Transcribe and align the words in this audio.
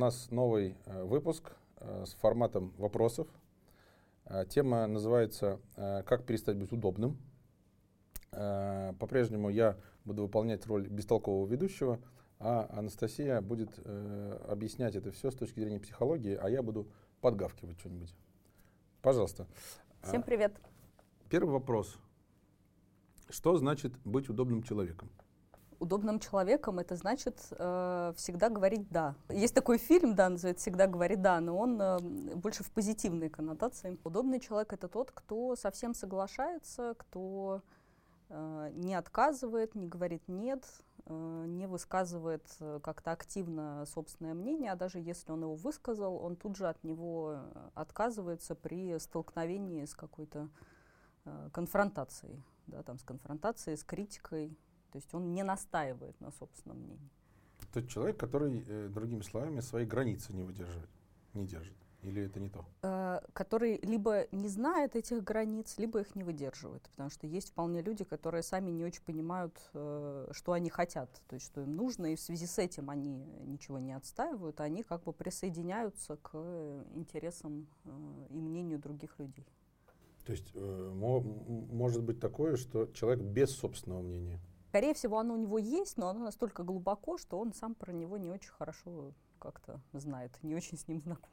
нас 0.00 0.30
новый 0.30 0.76
э, 0.86 1.04
выпуск 1.04 1.52
э, 1.76 2.04
с 2.06 2.14
форматом 2.14 2.72
вопросов. 2.78 3.28
Э, 4.24 4.44
тема 4.48 4.86
называется 4.86 5.60
«Как 5.76 6.24
перестать 6.24 6.56
быть 6.56 6.72
удобным». 6.72 7.18
По-прежнему 8.30 9.50
я 9.50 9.76
буду 10.04 10.22
выполнять 10.22 10.64
роль 10.66 10.86
бестолкового 10.88 11.48
ведущего, 11.48 11.98
а 12.38 12.68
Анастасия 12.70 13.40
будет 13.40 13.76
объяснять 14.48 14.94
это 14.94 15.10
все 15.10 15.32
с 15.32 15.34
точки 15.34 15.58
зрения 15.58 15.80
психологии, 15.80 16.38
а 16.40 16.48
я 16.48 16.62
буду 16.62 16.86
подгавкивать 17.20 17.80
что-нибудь. 17.80 18.14
Пожалуйста. 19.02 19.48
Всем 20.04 20.22
привет. 20.22 20.52
Первый 21.28 21.50
вопрос. 21.50 21.98
Что 23.28 23.56
значит 23.56 23.92
быть 24.04 24.28
удобным 24.28 24.62
человеком? 24.62 25.10
Удобным 25.80 26.20
человеком 26.20 26.78
это 26.78 26.94
значит 26.94 27.40
э, 27.52 28.12
всегда 28.14 28.50
говорить 28.50 28.86
да. 28.90 29.14
Есть 29.30 29.54
такой 29.54 29.78
фильм, 29.78 30.14
да, 30.14 30.28
называется 30.28 30.60
«Всегда 30.60 30.86
говорит 30.86 31.22
да», 31.22 31.40
но 31.40 31.56
он 31.56 31.80
э, 31.80 31.98
больше 32.34 32.62
в 32.62 32.70
позитивной 32.70 33.30
коннотации. 33.30 33.98
Удобный 34.04 34.40
человек 34.40 34.74
это 34.74 34.88
тот, 34.88 35.10
кто 35.10 35.56
совсем 35.56 35.94
соглашается, 35.94 36.94
кто 36.98 37.62
э, 38.28 38.70
не 38.74 38.94
отказывает, 38.94 39.74
не 39.74 39.86
говорит 39.86 40.22
нет, 40.28 40.66
э, 41.06 41.44
не 41.46 41.66
высказывает 41.66 42.44
э, 42.60 42.80
как-то 42.82 43.12
активно 43.12 43.86
собственное 43.86 44.34
мнение, 44.34 44.72
а 44.72 44.76
даже 44.76 44.98
если 44.98 45.32
он 45.32 45.40
его 45.44 45.54
высказал, 45.54 46.16
он 46.16 46.36
тут 46.36 46.56
же 46.56 46.68
от 46.68 46.84
него 46.84 47.38
отказывается 47.72 48.54
при 48.54 48.98
столкновении 48.98 49.86
с 49.86 49.94
какой-то 49.94 50.50
э, 51.24 51.48
конфронтацией, 51.54 52.44
да, 52.66 52.82
там, 52.82 52.98
с 52.98 53.02
конфронтацией, 53.02 53.78
с 53.78 53.82
критикой. 53.82 54.58
То 54.92 54.96
есть 54.96 55.14
он 55.14 55.32
не 55.34 55.42
настаивает 55.42 56.20
на 56.20 56.30
собственном 56.32 56.78
мнении. 56.78 57.10
Тот 57.72 57.88
человек, 57.88 58.16
который, 58.18 58.64
э, 58.66 58.88
другими 58.88 59.22
словами, 59.22 59.60
свои 59.60 59.84
границы 59.84 60.32
не 60.32 60.42
выдерживает, 60.42 60.90
не 61.34 61.46
держит. 61.46 61.76
Или 62.02 62.22
это 62.22 62.40
не 62.40 62.48
то? 62.48 62.64
Э, 62.82 63.20
который 63.34 63.78
либо 63.82 64.26
не 64.32 64.48
знает 64.48 64.96
этих 64.96 65.22
границ, 65.22 65.74
либо 65.76 66.00
их 66.00 66.16
не 66.16 66.24
выдерживает. 66.24 66.82
Потому 66.90 67.10
что 67.10 67.26
есть 67.26 67.50
вполне 67.50 67.82
люди, 67.82 68.04
которые 68.04 68.42
сами 68.42 68.70
не 68.70 68.84
очень 68.84 69.02
понимают, 69.02 69.54
э, 69.74 70.28
что 70.32 70.52
они 70.52 70.70
хотят, 70.70 71.10
то 71.28 71.34
есть 71.34 71.46
что 71.46 71.60
им 71.60 71.76
нужно, 71.76 72.12
и 72.12 72.16
в 72.16 72.20
связи 72.20 72.46
с 72.46 72.58
этим 72.58 72.88
они 72.88 73.26
ничего 73.44 73.78
не 73.78 73.92
отстаивают, 73.92 74.60
а 74.60 74.64
они 74.64 74.82
как 74.82 75.04
бы 75.04 75.12
присоединяются 75.12 76.16
к 76.16 76.36
интересам 76.94 77.66
э, 77.84 78.26
и 78.30 78.40
мнению 78.40 78.78
других 78.78 79.18
людей. 79.18 79.46
То 80.24 80.32
есть 80.32 80.50
э, 80.54 80.92
мо- 80.94 81.20
может 81.20 82.02
быть 82.02 82.18
такое, 82.18 82.56
что 82.56 82.86
человек 82.86 83.22
без 83.22 83.50
собственного 83.50 84.00
мнения. 84.00 84.40
Скорее 84.70 84.94
всего, 84.94 85.18
оно 85.18 85.34
у 85.34 85.36
него 85.36 85.58
есть, 85.58 85.96
но 85.96 86.08
оно 86.08 86.20
настолько 86.20 86.62
глубоко, 86.62 87.18
что 87.18 87.40
он 87.40 87.52
сам 87.52 87.74
про 87.74 87.90
него 87.92 88.18
не 88.18 88.30
очень 88.30 88.52
хорошо 88.52 89.12
как-то 89.40 89.80
знает, 89.92 90.30
не 90.42 90.54
очень 90.54 90.78
с 90.78 90.86
ним 90.86 91.00
знаком. 91.00 91.28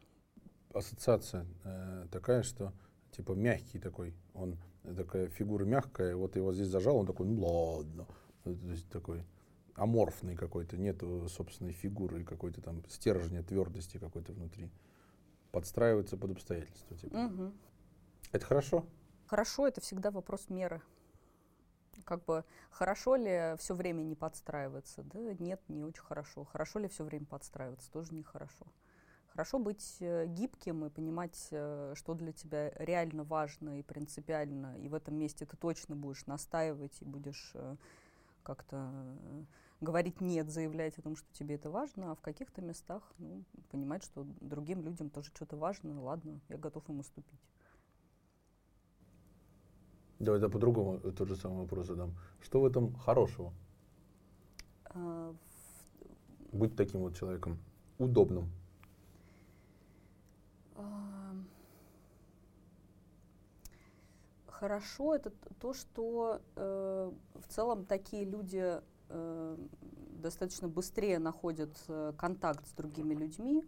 Ассоциация 0.74 1.46
э, 1.64 2.08
такая, 2.12 2.42
что 2.42 2.74
типа 3.12 3.34
мягкий 3.34 3.78
такой, 3.78 4.16
он 4.34 4.58
э, 4.86 4.96
такая 4.96 5.28
фигура 5.28 5.66
мягкая, 5.66 6.16
вот 6.16 6.36
его 6.36 6.52
здесь 6.52 6.66
зажал, 6.66 6.98
он 6.98 7.06
такой, 7.06 7.28
ну 7.28 7.46
ладно, 7.46 8.08
Ну, 8.44 8.56
то 8.56 8.70
есть 8.70 8.90
такой 8.90 9.24
аморфный 9.76 10.36
какой-то, 10.36 10.76
нету 10.76 11.30
собственной 11.30 11.74
фигуры, 11.74 12.24
какой-то 12.24 12.62
там 12.62 12.84
стержня, 12.90 13.44
твердости 13.44 14.00
какой-то 14.00 14.34
внутри. 14.34 14.72
Подстраивается 15.52 16.18
под 16.18 16.32
обстоятельства. 16.32 16.98
Типа. 16.98 17.16
Мгм. 17.16 17.54
Это 18.32 18.44
хорошо? 18.44 18.84
Хорошо, 19.28 19.68
это 19.68 19.80
всегда 19.80 20.10
вопрос 20.10 20.50
меры. 20.50 20.82
Как 22.08 22.24
бы 22.24 22.46
хорошо 22.72 23.18
ли 23.18 23.56
все 23.58 23.76
время 23.76 24.02
не 24.02 24.16
подстраиваться? 24.16 25.04
Да 25.04 25.20
нет, 25.40 25.62
не 25.68 25.84
очень 25.84 26.02
хорошо. 26.02 26.46
Хорошо 26.46 26.80
ли 26.80 26.88
все 26.88 27.04
время 27.04 27.26
подстраиваться? 27.26 27.92
Тоже 27.92 28.14
нехорошо. 28.14 28.66
Хорошо 29.28 29.60
быть 29.60 29.98
э, 30.00 30.26
гибким 30.26 30.86
и 30.86 30.90
понимать, 30.90 31.50
э, 31.52 31.94
что 31.98 32.14
для 32.14 32.32
тебя 32.32 32.70
реально 32.76 33.26
важно 33.26 33.80
и 33.80 33.84
принципиально. 33.84 34.78
И 34.78 34.88
в 34.88 34.94
этом 34.94 35.16
месте 35.16 35.46
ты 35.46 35.58
точно 35.58 35.98
будешь 35.98 36.26
настаивать 36.28 36.96
и 37.02 37.06
будешь 37.06 37.52
э, 37.56 37.76
как-то 38.42 38.90
говорить 39.82 40.22
нет, 40.22 40.50
заявлять 40.50 40.98
о 40.98 41.02
том, 41.02 41.18
что 41.18 41.28
тебе 41.34 41.56
это 41.56 41.70
важно, 41.70 42.12
а 42.12 42.16
в 42.16 42.22
каких-то 42.22 42.62
местах 42.62 43.04
ну, 43.18 43.44
понимать, 43.70 44.06
что 44.06 44.26
другим 44.40 44.82
людям 44.82 45.10
тоже 45.10 45.30
что-то 45.36 45.58
важно, 45.58 46.02
ладно, 46.02 46.40
я 46.48 46.58
готов 46.58 46.88
им 46.88 47.00
уступить. 47.00 47.42
Давай 50.20 50.42
я 50.42 50.50
по-другому 50.50 51.00
тот 51.00 51.28
же 51.28 51.36
самый 51.36 51.60
вопрос 51.60 51.88
задам. 51.88 52.16
Что 52.42 52.62
в 52.62 52.66
этом 52.66 52.96
хорошего? 52.96 53.54
А, 54.86 55.34
Быть 56.52 56.76
таким 56.76 57.02
вот 57.02 57.16
человеком 57.16 57.60
удобным. 58.00 58.50
А, 60.76 61.08
Хорошо, 64.48 65.14
это 65.14 65.32
то, 65.60 65.74
что 65.74 66.42
э, 66.56 67.12
в 67.36 67.48
целом 67.48 67.86
такие 67.86 68.26
люди 68.26 68.82
э, 69.10 69.58
достаточно 70.14 70.68
быстрее 70.68 71.20
находят 71.20 71.78
э, 71.88 72.14
контакт 72.18 72.68
с 72.68 72.72
другими 72.72 73.14
людьми, 73.14 73.64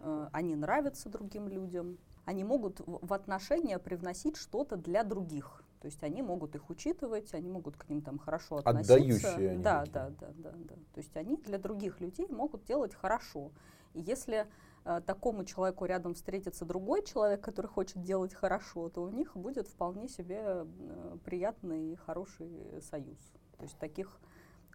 э, 0.00 0.28
они 0.32 0.56
нравятся 0.56 1.08
другим 1.08 1.46
людям, 1.46 1.96
они 2.24 2.42
могут 2.42 2.80
в, 2.80 3.06
в 3.06 3.12
отношения 3.12 3.78
привносить 3.78 4.36
что-то 4.36 4.74
для 4.74 5.04
других. 5.04 5.61
То 5.82 5.86
есть 5.86 6.00
они 6.04 6.22
могут 6.22 6.54
их 6.54 6.70
учитывать, 6.70 7.34
они 7.34 7.48
могут 7.48 7.76
к 7.76 7.88
ним 7.88 8.02
там 8.02 8.16
хорошо 8.16 8.58
относиться. 8.58 8.94
Отдающие 8.94 9.50
они 9.50 9.62
да, 9.64 9.80
такие. 9.80 9.92
да, 9.92 10.10
да, 10.10 10.28
да, 10.36 10.50
да. 10.54 10.74
То 10.94 10.98
есть 10.98 11.16
они 11.16 11.36
для 11.38 11.58
других 11.58 12.00
людей 12.00 12.28
могут 12.28 12.64
делать 12.66 12.94
хорошо. 12.94 13.50
И 13.92 14.00
если 14.00 14.46
э, 14.84 15.00
такому 15.04 15.44
человеку 15.44 15.84
рядом 15.84 16.14
встретится 16.14 16.64
другой 16.64 17.04
человек, 17.04 17.40
который 17.40 17.66
хочет 17.66 18.00
делать 18.00 18.32
хорошо, 18.32 18.90
то 18.90 19.02
у 19.02 19.08
них 19.08 19.36
будет 19.36 19.66
вполне 19.66 20.08
себе 20.08 20.38
э, 20.44 21.16
приятный 21.24 21.94
и 21.94 21.96
хороший 21.96 22.80
союз. 22.80 23.18
То 23.56 23.64
есть 23.64 23.76
таких 23.78 24.20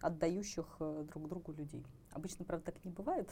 отдающих 0.02 0.66
э, 0.80 1.06
друг 1.08 1.26
другу 1.30 1.52
людей. 1.52 1.86
Обычно, 2.12 2.44
правда, 2.44 2.66
так 2.66 2.84
не 2.84 2.90
бывает 2.90 3.30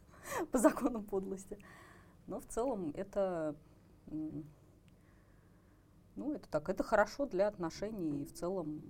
по 0.50 0.58
закону 0.58 1.04
подлости. 1.04 1.56
Но 2.26 2.40
в 2.40 2.46
целом 2.46 2.90
это, 2.96 3.54
ну, 6.16 6.34
это 6.34 6.48
так, 6.48 6.68
это 6.68 6.82
хорошо 6.82 7.26
для 7.26 7.48
отношений 7.48 8.22
и 8.22 8.24
в 8.24 8.32
целом, 8.32 8.82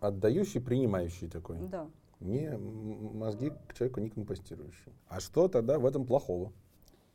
Отдающий, 0.00 0.60
принимающий 0.60 1.28
такой. 1.28 1.58
э, 1.58 1.68
да. 1.68 1.88
Не 2.20 2.56
мозги 2.56 3.52
к 3.68 3.74
человеку 3.74 4.00
не 4.00 4.10
компостирующие. 4.10 4.94
А 5.08 5.20
что 5.20 5.48
тогда 5.48 5.78
в 5.78 5.86
этом 5.86 6.06
плохого? 6.06 6.52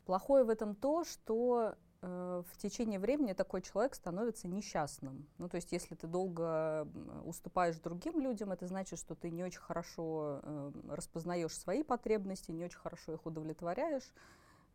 Плохое 0.06 0.44
в 0.44 0.50
этом 0.50 0.76
то, 0.76 1.03
что 1.03 1.76
э, 2.02 2.44
в 2.52 2.58
течение 2.58 3.00
времени 3.00 3.34
такой 3.34 3.62
человек 3.62 3.96
становится 3.96 4.48
несчастным. 4.48 5.28
Ну, 5.38 5.47
то 5.47 5.56
есть, 5.56 5.72
если 5.72 5.96
ты 5.96 6.08
долго 6.08 6.88
уступаешь 7.24 7.78
другим 7.78 8.20
людям, 8.20 8.52
это 8.52 8.68
значит, 8.68 9.00
что 9.00 9.16
ты 9.16 9.30
не 9.30 9.44
очень 9.44 9.59
хорошо 9.59 10.42
э, 10.44 10.72
распознаешь 10.90 11.56
свои 11.58 11.84
потребности, 11.84 12.52
не 12.52 12.66
очень 12.66 12.80
хорошо 12.80 13.14
их 13.14 13.26
удовлетворяешь. 13.26 14.12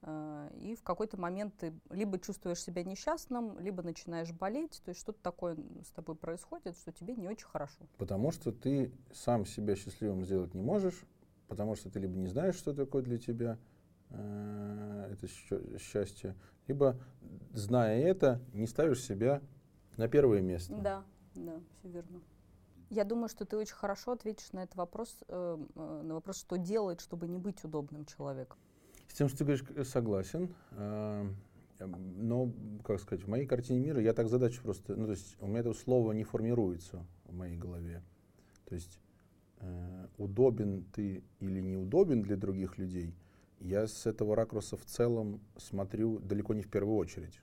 Э, 0.03 0.51
и 0.61 0.75
в 0.75 0.83
какой-то 0.83 1.19
момент 1.19 1.55
ты 1.59 1.73
либо 1.91 2.19
чувствуешь 2.19 2.63
себя 2.63 2.85
несчастным, 2.85 3.59
либо 3.59 3.83
начинаешь 3.83 4.33
болеть. 4.33 4.81
То 4.85 4.91
есть 4.91 5.01
что-то 5.01 5.21
такое 5.23 5.57
с 5.85 5.91
тобой 5.91 6.17
происходит, 6.17 6.77
что 6.77 6.93
тебе 6.93 7.15
не 7.15 7.29
очень 7.29 7.47
хорошо. 7.47 7.87
Потому 7.99 8.31
что 8.31 8.53
ты 8.53 8.93
сам 9.13 9.47
себя 9.47 9.77
счастливым 9.77 10.25
сделать 10.25 10.55
не 10.55 10.63
можешь, 10.63 11.05
потому 11.49 11.75
что 11.75 11.91
ты 11.91 11.99
либо 11.99 12.17
не 12.17 12.27
знаешь, 12.27 12.55
что 12.55 12.75
такое 12.75 13.03
для 13.03 13.19
тебя 13.19 13.59
э, 14.11 15.13
это 15.13 15.79
счастье, 15.79 16.37
либо, 16.67 16.97
зная 17.53 18.01
это, 18.01 18.41
не 18.53 18.67
ставишь 18.67 19.03
себя 19.03 19.43
на 19.97 20.09
первое 20.09 20.41
место. 20.41 20.75
Да, 20.77 21.05
да, 21.35 21.61
все 21.79 21.89
верно. 21.89 22.21
Я 22.91 23.05
думаю, 23.05 23.29
что 23.29 23.45
ты 23.45 23.57
очень 23.57 23.75
хорошо 23.75 24.13
ответишь 24.13 24.53
на 24.53 24.65
этот 24.65 24.75
вопрос, 24.75 25.23
э, 25.29 25.59
э, 25.77 26.03
на 26.03 26.15
вопрос, 26.15 26.39
что 26.39 26.59
делать, 26.59 27.01
чтобы 27.01 27.29
не 27.29 27.39
быть 27.39 27.63
удобным 27.65 28.05
человеком. 28.05 28.59
С 29.11 29.15
тем, 29.15 29.29
что 29.29 29.39
ты 29.39 29.45
говоришь, 29.45 29.65
к- 29.65 29.85
согласен. 29.85 30.55
э, 30.71 31.29
Но, 31.81 32.53
как 32.85 33.01
сказать, 33.01 33.25
в 33.25 33.29
моей 33.29 33.45
картине 33.47 33.81
мира 33.81 34.01
я 34.01 34.13
так 34.13 34.29
задачу 34.29 34.63
просто... 34.63 34.95
Ну, 34.95 35.07
то 35.07 35.13
есть 35.13 35.37
у 35.41 35.47
меня 35.49 35.61
это 35.61 35.75
слово 35.75 36.13
не 36.13 36.23
формируется 36.23 37.05
в 37.25 37.35
моей 37.35 37.57
голове. 37.57 38.05
То 38.67 38.75
есть 38.77 39.01
э, 39.59 40.07
удобен 40.17 40.85
ты 40.93 41.25
или 41.41 41.61
неудобен 41.61 42.23
для 42.23 42.37
других 42.37 42.79
людей, 42.79 43.15
я 43.59 43.89
с 43.89 44.07
этого 44.07 44.37
ракурса 44.37 44.77
в 44.77 44.85
целом 44.85 45.41
смотрю 45.57 46.21
далеко 46.21 46.55
не 46.55 46.63
в 46.63 46.69
первую 46.71 46.97
очередь. 46.97 47.41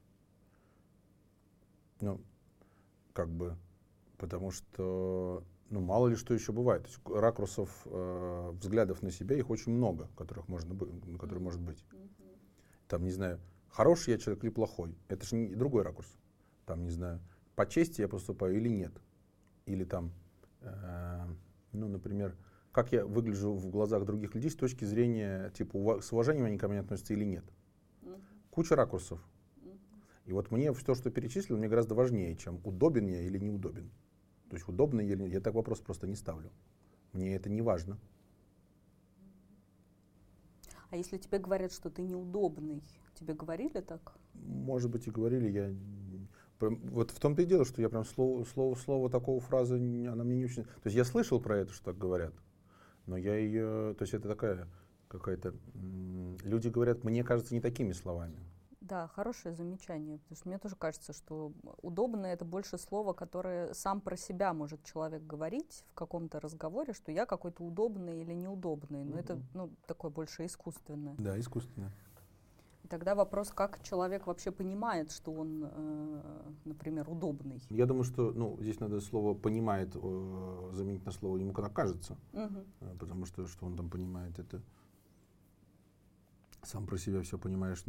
Ну, 2.00 2.22
как 3.14 3.30
бы, 3.30 3.58
потому 4.18 4.52
что, 4.52 5.44
ну, 5.70 5.82
мало 5.82 6.08
ли 6.08 6.16
что 6.16 6.34
еще 6.34 6.52
бывает. 6.52 6.84
То 6.84 6.90
есть 6.90 7.00
ракурсов, 7.06 7.70
э, 7.86 8.52
взглядов 8.60 9.02
на 9.02 9.12
себя, 9.12 9.36
их 9.38 9.50
очень 9.50 9.72
много, 9.72 10.10
которых 10.16 10.48
можно, 10.48 10.76
которые 11.18 11.42
может 11.44 11.62
быть. 11.62 11.84
Там, 12.88 13.04
не 13.04 13.12
знаю, 13.12 13.40
хороший 13.70 14.12
я 14.12 14.18
человек 14.18 14.44
или 14.44 14.52
плохой. 14.52 14.96
Это 15.10 15.26
же 15.26 15.36
не- 15.36 15.56
другой 15.56 15.84
ракурс. 15.84 16.08
Там, 16.66 16.84
не 16.84 16.92
знаю, 16.92 17.20
по 17.56 17.66
чести 17.66 18.02
я 18.02 18.08
поступаю 18.08 18.56
или 18.56 18.70
нет. 18.70 18.94
Или 19.66 19.84
там, 19.84 20.12
э, 20.62 21.26
ну, 21.74 21.88
например, 21.88 22.36
как 22.72 22.92
я 22.92 23.06
выгляжу 23.06 23.54
в 23.54 23.70
глазах 23.70 24.06
других 24.06 24.36
людей 24.36 24.52
с 24.52 24.56
точки 24.56 24.86
зрения, 24.86 25.50
типа, 25.52 26.00
с 26.02 26.12
уважением 26.14 26.46
они 26.46 26.58
ко 26.58 26.68
мне 26.68 26.80
относятся 26.80 27.14
или 27.14 27.26
нет. 27.26 27.44
Куча 28.52 28.76
ракурсов. 28.76 29.20
И 30.26 30.34
вот 30.34 30.52
мне 30.52 30.74
все, 30.74 30.94
что 30.94 31.10
перечислил, 31.10 31.58
мне 31.58 31.68
гораздо 31.70 31.96
важнее, 31.96 32.36
чем 32.36 32.60
удобен 32.64 33.08
я 33.08 33.22
или 33.22 33.38
неудобен. 33.40 33.90
То 34.50 34.56
есть 34.56 34.68
удобно 34.68 35.02
или 35.02 35.16
нет. 35.16 35.34
Я 35.34 35.42
так 35.42 35.54
вопрос 35.54 35.80
просто 35.80 36.08
не 36.08 36.16
ставлю. 36.16 36.52
Мне 37.14 37.36
это 37.36 37.50
не 37.50 37.62
важно. 37.62 37.98
А 40.90 40.96
если 40.96 41.18
тебе 41.18 41.40
говорят, 41.40 41.74
что 41.74 41.90
ты 41.90 42.02
неудобный, 42.02 42.82
тебе 43.16 43.34
говорили 43.34 43.82
так? 43.82 44.18
Может 44.34 44.90
быть, 44.90 45.08
и 45.08 45.12
говорили. 45.12 45.50
Я 45.50 45.76
вот 46.60 47.12
в 47.12 47.20
том-то 47.20 47.42
и 47.42 47.46
дело, 47.46 47.66
что 47.66 47.82
я 47.82 47.90
прям 47.90 48.06
слово, 48.06 48.44
слово, 48.46 48.76
слово 48.76 49.10
такого 49.10 49.40
фразы, 49.40 49.76
она 49.76 50.24
мне 50.24 50.38
не 50.38 50.46
очень... 50.46 50.64
То 50.64 50.86
есть 50.86 50.96
я 50.96 51.04
слышал 51.04 51.40
про 51.40 51.58
это, 51.58 51.74
что 51.74 51.86
так 51.86 51.98
говорят, 51.98 52.34
но 53.06 53.18
я 53.18 53.36
ее... 53.38 53.94
То 53.96 54.04
есть 54.04 54.14
это 54.14 54.28
такая 54.28 54.68
какая-то... 55.08 55.54
Люди 56.44 56.70
говорят, 56.70 57.04
мне 57.04 57.24
кажется, 57.24 57.54
не 57.54 57.62
такими 57.62 57.92
словами. 57.92 58.40
Да, 58.88 59.08
хорошее 59.08 59.54
замечание, 59.54 60.18
потому 60.20 60.38
что 60.38 60.48
мне 60.48 60.58
тоже 60.58 60.76
кажется, 60.78 61.12
что 61.12 61.52
удобно 61.82 62.26
это 62.26 62.46
больше 62.46 62.78
слово, 62.78 63.12
которое 63.12 63.74
сам 63.74 64.00
про 64.00 64.16
себя 64.16 64.54
может 64.54 64.82
человек 64.86 65.24
говорить 65.24 65.84
в 65.92 65.94
каком-то 65.94 66.40
разговоре, 66.40 66.94
что 66.94 67.12
я 67.12 67.26
какой-то 67.26 67.64
удобный 67.64 68.22
или 68.22 68.34
неудобный, 68.34 69.04
но 69.04 69.18
mm-hmm. 69.18 69.20
это 69.20 69.42
ну, 69.54 69.70
такое 69.88 70.10
больше 70.10 70.46
искусственное. 70.46 71.16
Да, 71.18 71.38
искусственное. 71.38 71.92
И 72.84 72.88
тогда 72.88 73.14
вопрос, 73.14 73.50
как 73.50 73.84
человек 73.84 74.26
вообще 74.26 74.52
понимает, 74.52 75.12
что 75.12 75.34
он, 75.34 75.66
э, 75.70 76.52
например, 76.64 77.10
удобный. 77.10 77.62
Я 77.70 77.86
думаю, 77.86 78.06
что 78.06 78.32
ну, 78.32 78.58
здесь 78.62 78.80
надо 78.80 79.02
слово 79.02 79.34
«понимает» 79.34 79.90
э, 79.96 80.70
заменить 80.72 81.06
на 81.06 81.12
слово 81.12 81.36
«ему 81.38 81.52
когда 81.52 81.70
кажется», 81.70 82.16
угу. 82.32 82.64
потому 82.98 83.26
что 83.26 83.48
что 83.48 83.66
он 83.66 83.76
там 83.76 83.90
понимает, 83.90 84.40
это 84.40 84.62
сам 86.64 86.86
про 86.86 86.98
себя 86.98 87.22
все 87.22 87.38
понимаешь 87.38 87.84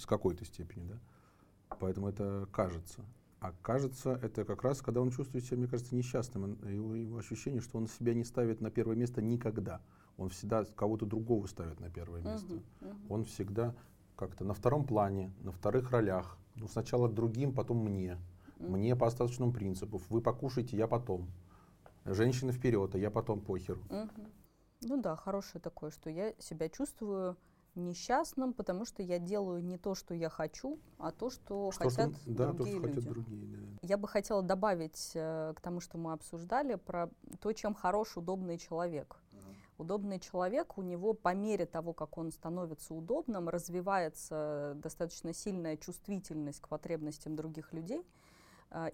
с 0.00 0.06
какой-то 0.06 0.44
степени, 0.44 0.84
да. 0.84 0.98
Поэтому 1.78 2.08
это 2.08 2.48
кажется. 2.52 3.04
А 3.40 3.52
кажется, 3.62 4.18
это 4.22 4.44
как 4.44 4.62
раз, 4.62 4.82
когда 4.82 5.00
он 5.00 5.10
чувствует 5.10 5.44
себя, 5.44 5.56
мне 5.56 5.66
кажется, 5.66 5.94
несчастным. 5.94 6.58
Его, 6.68 6.94
его 6.94 7.18
ощущение, 7.18 7.62
что 7.62 7.78
он 7.78 7.86
себя 7.86 8.12
не 8.12 8.24
ставит 8.24 8.60
на 8.60 8.70
первое 8.70 8.96
место 8.96 9.22
никогда. 9.22 9.80
Он 10.18 10.28
всегда 10.28 10.64
кого-то 10.64 11.06
другого 11.06 11.46
ставит 11.46 11.80
на 11.80 11.88
первое 11.88 12.20
место. 12.20 12.52
Uh-huh, 12.52 12.62
uh-huh. 12.82 13.06
Он 13.08 13.24
всегда 13.24 13.74
как-то 14.16 14.44
на 14.44 14.52
втором 14.52 14.86
плане, 14.86 15.32
на 15.40 15.52
вторых 15.52 15.90
ролях. 15.90 16.36
Ну, 16.56 16.68
сначала 16.68 17.08
другим, 17.08 17.54
потом 17.54 17.78
мне. 17.82 18.18
Uh-huh. 18.58 18.68
Мне 18.68 18.94
по 18.94 19.06
остаточному 19.06 19.52
принципу. 19.52 20.02
Вы 20.10 20.20
покушайте, 20.20 20.76
я 20.76 20.86
потом. 20.86 21.30
Женщина 22.04 22.52
вперед, 22.52 22.94
а 22.94 22.98
я 22.98 23.10
потом 23.10 23.40
похер. 23.40 23.78
Uh-huh. 23.88 24.30
Ну 24.82 25.00
да, 25.00 25.16
хорошее 25.16 25.62
такое, 25.62 25.90
что 25.90 26.10
я 26.10 26.34
себя 26.38 26.68
чувствую 26.68 27.38
несчастным, 27.80 28.52
потому 28.52 28.84
что 28.84 29.02
я 29.02 29.18
делаю 29.18 29.64
не 29.64 29.78
то, 29.78 29.94
что 29.94 30.14
я 30.14 30.28
хочу, 30.28 30.78
а 30.98 31.10
то, 31.10 31.30
что, 31.30 31.70
что 31.72 31.84
хотят 31.84 32.16
что, 32.16 32.30
да, 32.30 32.52
другие 32.52 32.76
то, 32.76 32.78
что 32.78 32.88
люди. 32.88 33.00
Хотят 33.00 33.12
другие, 33.12 33.46
да. 33.46 33.58
Я 33.82 33.96
бы 33.96 34.08
хотела 34.08 34.42
добавить 34.42 35.12
э, 35.14 35.54
к 35.56 35.60
тому, 35.60 35.80
что 35.80 35.98
мы 35.98 36.12
обсуждали, 36.12 36.76
про 36.76 37.10
то, 37.40 37.52
чем 37.52 37.74
хорош 37.74 38.16
удобный 38.16 38.58
человек. 38.58 39.16
Uh-huh. 39.32 39.54
Удобный 39.78 40.20
человек, 40.20 40.78
у 40.78 40.82
него 40.82 41.14
по 41.14 41.34
мере 41.34 41.66
того, 41.66 41.92
как 41.92 42.18
он 42.18 42.30
становится 42.30 42.94
удобным, 42.94 43.48
развивается 43.48 44.74
достаточно 44.76 45.32
сильная 45.32 45.76
чувствительность 45.76 46.60
к 46.60 46.68
потребностям 46.68 47.36
других 47.36 47.72
людей– 47.72 48.06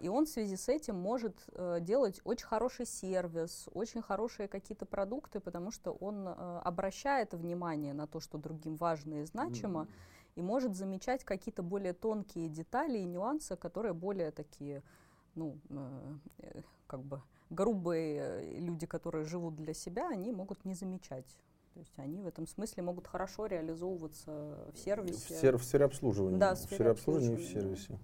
и 0.00 0.08
он 0.08 0.24
в 0.24 0.28
связи 0.28 0.56
с 0.56 0.68
этим 0.68 0.96
может 0.96 1.36
э, 1.52 1.80
делать 1.80 2.20
очень 2.24 2.46
хороший 2.46 2.86
сервис, 2.86 3.68
очень 3.74 4.00
хорошие 4.00 4.48
какие-то 4.48 4.86
продукты, 4.86 5.38
потому 5.38 5.70
что 5.70 5.92
он 5.92 6.26
э, 6.26 6.60
обращает 6.64 7.34
внимание 7.34 7.92
на 7.92 8.06
то, 8.06 8.18
что 8.18 8.38
другим 8.38 8.76
важно 8.76 9.20
и 9.20 9.24
значимо, 9.24 9.82
mm-hmm. 9.82 10.36
и 10.36 10.42
может 10.42 10.76
замечать 10.76 11.24
какие-то 11.24 11.62
более 11.62 11.92
тонкие 11.92 12.48
детали 12.48 12.98
и 12.98 13.04
нюансы, 13.04 13.54
которые 13.56 13.92
более 13.92 14.30
такие, 14.30 14.82
ну, 15.34 15.58
э, 15.68 16.62
как 16.86 17.02
бы 17.02 17.20
грубые 17.50 18.58
люди, 18.58 18.86
которые 18.86 19.26
живут 19.26 19.56
для 19.56 19.74
себя, 19.74 20.08
они 20.08 20.32
могут 20.32 20.64
не 20.64 20.72
замечать. 20.72 21.26
То 21.74 21.80
есть 21.80 21.98
они 21.98 22.22
в 22.22 22.26
этом 22.26 22.46
смысле 22.46 22.82
могут 22.82 23.06
хорошо 23.06 23.44
реализовываться 23.44 24.70
в 24.72 24.78
сервисе. 24.78 25.34
В, 25.34 25.38
сер- 25.38 25.58
в 25.58 25.64
сфере 25.64 25.84
обслуживания. 25.84 26.38
Да, 26.38 26.54
в 26.54 26.58
сфере, 26.58 26.70
в 26.70 26.74
сфере 26.74 26.90
обслуживания 26.90 27.42
и 27.42 27.44
в 27.44 27.46
сервисе. 27.46 27.98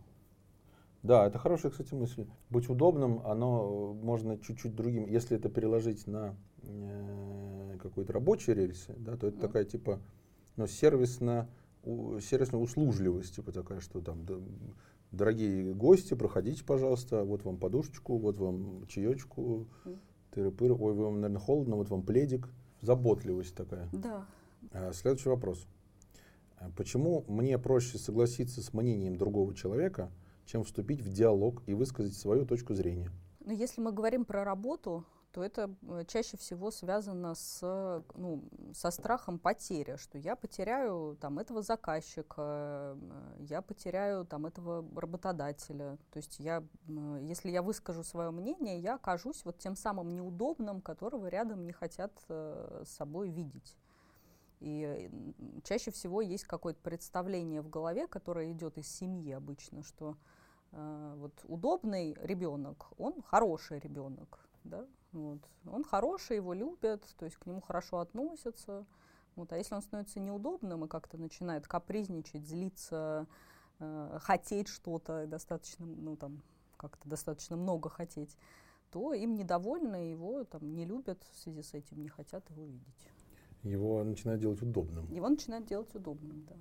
Да. 1.02 1.26
Это 1.26 1.38
хорошая, 1.38 1.72
кстати, 1.72 1.94
мысль. 1.94 2.26
Быть 2.50 2.69
удобным, 2.69 3.20
оно 3.25 3.94
можно 3.94 4.38
чуть-чуть 4.38 4.75
другим. 4.75 5.06
Если 5.06 5.37
это 5.37 5.49
переложить 5.49 6.06
на 6.06 6.37
э, 6.62 7.76
какой-то 7.81 8.12
рабочий 8.12 8.54
рельсы, 8.54 8.94
да, 8.99 9.16
то 9.16 9.26
это 9.26 9.38
mm. 9.38 9.40
такая 9.40 9.64
типа 9.64 10.00
ну, 10.56 10.66
сервисно, 10.66 11.49
у, 11.82 12.20
сервисная 12.20 12.60
услужливость, 12.60 13.37
типа 13.37 13.52
такая, 13.52 13.81
что 13.81 14.00
там, 14.00 14.25
да, 14.25 14.34
дорогие 15.10 15.75
гости, 15.75 16.14
проходите, 16.14 16.64
пожалуйста, 16.64 17.25
вот 17.25 17.44
вам 17.44 17.58
подушечку, 17.58 18.19
вот 18.19 18.38
вам 18.38 18.87
чаечку, 18.87 19.66
mm. 19.84 19.98
тыры-пыры, 20.32 20.75
ой, 20.75 20.94
вам, 20.94 21.20
наверное, 21.20 21.40
холодно, 21.40 21.76
вот 21.76 21.90
вам 21.90 22.02
пледик. 22.02 22.48
Заботливость 22.81 23.55
такая. 23.55 23.88
Да. 23.93 24.26
А, 24.72 24.93
следующий 24.93 25.28
вопрос. 25.28 25.66
А 26.56 26.70
почему 26.76 27.25
мне 27.28 27.58
проще 27.58 27.98
согласиться 27.98 28.60
с 28.60 28.72
мнением 28.72 29.16
другого 29.16 29.55
человека, 29.55 30.10
чем 30.46 30.64
вступить 30.64 31.00
в 31.00 31.12
диалог 31.12 31.62
и 31.66 31.74
высказать 31.74 32.14
свою 32.14 32.44
точку 32.46 32.74
зрения. 32.74 33.10
Но 33.40 33.52
если 33.52 33.80
мы 33.80 33.92
говорим 33.92 34.24
про 34.24 34.44
работу, 34.44 35.04
то 35.32 35.42
это 35.42 35.74
э, 35.88 36.04
чаще 36.06 36.36
всего 36.36 36.70
связано 36.70 37.34
с, 37.34 38.04
ну, 38.14 38.44
со 38.74 38.90
страхом 38.90 39.38
потери, 39.38 39.96
что 39.96 40.18
я 40.18 40.36
потеряю 40.36 41.16
там, 41.20 41.38
этого 41.38 41.62
заказчика, 41.62 42.96
э, 42.96 43.36
я 43.40 43.62
потеряю 43.62 44.26
там, 44.26 44.46
этого 44.46 44.84
работодателя. 44.94 45.96
То 46.12 46.18
есть 46.18 46.38
я, 46.38 46.62
если 47.22 47.50
я 47.50 47.62
выскажу 47.62 48.04
свое 48.04 48.30
мнение, 48.30 48.78
я 48.78 48.94
окажусь 48.96 49.44
вот 49.44 49.58
тем 49.58 49.74
самым 49.74 50.14
неудобным, 50.14 50.82
которого 50.82 51.26
рядом 51.28 51.64
не 51.64 51.72
хотят 51.72 52.12
э, 52.28 52.82
с 52.86 52.90
собой 52.90 53.30
видеть. 53.30 53.76
И 54.60 55.10
чаще 55.64 55.90
всего 55.90 56.20
есть 56.20 56.44
какое-то 56.44 56.80
представление 56.82 57.62
в 57.62 57.68
голове, 57.68 58.06
которое 58.06 58.52
идет 58.52 58.78
из 58.78 58.86
семьи 58.86 59.32
обычно, 59.32 59.82
что 59.82 60.16
вот 60.72 61.32
удобный 61.44 62.16
ребенок, 62.22 62.88
он 62.98 63.22
хороший 63.22 63.78
ребенок, 63.78 64.38
да, 64.64 64.86
вот. 65.12 65.40
он 65.70 65.84
хороший, 65.84 66.36
его 66.36 66.54
любят, 66.54 67.04
то 67.19 67.26
есть 67.26 67.36
к 67.36 67.46
нему 67.46 67.60
хорошо 67.60 67.98
относятся. 67.98 68.86
Вот. 69.34 69.52
А 69.52 69.56
если 69.56 69.74
он 69.74 69.82
становится 69.82 70.20
неудобным 70.20 70.84
и 70.84 70.88
как-то 70.88 71.16
начинает 71.16 71.66
капризничать, 71.66 72.46
злиться, 72.46 73.26
э, 73.79 74.19
хотеть 74.20 74.69
что-то 74.69 75.26
достаточно, 75.26 75.86
ну 75.86 76.17
там 76.17 76.43
как-то 76.76 77.08
достаточно 77.08 77.56
много 77.56 77.88
хотеть, 77.88 78.36
то 78.91 79.14
им 79.14 79.34
недовольны, 79.34 80.10
его 80.10 80.44
там 80.44 80.74
не 80.74 80.84
любят 80.84 81.22
в 81.32 81.38
связи 81.38 81.62
с 81.62 81.72
этим, 81.72 82.02
не 82.02 82.08
хотят 82.08 82.48
его 82.50 82.64
видеть 82.64 83.08
его 83.62 84.02
начинают 84.02 84.41
делать 84.41 84.60
удобным. 84.62 85.10
Его 85.12 85.29
начинают 85.29 85.67
делать 85.67 85.94
удобным, 85.94 86.44
да. 86.48 86.55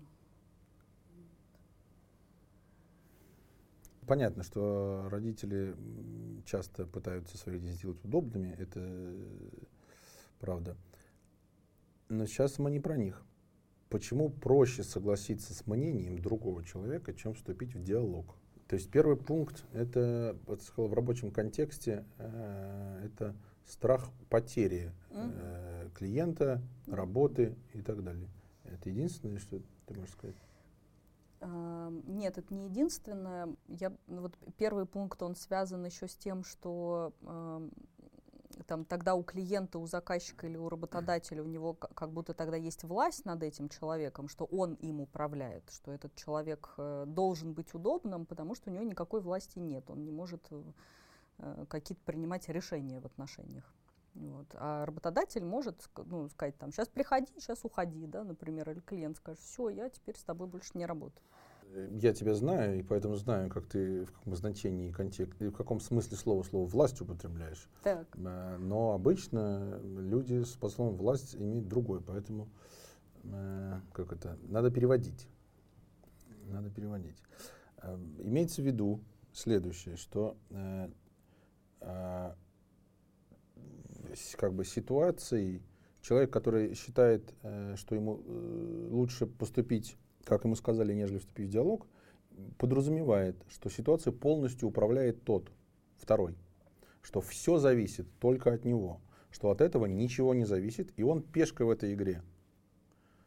Понятно, 4.12 4.44
что 4.44 5.08
родители 5.10 5.74
часто 6.44 6.86
пытаются 6.86 7.38
своих 7.38 7.62
детей 7.62 7.76
сделать 7.76 8.04
удобными, 8.04 8.54
это 8.60 9.16
правда. 10.38 10.76
Но 12.10 12.26
сейчас 12.26 12.60
мы 12.60 12.72
не 12.72 12.82
про 12.82 12.98
них. 12.98 13.24
Почему 13.88 14.30
проще 14.30 14.84
согласиться 14.84 15.54
с 15.54 15.66
мнением 15.66 16.20
другого 16.20 16.62
человека, 16.62 17.14
чем 17.14 17.36
вступить 17.36 17.74
в 17.74 17.82
диалог? 17.82 18.36
То 18.68 18.76
есть 18.76 18.92
первый 18.92 19.16
пункт, 19.16 19.64
это, 19.72 20.38
вот 20.46 20.62
сказал, 20.62 20.90
в 20.90 20.94
рабочем 20.94 21.32
контексте, 21.32 22.04
э, 22.18 23.06
это 23.06 23.34
страх 23.66 24.10
потери 24.30 24.92
э, 25.12 25.88
клиента, 25.96 26.62
работы 26.86 27.56
и 27.74 27.82
так 27.82 28.04
далее. 28.04 28.28
Это 28.66 28.90
единственное, 28.90 29.40
что 29.40 29.62
ты 29.86 29.94
можешь 29.94 30.12
сказать? 30.12 30.36
Нет, 31.42 32.38
это 32.38 32.54
не 32.54 32.66
единственное. 32.66 33.56
Я, 33.68 33.92
ну 34.08 34.22
вот 34.22 34.38
первый 34.58 34.86
пункт, 34.86 35.22
он 35.24 35.36
связан 35.36 35.86
еще 35.86 36.08
с 36.08 36.16
тем, 36.16 36.44
что 36.44 37.14
там, 38.68 38.86
тогда 38.86 39.16
у 39.16 39.24
клиента, 39.24 39.80
у 39.80 39.88
заказчика 39.88 40.46
или 40.46 40.58
у 40.58 40.70
работодателя, 40.70 41.42
у 41.42 41.48
него 41.48 41.74
как 41.74 42.12
будто 42.12 42.34
тогда 42.34 42.58
есть 42.58 42.84
власть 42.84 43.26
над 43.26 43.42
этим 43.42 43.70
человеком, 43.70 44.28
что 44.28 44.46
он 44.46 44.76
им 44.76 45.02
управляет, 45.02 45.70
что 45.72 45.92
этот 45.92 46.14
человек 46.16 46.74
э, 46.78 47.06
должен 47.08 47.54
быть 47.54 47.74
удобным, 47.74 48.26
потому 48.26 48.54
что 48.54 48.70
у 48.70 48.74
него 48.74 48.84
никакой 48.84 49.22
власти 49.22 49.58
нет, 49.58 49.90
он 49.90 50.04
не 50.04 50.12
может 50.12 50.52
Э, 51.42 51.66
какие-то 51.68 52.04
принимать 52.04 52.48
решения 52.50 53.00
в 53.00 53.06
отношениях. 53.06 53.74
Вот. 54.14 54.48
А 54.56 54.86
работодатель 54.86 55.44
может 55.44 55.90
ну, 56.06 56.28
сказать, 56.30 56.58
там, 56.58 56.72
сейчас 56.72 56.90
приходи, 56.90 57.32
сейчас 57.38 57.64
уходи, 57.64 58.06
да, 58.08 58.24
например, 58.24 58.70
или 58.70 58.80
клиент 58.80 59.18
скажет, 59.18 59.40
все, 59.42 59.70
я 59.70 59.90
теперь 59.90 60.18
с 60.18 60.24
тобой 60.24 60.48
больше 60.48 60.72
не 60.74 60.86
работаю. 60.86 61.24
Я 61.92 62.14
тебя 62.14 62.34
знаю, 62.34 62.80
и 62.80 62.84
поэтому 62.84 63.16
знаю, 63.16 63.50
как 63.50 63.66
ты 63.66 64.04
в 64.04 64.12
каком 64.12 64.36
значении, 64.36 64.92
контексте, 64.92 65.50
в 65.50 65.56
каком 65.56 65.80
смысле 65.80 66.18
слова 66.18 66.44
слово 66.44 66.68
власть 66.68 67.00
употребляешь. 67.00 67.70
Так. 67.84 68.08
Э, 68.18 68.58
Но 68.58 68.92
обычно 68.92 69.80
люди 69.82 70.44
с 70.44 70.58
послом 70.58 70.98
власть 70.98 71.34
имеют 71.36 71.70
другой, 71.70 72.02
поэтому 72.02 72.50
э, 73.24 73.80
как 73.94 74.12
это, 74.12 74.38
надо 74.50 74.70
переводить. 74.70 75.30
Надо 76.48 76.70
переводить. 76.70 77.18
Э, 77.78 77.98
Имеется 78.20 78.62
в 78.62 78.66
виду 78.66 79.00
следующее, 79.32 79.96
что 79.96 80.36
э, 80.50 80.90
а, 81.80 82.36
как 84.38 84.54
бы 84.54 84.66
ситуацией. 84.66 85.62
Человек, 86.02 86.32
который 86.32 86.74
считает, 86.74 87.34
э, 87.44 87.76
что 87.78 87.96
ему 87.96 88.22
э, 88.26 88.88
лучше 88.90 89.28
поступить, 89.28 89.98
как 90.24 90.44
ему 90.46 90.56
сказали, 90.56 90.94
нежели 90.94 91.20
вступить 91.20 91.48
в 91.48 91.52
диалог, 91.52 91.88
подразумевает, 92.58 93.36
что 93.50 93.70
ситуацию 93.70 94.14
полностью 94.14 94.70
управляет 94.70 95.24
тот, 95.24 95.52
второй, 95.98 96.36
что 97.02 97.22
все 97.22 97.58
зависит 97.58 98.08
только 98.20 98.54
от 98.54 98.66
него, 98.66 99.00
что 99.30 99.52
от 99.52 99.62
этого 99.62 99.86
ничего 99.86 100.34
не 100.34 100.46
зависит, 100.46 100.92
и 100.98 101.04
он 101.04 101.22
пешка 101.22 101.66
в 101.66 101.70
этой 101.70 101.94
игре. 101.94 102.24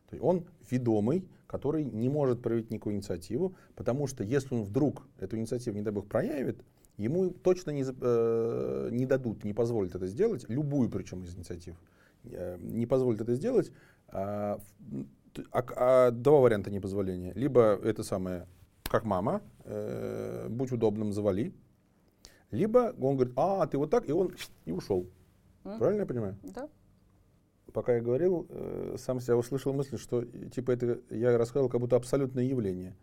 То 0.09 0.17
есть 0.17 0.25
он 0.25 0.47
ведомый, 0.71 1.29
который 1.47 1.85
не 1.85 2.09
может 2.09 2.43
проявить 2.43 2.71
никакую 2.71 2.97
инициативу, 2.97 3.57
потому 3.75 4.07
что 4.07 4.25
если 4.25 4.55
он 4.55 4.65
вдруг 4.65 5.07
эту 5.19 5.37
инициативу, 5.37 5.77
не 5.77 5.83
дай 5.83 5.93
бог, 5.93 6.07
проявит, 6.07 6.65
ему 6.97 7.31
точно 7.31 7.71
не, 7.71 7.85
э, 7.85 8.89
не 8.93 9.07
дадут, 9.07 9.45
не 9.45 9.53
позволят 9.53 9.95
это 9.95 10.07
сделать, 10.07 10.45
любую 10.49 10.91
причем 10.91 11.25
из 11.25 11.35
инициатив, 11.35 11.77
э, 12.25 12.57
не 12.61 12.87
позволят 12.87 13.21
это 13.21 13.35
сделать. 13.35 13.73
а, 14.09 14.61
а 15.51 15.65
а 15.77 16.11
два 16.11 16.41
варианта 16.41 16.71
непозволения. 16.71 17.33
Либо 17.35 17.79
это 17.83 18.05
самое, 18.05 18.47
как 18.85 19.05
мама, 19.05 19.43
э, 19.65 20.47
будь 20.49 20.73
удобным, 20.73 21.13
завали. 21.13 21.53
Либо 22.51 22.95
он 23.01 23.17
говорит, 23.17 23.35
а, 23.37 23.67
ты 23.67 23.79
вот 23.79 23.91
так, 23.91 24.09
и 24.09 24.13
он 24.13 24.33
и 24.65 24.73
ушел. 24.73 25.11
М? 25.65 25.79
Правильно 25.79 26.03
я 26.03 26.07
понимаю? 26.07 26.37
Да. 26.43 26.69
Пока 27.73 27.97
я 27.97 28.01
говорил, 28.01 28.47
э, 28.49 28.97
сам 28.99 29.21
себя 29.21 29.37
услышал 29.37 29.73
мысль, 29.73 29.99
что 29.99 30.25
типа 30.25 30.71
это 30.71 31.01
я 31.11 31.37
рассказал 31.37 31.69
как 31.69 31.81
будто 31.81 31.97
абсолютное 31.97 32.45
явление. 32.45 32.95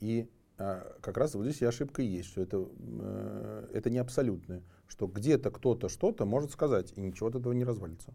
И 0.00 0.28
а, 0.58 0.96
как 1.00 1.18
раз 1.18 1.34
вот 1.34 1.44
здесь 1.44 1.60
и 1.60 1.66
ошибка 1.66 2.02
есть, 2.02 2.28
что 2.28 2.40
это, 2.40 2.68
э, 2.78 3.68
это 3.74 3.90
не 3.90 3.98
абсолютное, 3.98 4.62
что 4.86 5.06
где-то 5.06 5.50
кто-то 5.50 5.88
что-то 5.88 6.24
может 6.24 6.50
сказать, 6.50 6.92
и 6.96 7.00
ничего 7.00 7.28
от 7.28 7.34
этого 7.34 7.52
не 7.52 7.64
развалится. 7.64 8.14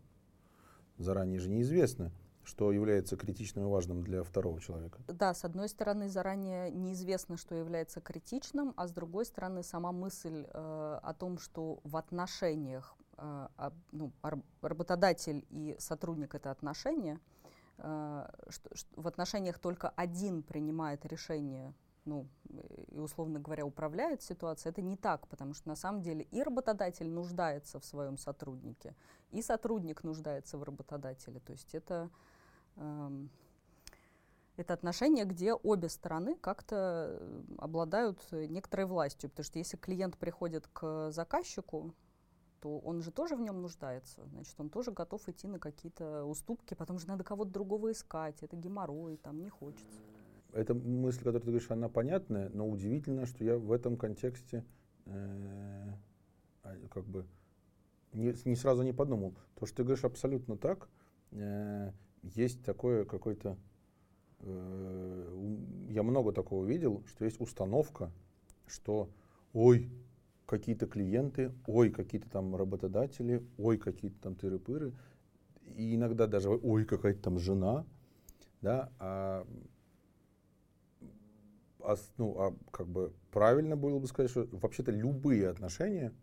Заранее 0.97 1.39
же 1.39 1.49
неизвестно, 1.49 2.11
что 2.43 2.71
является 2.71 3.15
критичным 3.15 3.65
и 3.65 3.67
важным 3.67 4.03
для 4.03 4.23
второго 4.23 4.59
человека. 4.59 4.99
Да, 5.07 5.33
с 5.33 5.45
одной 5.45 5.69
стороны, 5.69 6.09
заранее 6.09 6.71
неизвестно, 6.71 7.37
что 7.37 7.55
является 7.55 8.01
критичным, 8.01 8.73
а 8.75 8.87
с 8.87 8.91
другой 8.91 9.25
стороны, 9.25 9.61
сама 9.63 9.91
мысль 9.91 10.45
э, 10.47 10.99
о 11.03 11.13
том, 11.13 11.37
что 11.37 11.79
в 11.83 11.95
отношениях 11.95 12.95
э, 13.17 13.47
ну, 13.91 14.11
работодатель 14.61 15.45
и 15.49 15.75
сотрудник 15.77 16.33
это 16.33 16.49
отношения, 16.49 17.19
э, 17.77 18.27
что, 18.49 18.75
что 18.75 19.01
в 19.01 19.07
отношениях 19.07 19.59
только 19.59 19.89
один 19.89 20.41
принимает 20.41 21.05
решение, 21.05 21.75
ну, 22.05 22.27
и, 22.91 22.99
условно 22.99 23.39
говоря, 23.39 23.65
управляет 23.65 24.21
ситуацией, 24.21 24.71
это 24.71 24.81
не 24.81 24.97
так, 24.97 25.27
потому 25.27 25.53
что 25.53 25.67
на 25.69 25.75
самом 25.75 26.01
деле 26.01 26.23
и 26.31 26.41
работодатель 26.41 27.07
нуждается 27.07 27.79
в 27.79 27.85
своем 27.85 28.17
сотруднике, 28.17 28.95
и 29.31 29.41
сотрудник 29.41 30.03
нуждается 30.03 30.57
в 30.57 30.63
работодателе. 30.63 31.39
То 31.39 31.51
есть 31.51 31.75
это 31.75 32.09
эм, 32.75 33.29
это 34.57 34.73
отношения, 34.73 35.25
где 35.25 35.53
обе 35.53 35.89
стороны 35.89 36.35
как-то 36.35 37.17
э, 37.19 37.41
обладают 37.57 38.19
некоторой 38.31 38.85
властью. 38.85 39.29
Потому 39.29 39.45
что 39.45 39.59
если 39.59 39.77
клиент 39.77 40.17
приходит 40.17 40.67
к 40.67 41.11
заказчику, 41.11 41.93
то 42.59 42.77
он 42.79 43.01
же 43.01 43.11
тоже 43.11 43.35
в 43.35 43.41
нем 43.41 43.61
нуждается. 43.61 44.25
Значит, 44.27 44.59
он 44.59 44.69
тоже 44.69 44.91
готов 44.91 45.27
идти 45.27 45.47
на 45.47 45.57
какие-то 45.57 46.25
уступки, 46.25 46.75
потому 46.75 46.99
что 46.99 47.09
надо 47.09 47.23
кого-то 47.23 47.49
другого 47.49 47.91
искать. 47.91 48.43
Это 48.43 48.55
геморрой, 48.55 49.17
там 49.17 49.41
не 49.41 49.49
хочется. 49.49 49.99
Эта 50.53 50.73
мысль, 50.73 51.19
которую 51.19 51.41
ты 51.41 51.47
говоришь, 51.47 51.71
она 51.71 51.87
понятная, 51.87 52.49
но 52.49 52.67
удивительно, 52.67 53.25
что 53.25 53.43
я 53.43 53.57
в 53.57 53.71
этом 53.71 53.95
контексте 53.95 54.65
э, 55.05 55.93
а, 56.63 56.75
как 56.89 57.05
бы 57.05 57.25
не, 58.13 58.33
не 58.45 58.55
сразу 58.55 58.83
не 58.83 58.91
подумал. 58.91 59.33
То, 59.55 59.65
что 59.65 59.77
ты 59.77 59.83
говоришь 59.83 60.03
абсолютно 60.03 60.57
так, 60.57 60.89
э, 61.31 61.91
есть 62.23 62.63
такое 62.63 63.05
какой-то, 63.05 63.57
э, 64.39 65.55
я 65.89 66.03
много 66.03 66.33
такого 66.33 66.65
видел, 66.65 67.03
что 67.07 67.23
есть 67.23 67.39
установка, 67.39 68.11
что 68.67 69.09
ой, 69.53 69.89
какие-то 70.45 70.85
клиенты, 70.85 71.53
ой, 71.65 71.91
какие-то 71.91 72.29
там 72.29 72.57
работодатели, 72.57 73.41
ой, 73.57 73.77
какие-то 73.77 74.19
там 74.21 74.35
тыры-пыры, 74.35 74.93
и 75.77 75.95
иногда 75.95 76.27
даже 76.27 76.49
ой, 76.49 76.83
какая-то 76.83 77.21
там 77.21 77.39
жена, 77.39 77.85
да, 78.61 78.91
а 78.99 79.47
ну, 82.17 82.39
а 82.39 82.55
как 82.71 82.87
бы 82.87 83.13
правильно 83.31 83.75
было 83.75 83.99
бы 83.99 84.07
сказать, 84.07 84.31
что 84.31 84.47
вообще-то 84.51 84.91
любые 84.91 85.49
отношения 85.49 86.13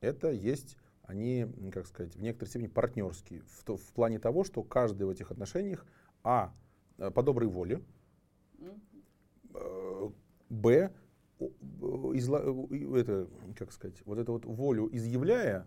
это 0.00 0.30
есть, 0.30 0.76
они, 1.02 1.46
как 1.72 1.86
сказать, 1.86 2.14
в 2.16 2.22
некоторой 2.22 2.48
степени 2.48 2.68
партнерские. 2.68 3.42
В, 3.42 3.64
то- 3.64 3.76
в 3.76 3.92
плане 3.92 4.18
того, 4.18 4.44
что 4.44 4.62
каждый 4.62 5.04
в 5.04 5.10
этих 5.10 5.30
отношениях, 5.30 5.84
а, 6.22 6.54
э, 6.98 7.10
по 7.10 7.22
доброй 7.22 7.48
воле, 7.48 7.82
э, 9.54 10.10
б, 10.48 10.92
э, 11.40 11.44
изла- 11.44 12.98
это, 12.98 13.28
как 13.56 13.72
сказать, 13.72 14.00
вот 14.06 14.18
эту 14.18 14.32
вот 14.32 14.44
волю 14.44 14.88
изъявляя, 14.94 15.66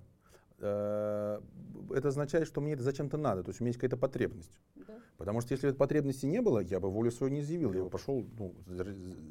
это 0.66 2.08
означает, 2.08 2.48
что 2.48 2.62
мне 2.62 2.74
это 2.74 2.84
зачем-то 2.84 3.18
надо, 3.18 3.44
то 3.44 3.50
есть 3.50 3.62
у 3.62 3.64
меня 3.64 3.70
есть 3.70 3.80
какая-то 3.80 3.98
потребность. 3.98 4.52
Потому 5.18 5.42
что 5.42 5.54
если 5.54 5.68
бы 5.68 5.70
этой 5.70 5.78
потребности 5.78 6.26
не 6.26 6.42
было, 6.42 6.60
я 6.60 6.80
бы 6.80 6.90
волю 6.90 7.12
свою 7.12 7.32
не 7.32 7.42
изъявил. 7.42 7.72
Я 7.74 7.84
бы 7.84 7.90
пошел, 7.90 8.26
ну, 8.38 8.56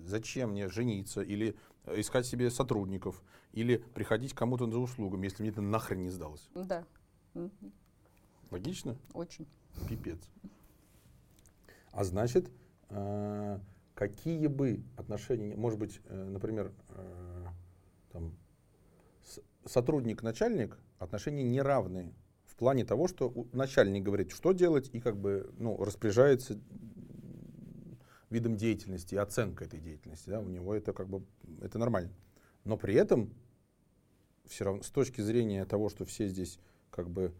зачем 0.06 0.50
мне 0.50 0.68
жениться 0.68 1.22
или 1.22 1.56
э, 1.84 2.00
искать 2.00 2.24
себе 2.24 2.50
сотрудников, 2.50 3.22
или 3.52 3.78
приходить 3.94 4.32
к 4.32 4.38
кому-то 4.38 4.70
за 4.70 4.78
услугами, 4.78 5.24
если 5.24 5.42
мне 5.42 5.50
это 5.50 5.60
нахрен 5.60 6.02
не 6.02 6.10
сдалось. 6.10 6.48
Да. 6.54 6.84
Логично? 8.50 8.96
очень. 9.12 9.46
Пипец. 9.88 10.18
А 11.90 12.04
значит, 12.04 12.50
э, 12.90 13.58
какие 13.94 14.46
бы 14.46 14.82
отношения, 14.96 15.56
может 15.56 15.78
быть, 15.78 16.00
э, 16.04 16.24
например, 16.24 16.72
э, 16.90 17.46
там, 18.12 18.36
сотрудник-начальник, 19.64 20.78
отношения 21.02 21.44
неравные 21.44 22.14
в 22.44 22.56
плане 22.56 22.84
того, 22.84 23.08
что 23.08 23.46
начальник 23.52 24.02
говорит, 24.02 24.30
что 24.30 24.52
делать, 24.52 24.90
и 24.92 25.00
как 25.00 25.16
бы 25.16 25.52
ну, 25.58 25.76
распоряжается 25.82 26.58
видом 28.30 28.56
деятельности, 28.56 29.14
оценка 29.14 29.64
этой 29.64 29.80
деятельности. 29.80 30.30
Да, 30.30 30.40
у 30.40 30.48
него 30.48 30.74
это 30.74 30.92
как 30.92 31.08
бы 31.08 31.24
это 31.60 31.78
нормально. 31.78 32.12
Но 32.64 32.76
при 32.76 32.94
этом 32.94 33.32
все 34.46 34.64
равно 34.64 34.82
с 34.82 34.90
точки 34.90 35.20
зрения 35.20 35.64
того, 35.64 35.88
что 35.88 36.04
все 36.04 36.28
здесь 36.28 36.58
как 36.90 37.08
бы 37.10 37.32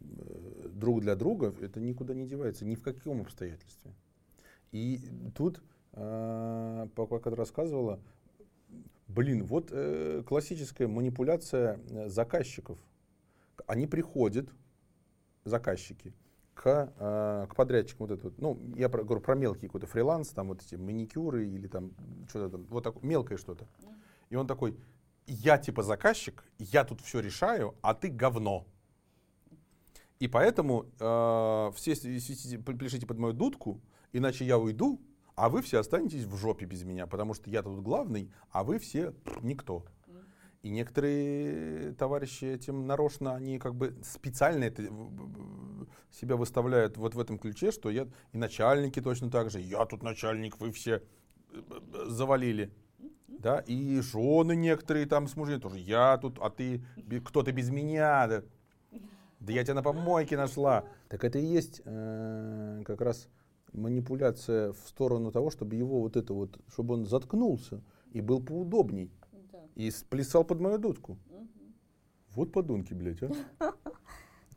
э, 0.00 0.68
друг 0.70 1.00
для 1.00 1.16
друга, 1.16 1.54
это 1.60 1.80
никуда 1.80 2.14
не 2.14 2.26
девается, 2.26 2.64
ни 2.64 2.74
в 2.74 2.82
каком 2.82 3.22
обстоятельстве. 3.22 3.92
И 4.72 5.00
тут, 5.34 5.62
э, 5.92 6.86
пока 6.94 7.30
рассказывала, 7.30 8.00
блин, 9.06 9.44
вот 9.44 9.68
э, 9.70 10.22
классическая 10.26 10.86
манипуляция 10.86 11.80
э, 11.90 12.08
заказчиков. 12.08 12.78
Они 13.66 13.86
приходят, 13.86 14.48
заказчики, 15.44 16.14
к, 16.54 16.92
э, 16.98 17.46
к 17.48 17.54
подрядчикам 17.54 18.06
вот 18.06 18.18
это 18.18 18.32
ну, 18.38 18.60
я 18.76 18.88
про, 18.88 19.04
говорю 19.04 19.20
про 19.20 19.34
мелкий 19.36 19.66
какой-то 19.66 19.86
фриланс, 19.86 20.30
там 20.30 20.48
вот 20.48 20.62
эти 20.62 20.74
маникюры 20.74 21.46
или 21.46 21.68
там 21.68 21.92
что-то 22.28 22.50
там, 22.50 22.64
вот 22.64 22.82
такое, 22.82 23.04
мелкое 23.04 23.38
что-то. 23.38 23.68
И 24.30 24.36
он 24.36 24.46
такой, 24.46 24.76
я 25.26 25.58
типа 25.58 25.82
заказчик, 25.82 26.44
я 26.58 26.84
тут 26.84 27.00
все 27.00 27.20
решаю, 27.20 27.76
а 27.80 27.94
ты 27.94 28.08
говно. 28.08 28.66
И 30.18 30.26
поэтому 30.26 30.86
э, 30.98 31.70
все 31.76 31.94
пляшите 31.94 33.06
под 33.06 33.18
мою 33.18 33.34
дудку, 33.34 33.80
иначе 34.12 34.44
я 34.44 34.58
уйду, 34.58 35.00
а 35.36 35.48
вы 35.48 35.62
все 35.62 35.78
останетесь 35.78 36.24
в 36.24 36.36
жопе 36.36 36.66
без 36.66 36.82
меня, 36.82 37.06
потому 37.06 37.34
что 37.34 37.48
я 37.48 37.62
тут 37.62 37.80
главный, 37.82 38.32
а 38.50 38.64
вы 38.64 38.80
все 38.80 39.14
никто. 39.42 39.84
И 40.62 40.70
некоторые 40.70 41.92
товарищи 41.94 42.44
этим 42.44 42.86
нарочно, 42.86 43.34
они 43.34 43.58
как 43.58 43.74
бы 43.76 43.96
специально 44.02 44.64
это 44.64 44.82
в- 44.82 45.86
себя 46.10 46.36
выставляют 46.36 46.96
вот 46.96 47.14
в 47.14 47.20
этом 47.20 47.38
ключе, 47.38 47.70
что 47.70 47.90
я 47.90 48.08
и 48.32 48.38
начальники 48.38 49.00
точно 49.00 49.30
так 49.30 49.50
же, 49.50 49.60
я 49.60 49.84
тут 49.86 50.02
начальник, 50.02 50.58
вы 50.60 50.72
все 50.72 51.02
э, 51.52 51.62
э, 51.94 52.04
завалили. 52.06 52.72
Да, 53.28 53.60
и 53.60 54.00
жены 54.00 54.56
некоторые 54.56 55.06
там 55.06 55.28
с 55.28 55.36
мужьями 55.36 55.60
тоже, 55.60 55.78
я 55.78 56.18
тут, 56.18 56.38
а 56.40 56.50
ты, 56.50 56.82
кто 57.24 57.44
ты 57.44 57.52
без 57.52 57.70
меня, 57.70 58.26
да, 58.26 58.42
да 59.38 59.52
я 59.52 59.62
тебя 59.62 59.74
на 59.74 59.82
помойке 59.82 60.36
нашла. 60.36 60.84
Так 61.08 61.22
это 61.22 61.38
и 61.38 61.44
есть 61.44 61.82
э, 61.84 62.82
как 62.84 63.00
раз 63.00 63.28
манипуляция 63.72 64.72
в 64.72 64.78
сторону 64.88 65.30
того, 65.30 65.50
чтобы 65.50 65.76
его 65.76 66.00
вот 66.00 66.16
это 66.16 66.32
вот, 66.34 66.58
чтобы 66.68 66.94
он 66.94 67.06
заткнулся 67.06 67.80
и 68.12 68.20
был 68.20 68.42
поудобней. 68.42 69.12
И 69.78 69.92
сплясал 69.92 70.44
под 70.44 70.60
мою 70.60 70.76
дудку. 70.76 71.16
Мгм. 71.30 71.74
Вот 72.34 72.52
подонки, 72.52 72.92
блядь, 72.94 73.22
а. 73.22 73.28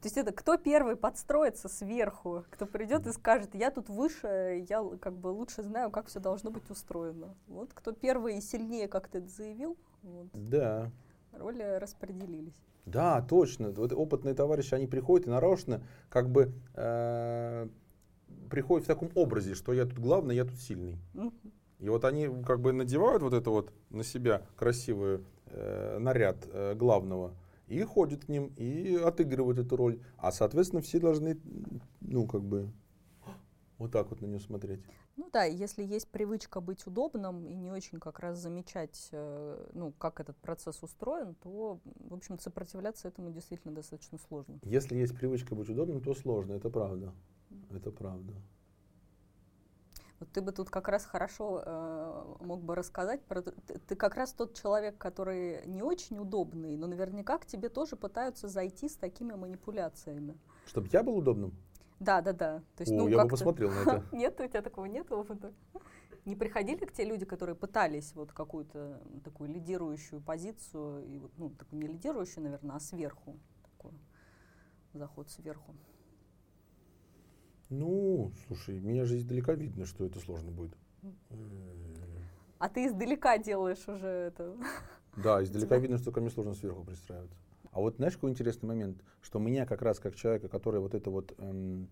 То 0.01 0.07
есть 0.07 0.17
это 0.17 0.31
кто 0.31 0.57
первый 0.57 0.95
подстроится 0.95 1.69
сверху, 1.69 2.43
кто 2.49 2.65
придет 2.65 3.05
и 3.05 3.11
скажет, 3.11 3.53
я 3.53 3.69
тут 3.69 3.87
выше, 3.87 4.65
я 4.67 4.83
как 4.99 5.15
бы 5.15 5.27
лучше 5.27 5.61
знаю, 5.61 5.91
как 5.91 6.07
все 6.07 6.19
должно 6.19 6.49
быть 6.49 6.67
устроено. 6.71 7.35
Вот 7.45 7.71
кто 7.75 7.91
первый 7.91 8.39
и 8.39 8.41
сильнее, 8.41 8.87
как 8.87 9.07
ты 9.09 9.19
это 9.19 9.27
заявил, 9.27 9.77
вот, 10.01 10.27
Да. 10.33 10.91
роли 11.33 11.77
распределились. 11.79 12.59
Да, 12.87 13.21
точно. 13.21 13.69
Вот 13.69 13.93
опытные 13.93 14.33
товарищи, 14.33 14.73
они 14.73 14.87
приходят 14.87 15.27
и 15.27 15.29
нарочно 15.29 15.83
как 16.09 16.31
бы 16.31 16.51
э, 16.73 17.67
приходят 18.49 18.85
в 18.85 18.87
таком 18.87 19.11
образе, 19.13 19.53
что 19.53 19.71
я 19.71 19.85
тут 19.85 19.99
главный, 19.99 20.35
я 20.35 20.45
тут 20.45 20.57
сильный. 20.57 20.97
Мгм. 21.13 21.31
И 21.81 21.89
вот 21.89 22.05
они 22.05 22.29
как 22.45 22.61
бы 22.61 22.71
надевают 22.71 23.23
вот 23.23 23.33
это 23.33 23.49
вот 23.49 23.73
на 23.89 24.03
себя 24.03 24.43
красивый 24.55 25.25
э, 25.47 25.97
наряд 25.99 26.37
э, 26.45 26.75
главного 26.75 27.33
и 27.67 27.81
ходят 27.83 28.25
к 28.25 28.29
ним 28.29 28.53
и 28.55 28.95
отыгрывают 28.95 29.57
эту 29.57 29.75
роль. 29.75 29.99
А 30.17 30.31
соответственно 30.31 30.83
все 30.83 30.99
должны, 30.99 31.39
ну 31.99 32.27
как 32.27 32.43
бы 32.43 32.71
вот 33.79 33.91
так 33.91 34.11
вот 34.11 34.21
на 34.21 34.27
нее 34.27 34.39
смотреть. 34.39 34.79
Ну 35.17 35.29
да, 35.33 35.43
если 35.43 35.83
есть 35.83 36.07
привычка 36.07 36.61
быть 36.61 36.85
удобным 36.85 37.47
и 37.47 37.55
не 37.55 37.71
очень 37.71 37.99
как 37.99 38.19
раз 38.19 38.37
замечать, 38.37 39.09
э, 39.11 39.69
ну, 39.73 39.91
как 39.97 40.19
этот 40.19 40.37
процесс 40.37 40.83
устроен, 40.83 41.35
то, 41.41 41.79
в 41.83 42.13
общем, 42.13 42.37
сопротивляться 42.37 43.07
этому 43.07 43.31
действительно 43.31 43.73
достаточно 43.73 44.19
сложно. 44.19 44.59
Если 44.63 44.95
есть 44.95 45.17
привычка 45.17 45.55
быть 45.55 45.69
удобным, 45.69 45.99
то 46.01 46.13
сложно, 46.13 46.53
это 46.53 46.69
правда. 46.69 47.11
Это 47.71 47.91
правда. 47.91 48.33
Вот 50.21 50.31
ты 50.31 50.41
бы 50.41 50.51
тут 50.51 50.69
как 50.69 50.87
раз 50.87 51.03
хорошо 51.03 51.63
э, 51.65 52.35
мог 52.41 52.61
бы 52.61 52.75
рассказать 52.75 53.23
про... 53.23 53.41
Ты, 53.41 53.79
ты 53.79 53.95
как 53.95 54.13
раз 54.13 54.33
тот 54.33 54.53
человек, 54.53 54.95
который 54.99 55.65
не 55.65 55.81
очень 55.81 56.19
удобный, 56.19 56.77
но 56.77 56.85
наверняка 56.85 57.39
к 57.39 57.47
тебе 57.47 57.69
тоже 57.69 57.95
пытаются 57.95 58.47
зайти 58.47 58.87
с 58.87 58.97
такими 58.97 59.33
манипуляциями. 59.33 60.37
Чтобы 60.67 60.89
я 60.91 61.01
был 61.01 61.17
удобным? 61.17 61.55
Да, 61.99 62.21
да, 62.21 62.33
да. 62.33 62.59
То 62.75 62.83
есть, 62.83 62.91
О, 62.91 62.97
ну, 62.97 63.07
я 63.07 63.23
бы 63.23 63.29
посмотрел 63.29 63.71
на 63.71 63.79
это. 63.81 64.05
Нет, 64.11 64.39
у 64.39 64.47
тебя 64.47 64.61
такого 64.61 64.85
нет 64.85 65.11
опыта? 65.11 65.53
Не 66.25 66.35
приходили 66.35 66.85
к 66.85 66.93
тебе 66.93 67.05
люди, 67.05 67.25
которые 67.25 67.55
пытались 67.55 68.13
вот 68.13 68.31
какую-то 68.31 69.01
такую 69.23 69.49
лидирующую 69.49 70.21
позицию, 70.21 71.03
и 71.03 71.17
вот, 71.17 71.31
ну, 71.37 71.49
такую 71.49 71.81
не 71.81 71.87
лидирующую, 71.87 72.43
наверное, 72.43 72.75
а 72.75 72.79
сверху, 72.79 73.39
такой 73.63 73.93
заход 74.93 75.31
сверху. 75.31 75.73
Ну, 77.71 78.33
слушай, 78.47 78.79
меня 78.79 79.05
же 79.05 79.17
издалека 79.17 79.53
видно, 79.53 79.85
что 79.85 80.05
это 80.05 80.19
сложно 80.19 80.51
будет. 80.51 80.73
А 82.59 82.67
ты 82.69 82.85
издалека 82.85 83.37
делаешь 83.37 83.87
уже 83.87 84.07
это. 84.07 84.55
Да, 85.15 85.43
издалека 85.43 85.75
Тебя- 85.75 85.81
видно, 85.81 85.97
что 85.97 86.11
ко 86.11 86.21
мне 86.21 86.29
сложно 86.29 86.53
сверху 86.53 86.83
пристраиваться. 86.83 87.35
А 87.71 87.79
вот 87.79 87.95
знаешь, 87.95 88.13
какой 88.13 88.31
интересный 88.31 88.67
момент, 88.67 89.03
что 89.21 89.39
меня 89.39 89.65
как 89.65 89.81
раз 89.81 89.99
как 89.99 90.15
человека, 90.15 90.47
который 90.47 90.79
вот 90.79 90.93
это 90.93 91.09
вот, 91.09 91.33
эм, 91.37 91.89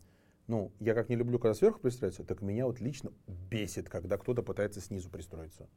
ну, 0.47 0.71
я 0.79 0.93
как 0.93 1.09
не 1.09 1.15
люблю, 1.15 1.37
когда 1.39 1.53
сверху 1.53 1.79
пристраиваться, 1.79 2.23
так 2.23 2.41
меня 2.41 2.65
вот 2.65 2.79
лично 2.81 3.11
бесит, 3.49 3.89
когда 3.89 4.17
кто-то 4.17 4.41
пытается 4.41 4.79
снизу 4.81 5.09
пристроиться. 5.09 5.67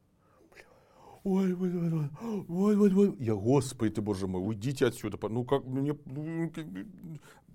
Ой, 1.25 1.53
ой, 1.55 1.77
ой, 1.77 2.11
ой, 2.49 2.77
ой, 2.77 2.95
ой. 2.95 3.17
Я, 3.21 3.35
господи 3.35 3.95
ты, 3.95 4.03
боже 4.03 4.27
мой, 4.27 4.45
уйдите 4.45 4.87
отсюда. 4.87 5.19
Ну 5.29 5.45
как 5.45 5.65
мне... 5.65 5.97
ну, 6.05 6.51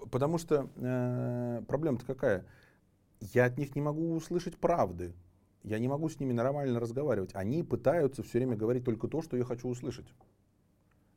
Потому 0.10 0.38
что 0.38 0.70
э, 0.76 1.64
проблема-то 1.68 2.06
какая? 2.06 2.46
Я 3.20 3.46
от 3.46 3.58
них 3.58 3.76
не 3.76 3.82
могу 3.82 4.14
услышать 4.14 4.58
правды. 4.58 5.14
Я 5.64 5.80
не 5.80 5.90
могу 5.90 6.08
с 6.08 6.20
ними 6.20 6.32
нормально 6.32 6.80
разговаривать. 6.80 7.32
Они 7.34 7.62
пытаются 7.62 8.24
все 8.24 8.38
время 8.38 8.56
говорить 8.56 8.86
только 8.86 9.10
то, 9.10 9.22
что 9.22 9.36
я 9.36 9.44
хочу 9.44 9.68
услышать. 9.68 10.08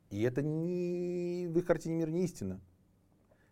И 0.09 0.21
это 0.23 0.41
не 0.41 1.47
в 1.47 1.57
их 1.57 1.65
картине 1.65 1.95
мира 1.95 2.09
не 2.09 2.25
истина. 2.25 2.59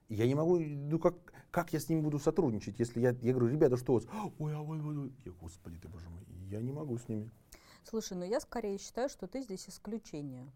Я 0.10 0.28
не 0.28 0.36
могу, 0.36 0.60
ну 0.60 1.00
как, 1.00 1.16
как 1.52 1.72
я 1.72 1.80
с 1.80 1.88
ними 1.88 2.02
буду 2.02 2.20
сотрудничать, 2.20 2.80
если 2.80 3.00
я, 3.00 3.16
я 3.22 3.34
говорю, 3.34 3.48
ребята, 3.48 3.78
что 3.78 3.94
у 3.94 3.96
вас? 3.96 4.08
Ой, 4.40 4.54
ой, 4.56 4.82
ой, 4.82 4.98
ой. 4.98 5.14
Я, 5.24 5.32
господи 5.40 5.78
ты, 5.78 5.88
боже 5.88 6.10
мой, 6.10 6.22
я 6.50 6.60
не 6.62 6.74
могу 6.74 6.98
с 6.98 7.08
ними. 7.08 7.32
Слушай, 7.90 8.18
ну 8.18 8.24
я 8.24 8.40
скорее 8.40 8.78
считаю, 8.78 9.10
что 9.10 9.26
ты 9.26 9.42
здесь 9.42 9.68
исключение 9.68 10.52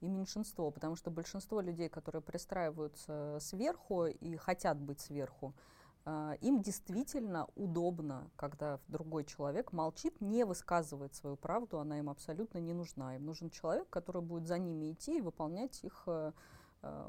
и 0.00 0.06
меньшинство, 0.06 0.70
потому 0.70 0.94
что 0.94 1.10
большинство 1.10 1.60
людей, 1.60 1.88
которые 1.88 2.22
пристраиваются 2.22 3.38
сверху 3.40 4.06
и 4.06 4.36
хотят 4.36 4.78
быть 4.78 5.00
сверху, 5.00 5.56
а, 6.04 6.34
им 6.40 6.62
действительно 6.62 7.48
удобно, 7.56 8.30
когда 8.36 8.78
другой 8.86 9.24
человек 9.24 9.72
молчит, 9.72 10.20
не 10.20 10.44
высказывает 10.44 11.16
свою 11.16 11.34
правду, 11.34 11.80
она 11.80 11.98
им 11.98 12.08
абсолютно 12.08 12.58
не 12.58 12.74
нужна. 12.74 13.16
Им 13.16 13.26
нужен 13.26 13.50
человек, 13.50 13.90
который 13.90 14.22
будет 14.22 14.46
за 14.46 14.58
ними 14.58 14.92
идти 14.92 15.18
и 15.18 15.22
выполнять 15.22 15.82
их 15.82 16.04
э, 16.06 16.30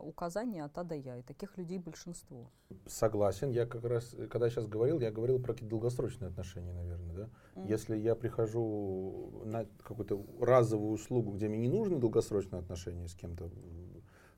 указания 0.01 0.63
от 0.63 0.77
А 0.77 0.83
до 0.83 0.95
Я. 0.95 1.17
И 1.17 1.21
таких 1.21 1.57
людей 1.57 1.77
большинство. 1.77 2.49
Согласен, 2.85 3.49
я 3.49 3.65
как 3.65 3.83
раз, 3.83 4.13
э, 4.13 4.27
когда 4.27 4.49
сейчас 4.49 4.65
говорил, 4.65 4.99
я 4.99 5.11
говорил 5.11 5.39
про 5.39 5.53
какие-то 5.53 5.69
долгосрочные 5.69 6.29
отношения, 6.29 6.73
наверное, 6.73 7.15
да. 7.15 7.29
Мгм. 7.55 7.67
Если 7.67 7.97
я 7.97 8.15
прихожу 8.15 9.43
на 9.45 9.65
какую-то 9.83 10.25
разовую 10.39 10.93
услугу, 10.93 11.31
где 11.31 11.47
мне 11.47 11.59
не 11.59 11.69
нужны 11.69 11.97
долгосрочные 11.97 12.59
отношения 12.59 13.07
с 13.07 13.13
кем-то, 13.13 13.49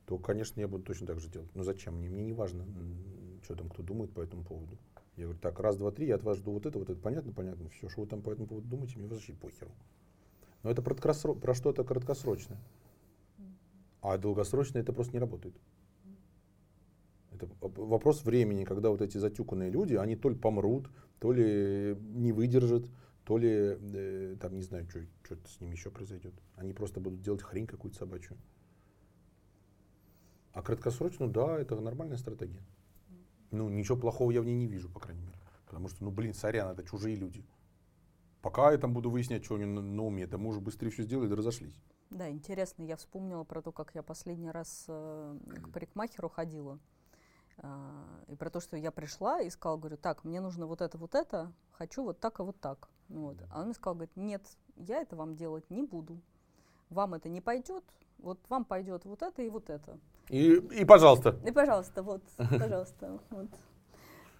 то, 0.05 0.17
конечно, 0.17 0.59
я 0.59 0.67
буду 0.67 0.83
точно 0.83 1.07
так 1.07 1.19
же 1.19 1.29
делать. 1.29 1.53
Но 1.55 1.63
зачем 1.63 1.97
мне? 1.97 2.09
Мне 2.09 2.23
не 2.23 2.33
важно, 2.33 2.65
что 3.43 3.55
там 3.55 3.69
кто 3.69 3.83
думает 3.83 4.11
по 4.11 4.21
этому 4.21 4.43
поводу. 4.43 4.77
Я 5.15 5.25
говорю, 5.25 5.39
так, 5.39 5.59
раз, 5.59 5.77
два, 5.77 5.91
три, 5.91 6.07
я 6.07 6.15
от 6.15 6.23
вас 6.23 6.37
жду 6.37 6.51
вот 6.51 6.65
это, 6.65 6.79
вот 6.79 6.89
это, 6.89 6.99
понятно, 6.99 7.33
понятно, 7.33 7.69
все, 7.69 7.89
что 7.89 8.01
вы 8.01 8.07
там 8.07 8.21
по 8.21 8.31
этому 8.31 8.47
поводу 8.47 8.67
думаете, 8.67 8.97
мне 8.97 9.07
вообще 9.07 9.33
похеру. 9.33 9.71
Но 10.63 10.71
это 10.71 10.81
про, 10.81 10.95
про 10.95 11.53
что-то 11.53 11.83
краткосрочное. 11.83 12.57
А 14.01 14.17
долгосрочное 14.17 14.81
это 14.81 14.93
просто 14.93 15.13
не 15.13 15.19
работает. 15.19 15.55
Это 17.31 17.45
воп- 17.61 17.85
вопрос 17.85 18.23
времени, 18.23 18.63
когда 18.63 18.89
вот 18.89 19.01
эти 19.01 19.17
затюканные 19.17 19.69
люди, 19.69 19.95
они 19.95 20.15
то 20.15 20.29
ли 20.29 20.35
помрут, 20.35 20.89
то 21.19 21.31
ли 21.31 21.95
не 21.99 22.31
выдержат, 22.31 22.89
то 23.25 23.37
ли, 23.37 23.77
э, 23.79 24.37
там, 24.41 24.55
не 24.55 24.63
знаю, 24.63 24.87
что 24.89 25.35
с 25.47 25.61
ними 25.61 25.73
еще 25.73 25.91
произойдет. 25.91 26.33
Они 26.55 26.73
просто 26.73 26.99
будут 26.99 27.21
делать 27.21 27.43
хрень 27.43 27.67
какую-то 27.67 27.97
собачью. 27.97 28.37
А 30.53 30.61
краткосрочно, 30.61 31.27
да, 31.27 31.59
это 31.59 31.79
нормальная 31.79 32.17
стратегия. 32.17 32.63
Ну, 33.51 33.69
ничего 33.69 33.97
плохого 33.97 34.31
я 34.31 34.41
в 34.41 34.45
ней 34.45 34.55
не 34.55 34.67
вижу, 34.67 34.89
по 34.89 34.99
крайней 34.99 35.21
мере. 35.21 35.39
Потому 35.65 35.87
что, 35.89 36.03
ну, 36.03 36.11
блин, 36.11 36.33
сорян, 36.33 36.71
это 36.71 36.83
чужие 36.83 37.15
люди. 37.15 37.45
Пока 38.41 38.71
я 38.71 38.77
там 38.77 38.93
буду 38.93 39.09
выяснять, 39.09 39.45
что 39.45 39.55
у 39.55 39.57
них 39.57 39.67
на, 39.67 40.03
уме, 40.03 40.25
да 40.25 40.37
мы 40.37 40.49
уже 40.49 40.59
быстрее 40.59 40.89
все 40.89 41.03
сделали, 41.03 41.27
да 41.27 41.35
разошлись. 41.35 41.79
Да, 42.09 42.29
интересно, 42.29 42.83
я 42.83 42.95
вспомнила 42.95 43.43
про 43.43 43.61
то, 43.61 43.71
как 43.71 43.93
я 43.93 44.01
последний 44.01 44.49
раз 44.49 44.85
э, 44.87 45.37
к 45.63 45.71
парикмахеру 45.71 46.27
ходила. 46.27 46.79
А, 47.61 48.23
и 48.27 48.35
про 48.35 48.49
то, 48.49 48.59
что 48.59 48.77
я 48.77 48.91
пришла 48.91 49.41
и 49.41 49.49
сказала, 49.49 49.77
говорю, 49.77 49.97
так, 49.97 50.23
мне 50.23 50.39
нужно 50.39 50.65
вот 50.65 50.81
это, 50.81 50.97
вот 50.97 51.13
это, 51.13 51.51
хочу 51.71 52.03
вот 52.03 52.19
так 52.19 52.39
и 52.39 52.43
вот 52.43 52.59
так. 52.59 52.89
Вот. 53.09 53.37
А 53.51 53.59
он 53.59 53.65
мне 53.65 53.73
сказал, 53.73 53.95
говорит, 53.95 54.15
нет, 54.15 54.41
я 54.75 55.01
это 55.01 55.15
вам 55.15 55.35
делать 55.35 55.69
не 55.69 55.83
буду. 55.83 56.19
Вам 56.89 57.13
это 57.13 57.29
не 57.29 57.41
пойдет, 57.41 57.83
вот 58.17 58.39
вам 58.49 58.65
пойдет 58.65 59.05
вот 59.05 59.21
это 59.21 59.41
и 59.43 59.49
вот 59.49 59.69
это. 59.69 59.99
И, 60.29 60.53
и 60.53 60.85
пожалуйста. 60.85 61.37
И, 61.45 61.51
пожалуйста, 61.51 62.01
вот, 62.01 62.23
пожалуйста, 62.37 63.19
вот. 63.29 63.49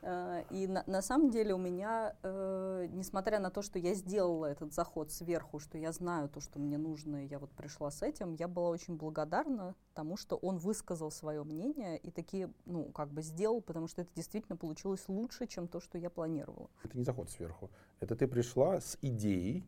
А, 0.01 0.43
И 0.49 0.67
на, 0.67 0.83
на 0.87 1.01
самом 1.01 1.29
деле 1.29 1.53
у 1.53 1.57
меня, 1.57 2.15
э, 2.23 2.87
несмотря 2.91 3.39
на 3.39 3.49
то, 3.49 3.61
что 3.61 3.79
я 3.79 3.93
сделала 3.93 4.45
этот 4.45 4.73
заход 4.73 5.11
сверху, 5.11 5.59
что 5.59 5.77
я 5.77 5.91
знаю 5.91 6.29
то, 6.29 6.39
что 6.39 6.59
мне 6.59 6.77
нужно, 6.77 7.25
и 7.25 7.27
я 7.27 7.39
вот 7.39 7.51
пришла 7.51 7.91
с 7.91 8.01
этим, 8.01 8.33
я 8.33 8.47
была 8.47 8.69
очень 8.69 8.95
благодарна 8.95 9.75
тому, 9.93 10.15
что 10.15 10.37
он 10.37 10.57
высказал 10.57 11.11
свое 11.11 11.43
мнение 11.43 11.97
и 11.97 12.11
такие, 12.11 12.51
ну, 12.65 12.85
как 12.85 13.11
бы 13.11 13.21
сделал, 13.21 13.61
потому 13.61 13.87
что 13.87 14.01
это 14.01 14.11
действительно 14.15 14.55
получилось 14.55 15.03
лучше, 15.07 15.47
чем 15.47 15.67
то, 15.67 15.79
что 15.79 15.97
я 15.97 16.09
планировала. 16.09 16.69
Это 16.83 16.97
не 16.97 17.03
заход 17.03 17.29
сверху. 17.29 17.69
Это 17.99 18.15
ты 18.15 18.27
пришла 18.27 18.79
с 18.79 18.97
идеей, 19.01 19.65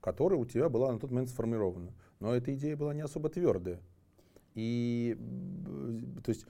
которая 0.00 0.38
у 0.38 0.44
тебя 0.44 0.68
была 0.68 0.92
на 0.92 0.98
тот 0.98 1.10
момент 1.10 1.30
сформирована. 1.30 1.92
Но 2.18 2.34
эта 2.34 2.52
идея 2.54 2.76
была 2.76 2.94
не 2.94 3.02
особо 3.02 3.28
твердая. 3.28 3.80
И, 4.54 5.16
то 6.24 6.30
есть, 6.30 6.46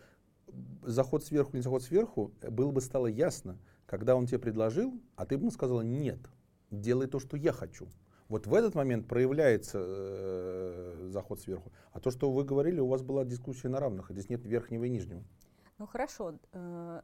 заход 0.82 1.24
сверху 1.24 1.52
или 1.54 1.62
заход 1.62 1.82
сверху, 1.82 2.32
э, 2.40 2.50
было 2.50 2.70
бы 2.70 2.80
стало 2.80 3.06
ясно, 3.06 3.58
когда 3.86 4.16
он 4.16 4.26
тебе 4.26 4.38
предложил, 4.38 5.00
а 5.16 5.26
ты 5.26 5.36
ему 5.36 5.50
сказала, 5.50 5.82
нет, 5.82 6.18
делай 6.70 7.06
то, 7.06 7.18
что 7.18 7.36
я 7.36 7.52
хочу. 7.52 7.88
Вот 8.28 8.46
в 8.46 8.54
этот 8.54 8.74
момент 8.74 9.06
проявляется 9.08 9.78
э, 9.82 11.08
заход 11.10 11.40
сверху. 11.40 11.70
А 11.92 12.00
то, 12.00 12.10
что 12.10 12.30
вы 12.30 12.44
говорили, 12.44 12.80
у 12.80 12.88
вас 12.88 13.02
была 13.02 13.24
дискуссия 13.24 13.68
на 13.68 13.78
равных, 13.78 14.10
а 14.10 14.14
здесь 14.14 14.30
нет 14.30 14.44
верхнего 14.46 14.84
и 14.84 14.88
нижнего. 14.88 15.22
Ну 15.78 15.86
хорошо, 15.86 16.38
э, 16.52 17.02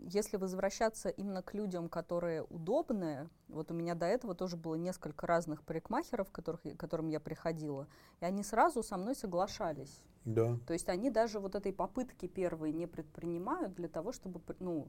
если 0.00 0.36
возвращаться 0.36 1.10
именно 1.10 1.42
к 1.42 1.54
людям, 1.54 1.88
которые 1.88 2.42
удобные, 2.42 3.28
вот 3.48 3.70
у 3.70 3.74
меня 3.74 3.94
до 3.94 4.06
этого 4.06 4.34
тоже 4.34 4.56
было 4.56 4.74
несколько 4.74 5.26
разных 5.26 5.62
парикмахеров, 5.62 6.30
которых, 6.30 6.62
к 6.62 6.76
которым 6.76 7.08
я 7.08 7.20
приходила, 7.20 7.86
и 8.20 8.24
они 8.24 8.42
сразу 8.42 8.82
со 8.82 8.96
мной 8.96 9.14
соглашались. 9.14 10.02
Да. 10.24 10.56
То 10.66 10.72
есть 10.72 10.88
они 10.88 11.10
даже 11.10 11.40
вот 11.40 11.54
этой 11.54 11.72
попытки 11.72 12.26
первой 12.26 12.72
не 12.72 12.86
предпринимают 12.86 13.74
для 13.74 13.88
того, 13.88 14.12
чтобы 14.12 14.40
ну, 14.60 14.86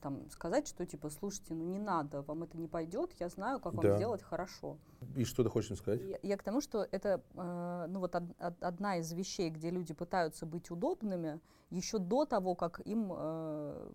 там, 0.00 0.30
сказать, 0.30 0.66
что 0.66 0.86
типа, 0.86 1.10
слушайте, 1.10 1.54
ну 1.54 1.64
не 1.64 1.78
надо, 1.78 2.22
вам 2.22 2.44
это 2.44 2.56
не 2.56 2.66
пойдет, 2.68 3.12
я 3.20 3.28
знаю, 3.28 3.60
как 3.60 3.74
вам 3.74 3.82
Да. 3.82 3.96
сделать 3.96 4.22
хорошо. 4.22 4.78
И 5.16 5.24
что 5.24 5.44
ты 5.44 5.50
хочешь 5.50 5.76
сказать? 5.78 6.00
Я, 6.02 6.18
я 6.22 6.36
к 6.36 6.42
тому, 6.42 6.60
что 6.60 6.86
это 6.90 7.20
э, 7.34 7.86
ну, 7.88 8.00
вот 8.00 8.14
од- 8.14 8.34
од- 8.40 8.62
одна 8.62 8.96
из 8.96 9.12
вещей, 9.12 9.50
где 9.50 9.70
люди 9.70 9.92
пытаются 9.92 10.46
быть 10.46 10.70
удобными, 10.70 11.40
еще 11.70 11.98
до 11.98 12.24
того, 12.24 12.54
как 12.54 12.80
им 12.86 13.12
э, 13.14 13.90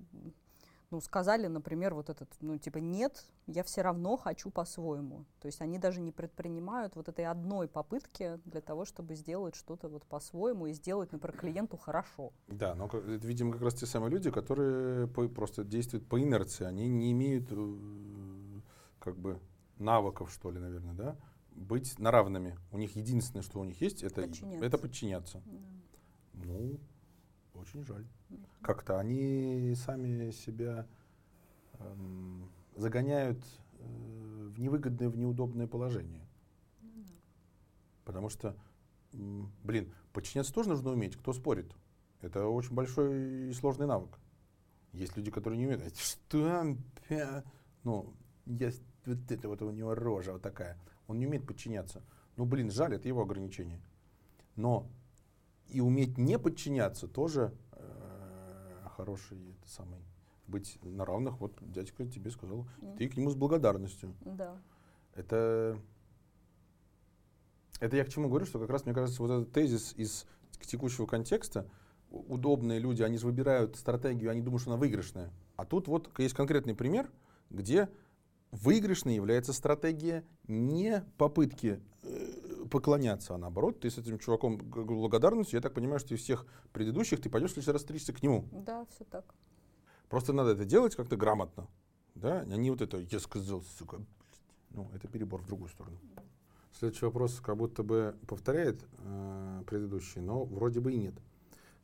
ну, 0.95 1.01
сказали, 1.01 1.47
например, 1.47 1.93
вот 1.93 2.09
этот, 2.09 2.29
ну, 2.39 2.57
типа, 2.57 2.77
нет, 2.77 3.25
я 3.47 3.63
все 3.63 3.81
равно 3.81 4.15
хочу 4.15 4.49
по-своему. 4.49 5.25
То 5.41 5.47
есть 5.47 5.59
они 5.59 5.77
даже 5.77 5.99
не 5.99 6.13
предпринимают 6.13 6.95
вот 6.95 7.09
этой 7.09 7.25
одной 7.25 7.67
попытки 7.67 8.39
для 8.45 8.61
того, 8.61 8.85
чтобы 8.85 9.15
сделать 9.15 9.55
что-то 9.55 9.89
вот 9.89 10.05
по-своему 10.05 10.67
и 10.67 10.71
сделать, 10.71 11.11
например, 11.11 11.37
клиенту 11.37 11.75
хорошо. 11.75 12.31
Да, 12.47 12.75
но, 12.75 12.85
это, 12.85 13.27
видимо, 13.27 13.51
как 13.51 13.61
раз 13.63 13.73
те 13.73 13.85
самые 13.85 14.09
люди, 14.09 14.31
которые 14.31 15.07
по- 15.07 15.27
просто 15.27 15.65
действуют 15.65 16.07
по 16.07 16.17
инерции. 16.21 16.63
Они 16.63 16.87
не 16.87 17.11
имеют 17.11 17.49
э, 17.51 18.61
как 18.99 19.17
бы 19.17 19.41
навыков, 19.77 20.31
что 20.31 20.49
ли, 20.49 20.59
наверное, 20.59 20.93
да, 20.93 21.17
быть 21.51 21.99
на 21.99 22.09
равными. 22.09 22.57
У 22.71 22.77
них 22.77 22.95
единственное, 22.95 23.43
что 23.43 23.59
у 23.59 23.65
них 23.65 23.81
есть, 23.81 24.01
это, 24.01 24.21
Подчиняться. 24.21 24.65
это 24.65 24.77
подчиняться. 24.77 25.43
Ну, 26.31 26.79
очень 27.53 27.83
жаль. 27.83 28.05
Как-то 28.61 28.99
они 28.99 29.73
сами 29.75 30.31
себя 30.31 30.87
эм, 31.79 32.49
загоняют 32.75 33.43
э, 33.79 34.49
в 34.55 34.59
невыгодное, 34.59 35.09
в 35.09 35.17
неудобное 35.17 35.67
положение. 35.67 36.25
Потому 38.03 38.29
что, 38.29 38.55
м, 39.13 39.51
блин, 39.63 39.93
подчиняться 40.13 40.53
тоже 40.53 40.69
нужно 40.69 40.91
уметь. 40.91 41.15
Кто 41.15 41.33
спорит? 41.33 41.73
Это 42.21 42.47
очень 42.47 42.73
большой 42.73 43.49
и 43.49 43.53
сложный 43.53 43.87
навык. 43.87 44.19
Есть 44.93 45.15
люди, 45.17 45.29
которые 45.31 45.59
не 45.59 45.65
умеют. 45.65 45.83
«Это 45.83 45.99
Что? 45.99 46.77
Пя?» 47.07 47.43
Ну, 47.83 48.13
с- 48.45 48.81
вот 49.05 49.31
это 49.31 49.47
вот 49.49 49.61
у 49.61 49.71
него 49.71 49.93
рожа 49.93 50.33
вот 50.33 50.41
такая. 50.41 50.77
Он 51.07 51.19
не 51.19 51.27
умеет 51.27 51.45
подчиняться. 51.45 52.01
Ну, 52.37 52.45
блин, 52.45 52.71
жаль, 52.71 52.95
это 52.95 53.07
его 53.07 53.21
ограничение. 53.21 53.79
Но 54.55 54.89
и 55.67 55.81
уметь 55.81 56.17
не 56.17 56.39
подчиняться 56.39 57.07
тоже 57.07 57.53
хороший 58.95 59.37
это 59.51 59.69
самый 59.69 59.99
быть 60.47 60.77
на 60.83 61.05
равных. 61.05 61.39
Вот 61.39 61.53
дядька 61.61 62.05
тебе 62.05 62.31
сказал, 62.31 62.67
Мгм. 62.77 62.97
ты 62.97 63.09
к 63.09 63.17
нему 63.17 63.29
с 63.29 63.35
благодарностью. 63.35 64.15
Да. 64.21 64.57
Это, 65.13 65.79
это 67.79 67.95
я 67.97 68.03
к 68.05 68.09
чему 68.09 68.29
говорю, 68.29 68.45
что 68.45 68.59
как 68.59 68.69
раз, 68.69 68.85
мне 68.85 68.93
кажется, 68.93 69.21
вот 69.21 69.31
этот 69.31 69.51
тезис 69.53 69.93
из 69.95 70.25
текущего 70.61 71.05
контекста, 71.05 71.69
удобные 72.09 72.79
люди, 72.79 73.01
они 73.01 73.17
же 73.17 73.25
выбирают 73.25 73.75
стратегию, 73.75 74.31
они 74.31 74.41
думают, 74.41 74.61
что 74.61 74.71
она 74.71 74.79
выигрышная. 74.79 75.31
А 75.55 75.65
тут 75.65 75.87
вот 75.87 76.11
есть 76.19 76.33
конкретный 76.35 76.75
пример, 76.75 77.11
где 77.49 77.89
выигрышной 78.51 79.15
является 79.15 79.53
стратегия 79.53 80.23
не 80.47 81.03
попытки 81.17 81.79
э, 82.03 82.24
поклоняться, 82.69 83.35
а 83.35 83.37
наоборот, 83.37 83.79
ты 83.79 83.89
с 83.89 83.97
этим 83.97 84.19
чуваком 84.19 84.57
благодарностью, 84.57 85.57
я 85.57 85.61
так 85.61 85.73
понимаю, 85.73 85.99
что 85.99 86.13
из 86.13 86.21
всех 86.21 86.45
предыдущих 86.73 87.21
ты 87.21 87.29
пойдешь 87.29 87.51
в 87.51 87.53
следующий 87.53 87.71
раз 87.71 87.81
стричься 87.81 88.13
к 88.13 88.21
нему. 88.21 88.47
Да, 88.51 88.85
все 88.85 89.03
так. 89.05 89.25
Просто 90.09 90.33
надо 90.33 90.51
это 90.51 90.65
делать 90.65 90.95
как-то 90.95 91.15
грамотно. 91.17 91.67
Да? 92.15 92.41
А 92.41 92.45
не 92.45 92.71
вот 92.71 92.81
это, 92.81 92.97
я 92.97 93.19
сказал, 93.19 93.61
сука. 93.77 93.97
блядь». 93.97 94.07
Ну, 94.71 94.89
это 94.93 95.07
перебор 95.07 95.41
в 95.41 95.47
другую 95.47 95.69
сторону. 95.69 95.97
Следующий 96.77 97.05
вопрос 97.05 97.39
как 97.39 97.55
будто 97.55 97.83
бы 97.83 98.15
повторяет 98.27 98.83
э, 98.99 99.63
предыдущий, 99.65 100.19
но 100.19 100.43
вроде 100.43 100.81
бы 100.81 100.91
и 100.91 100.97
нет. 100.97 101.15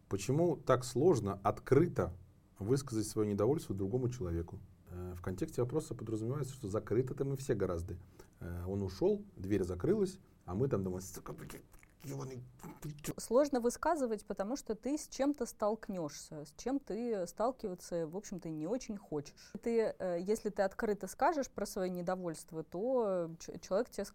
Почему 0.09 0.57
так 0.57 0.83
сложно 0.83 1.39
открыто 1.43 2.13
высказать 2.59 3.07
свое 3.07 3.29
недовольство 3.29 3.73
другому 3.73 4.09
человеку? 4.09 4.59
Э, 4.89 5.13
в 5.15 5.21
контексте 5.21 5.61
вопроса 5.61 5.95
подразумевается, 5.95 6.53
что 6.53 6.67
закрыто-то 6.67 7.23
мы 7.23 7.37
все 7.37 7.55
гораздо. 7.55 7.95
Э, 8.41 8.65
он 8.67 8.81
ушел, 8.81 9.23
дверь 9.37 9.63
закрылась, 9.63 10.19
а 10.45 10.53
мы 10.53 10.67
там 10.67 10.83
думаем, 10.83 11.01
сука, 11.01 11.33
блядь, 11.33 11.61
ебаный, 12.03 12.43
ты 12.81 12.91
чё?» 13.03 13.13
Сложно 13.17 13.59
высказывать, 13.59 14.25
потому 14.25 14.55
что 14.55 14.75
ты 14.75 14.97
с 14.97 15.07
чем-то 15.07 15.45
столкнешься, 15.45 16.45
с 16.45 16.53
чем 16.57 16.79
ты 16.79 17.25
сталкиваться, 17.27 18.07
в 18.07 18.17
общем-то, 18.17 18.49
не 18.49 18.67
очень 18.67 18.97
хочешь. 18.97 19.53
Ты, 19.61 19.95
э, 19.97 20.19
если 20.21 20.49
ты 20.49 20.63
открыто 20.63 21.07
скажешь 21.07 21.49
про 21.49 21.65
свое 21.65 21.89
недовольство, 21.89 22.63
то 22.63 23.31
человек, 23.61 23.89
тебе, 23.89 24.05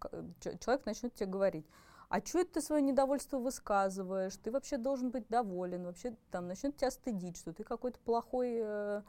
человек 0.59 0.87
начнет 0.87 1.15
тебе 1.15 1.27
говорить, 1.27 1.67
а 2.09 2.21
что 2.21 2.41
это 2.41 2.55
ты 2.55 2.61
свое 2.61 2.83
недовольство 2.83 3.39
высказываешь? 3.39 4.37
Ты 4.37 4.53
вообще 4.53 4.79
должен 4.79 5.11
быть 5.11 5.27
доволен, 5.29 5.85
вообще 5.85 6.17
там 6.31 6.47
начнет 6.47 6.77
тебя 6.77 6.91
стыдить, 6.91 7.37
что 7.37 7.53
ты 7.53 7.65
какой-то 7.65 7.99
плохой 8.01 8.59
э, 8.61 9.03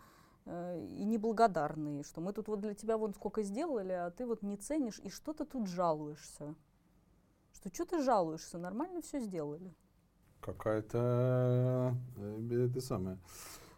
э, 0.45 0.86
и 0.86 1.03
неблагодарный, 1.06 2.03
что 2.03 2.21
мы 2.21 2.34
тут 2.34 2.47
вот 2.47 2.60
для 2.62 2.73
тебя 2.73 2.97
вон 2.97 3.13
сколько 3.13 3.43
сделали, 3.43 3.91
а 3.91 4.10
ты 4.10 4.25
вот 4.25 4.41
не 4.41 4.58
ценишь, 4.58 4.99
и 4.99 5.10
что 5.10 5.34
ты 5.34 5.45
тут 5.45 5.67
жалуешься? 5.67 6.56
Что 7.58 7.74
что 7.74 7.86
ты 7.86 8.04
жалуешься? 8.04 8.58
Нормально 8.60 9.02
все 9.02 9.20
сделали. 9.20 9.74
Какая-то 10.41 11.96
э, 12.17 12.65
это 12.70 12.82
самое. 12.82 13.17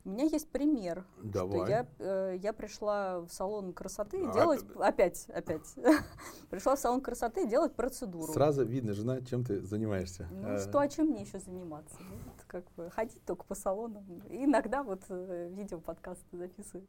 У 0.04 0.10
меня 0.12 0.26
есть 0.26 0.50
пример, 0.50 1.06
что 1.20 1.28
Давай. 1.48 1.70
я, 1.70 1.88
э, 2.00 2.36
я 2.42 2.52
пришла 2.52 3.20
в 3.22 3.30
салон 3.30 3.72
красоты 3.74 4.26
А, 4.26 4.34
делать 4.34 4.64
это- 4.64 4.86
опять, 4.86 5.30
опять. 5.30 5.76
пришла 6.50 6.76
в 6.76 6.80
салон 6.80 7.00
красоты 7.02 7.48
делать 7.48 7.74
процедуру. 7.76 8.32
Сразу 8.34 8.66
видно, 8.66 8.94
жена, 8.94 9.22
чем 9.22 9.46
ты 9.46 9.62
занимаешься. 9.62 10.28
Ну 10.32 10.50
Э, 10.50 10.60
что, 10.60 10.80
а 10.80 10.88
чем 10.90 11.08
мне 11.08 11.22
еще 11.22 11.40
заниматься? 11.40 11.96
Ну, 12.00 12.16
вот 12.26 12.44
как 12.48 12.66
бы 12.74 12.90
ходить 12.90 13.24
только 13.26 13.46
по 13.46 13.56
салонам. 13.56 14.04
И 14.30 14.44
иногда 14.44 14.84
вот 14.84 15.04
э, 15.10 15.50
видео 15.54 15.80
подкасты 15.80 16.38
записываю. 16.38 16.86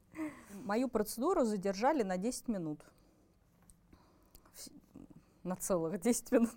Мою 0.64 0.88
процедуру 0.88 1.44
задержали 1.44 2.02
на 2.02 2.16
10 2.16 2.48
минут. 2.48 2.80
На 5.42 5.56
целых 5.56 5.98
10 6.00 6.32
минут. 6.32 6.54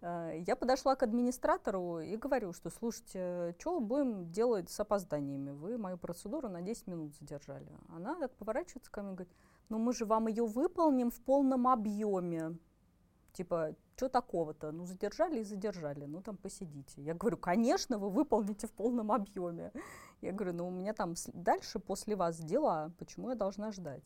Э, 0.00 0.42
Я 0.46 0.56
подошла 0.56 0.96
к 0.96 1.02
администратору 1.02 2.00
и 2.00 2.16
говорю, 2.16 2.52
что 2.52 2.70
слушайте, 2.70 3.54
что 3.58 3.80
будем 3.80 4.30
делать 4.32 4.70
с 4.70 4.80
опозданиями? 4.80 5.50
Вы 5.50 5.76
мою 5.78 5.98
процедуру 5.98 6.48
на 6.48 6.62
10 6.62 6.86
минут 6.86 7.14
задержали. 7.16 7.68
Она 7.88 8.14
так 8.18 8.34
поворачивается 8.36 8.90
ко 8.90 9.02
мне 9.02 9.12
и 9.12 9.14
говорит, 9.14 9.34
ну 9.68 9.78
мы 9.78 9.92
же 9.92 10.04
вам 10.06 10.28
ее 10.28 10.46
выполним 10.46 11.10
в 11.10 11.20
полном 11.20 11.68
объеме. 11.68 12.58
Типа, 13.32 13.74
что 13.96 14.08
такого-то? 14.08 14.70
Ну, 14.70 14.86
задержали 14.86 15.40
и 15.40 15.44
задержали, 15.44 16.04
ну, 16.04 16.22
там, 16.22 16.36
посидите. 16.36 17.02
Я 17.02 17.14
говорю, 17.14 17.36
конечно, 17.36 17.98
вы 17.98 18.08
выполните 18.08 18.68
в 18.68 18.72
полном 18.72 19.10
объеме. 19.10 19.72
Я 20.20 20.30
говорю, 20.32 20.52
ну, 20.52 20.68
у 20.68 20.70
меня 20.70 20.92
там 20.94 21.14
дальше 21.32 21.80
после 21.80 22.14
вас 22.14 22.38
дела, 22.38 22.92
почему 22.96 23.30
я 23.30 23.34
должна 23.34 23.72
ждать? 23.72 24.04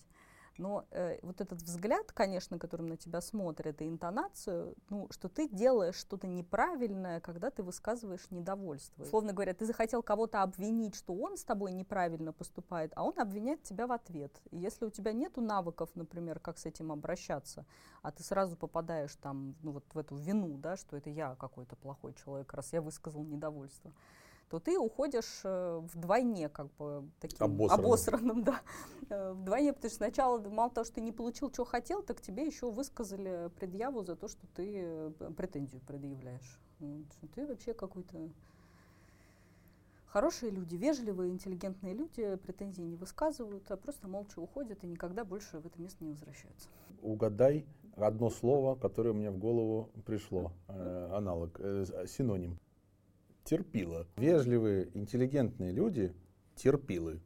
Но 0.59 0.85
э, 0.91 1.19
вот 1.23 1.41
этот 1.41 1.63
взгляд, 1.63 2.13
конечно, 2.13 2.59
которым 2.59 2.89
на 2.89 2.97
тебя 2.97 3.21
смотрят, 3.21 3.81
и 3.81 3.89
интонацию, 3.89 4.75
ну, 4.91 5.07
что 5.11 5.29
ты 5.29 5.49
делаешь 5.49 5.95
что-то 5.95 6.27
неправильное, 6.27 7.21
когда 7.21 7.51
ты 7.51 7.63
высказываешь 7.63 8.27
недовольство. 8.31 9.05
Словно 9.05 9.33
говоря, 9.33 9.55
ты 9.55 9.65
захотел 9.65 10.03
кого-то 10.03 10.43
обвинить, 10.43 10.97
что 10.97 11.15
он 11.15 11.37
с 11.37 11.45
тобой 11.45 11.73
неправильно 11.73 12.33
поступает, 12.33 12.93
а 12.97 13.05
он 13.05 13.15
обвиняет 13.19 13.63
тебя 13.63 13.87
в 13.87 13.93
ответ. 13.93 14.33
И 14.51 14.59
если 14.59 14.85
у 14.85 14.91
тебя 14.91 15.13
нет 15.13 15.37
навыков, 15.37 15.91
например, 15.95 16.41
как 16.41 16.59
с 16.59 16.67
этим 16.67 16.91
обращаться, 16.91 17.65
а 18.03 18.11
ты 18.11 18.25
сразу 18.25 18.57
попадаешь 18.57 19.15
там, 19.17 19.55
ну, 19.63 19.73
вот 19.73 19.85
в 19.95 19.99
эту 19.99 20.17
вину, 20.17 20.59
да, 20.59 20.77
что 20.77 20.97
это 20.97 21.09
я 21.11 21.37
какой-то 21.37 21.77
плохой 21.77 22.15
человек, 22.15 22.53
раз 22.53 22.73
я 22.73 22.83
высказал 22.83 23.23
недовольство, 23.23 23.93
то 24.51 24.61
ты 24.61 24.79
уходишь 24.79 25.41
э, 25.45 25.81
вдвойне, 25.93 26.49
как 26.49 26.73
бы 26.77 27.09
таким 27.21 27.45
Обосранным. 27.45 27.87
обосранным, 27.87 28.45
да, 28.45 28.61
Э, 29.11 29.33
вдвойне, 29.33 29.73
потому 29.73 29.89
что 29.89 29.97
сначала 29.97 30.39
мало 30.49 30.71
того, 30.71 30.85
что 30.85 30.97
ты 30.97 31.01
не 31.01 31.13
получил, 31.13 31.51
что 31.51 31.65
хотел, 31.65 32.03
так 32.03 32.21
тебе 32.21 32.45
еще 32.47 32.71
высказали 32.71 33.51
предъяву 33.59 34.03
за 34.03 34.17
то, 34.17 34.29
что 34.29 34.47
ты 34.55 34.83
э, 34.83 35.11
претензию 35.37 35.81
предъявляешь. 35.87 36.61
Ты 37.35 37.47
вообще 37.47 37.75
какой-то 37.75 38.29
Хорошие 40.07 40.51
люди, 40.51 40.75
вежливые, 40.75 41.31
интеллигентные 41.31 41.93
люди 41.93 42.37
претензий 42.37 42.81
не 42.83 42.97
высказывают, 42.97 43.71
а 43.71 43.77
просто 43.77 44.09
молча 44.09 44.39
уходят 44.39 44.83
и 44.83 44.87
никогда 44.87 45.23
больше 45.23 45.59
в 45.59 45.67
это 45.67 45.79
место 45.83 46.03
не 46.03 46.13
возвращаются. 46.13 46.71
Угадай 47.03 47.67
одно 47.95 48.31
слово, 48.31 48.75
которое 48.75 49.13
мне 49.13 49.31
в 49.31 49.37
голову 49.37 49.91
пришло. 50.07 50.53
Э, 50.69 51.11
аналог, 51.13 51.61
э, 51.61 51.85
синоним. 52.07 52.59
Терпила. 53.49 54.07
Вежливые, 54.17 54.91
интеллигентные 54.93 55.73
люди 55.73 56.15
терпилы. 56.55 57.21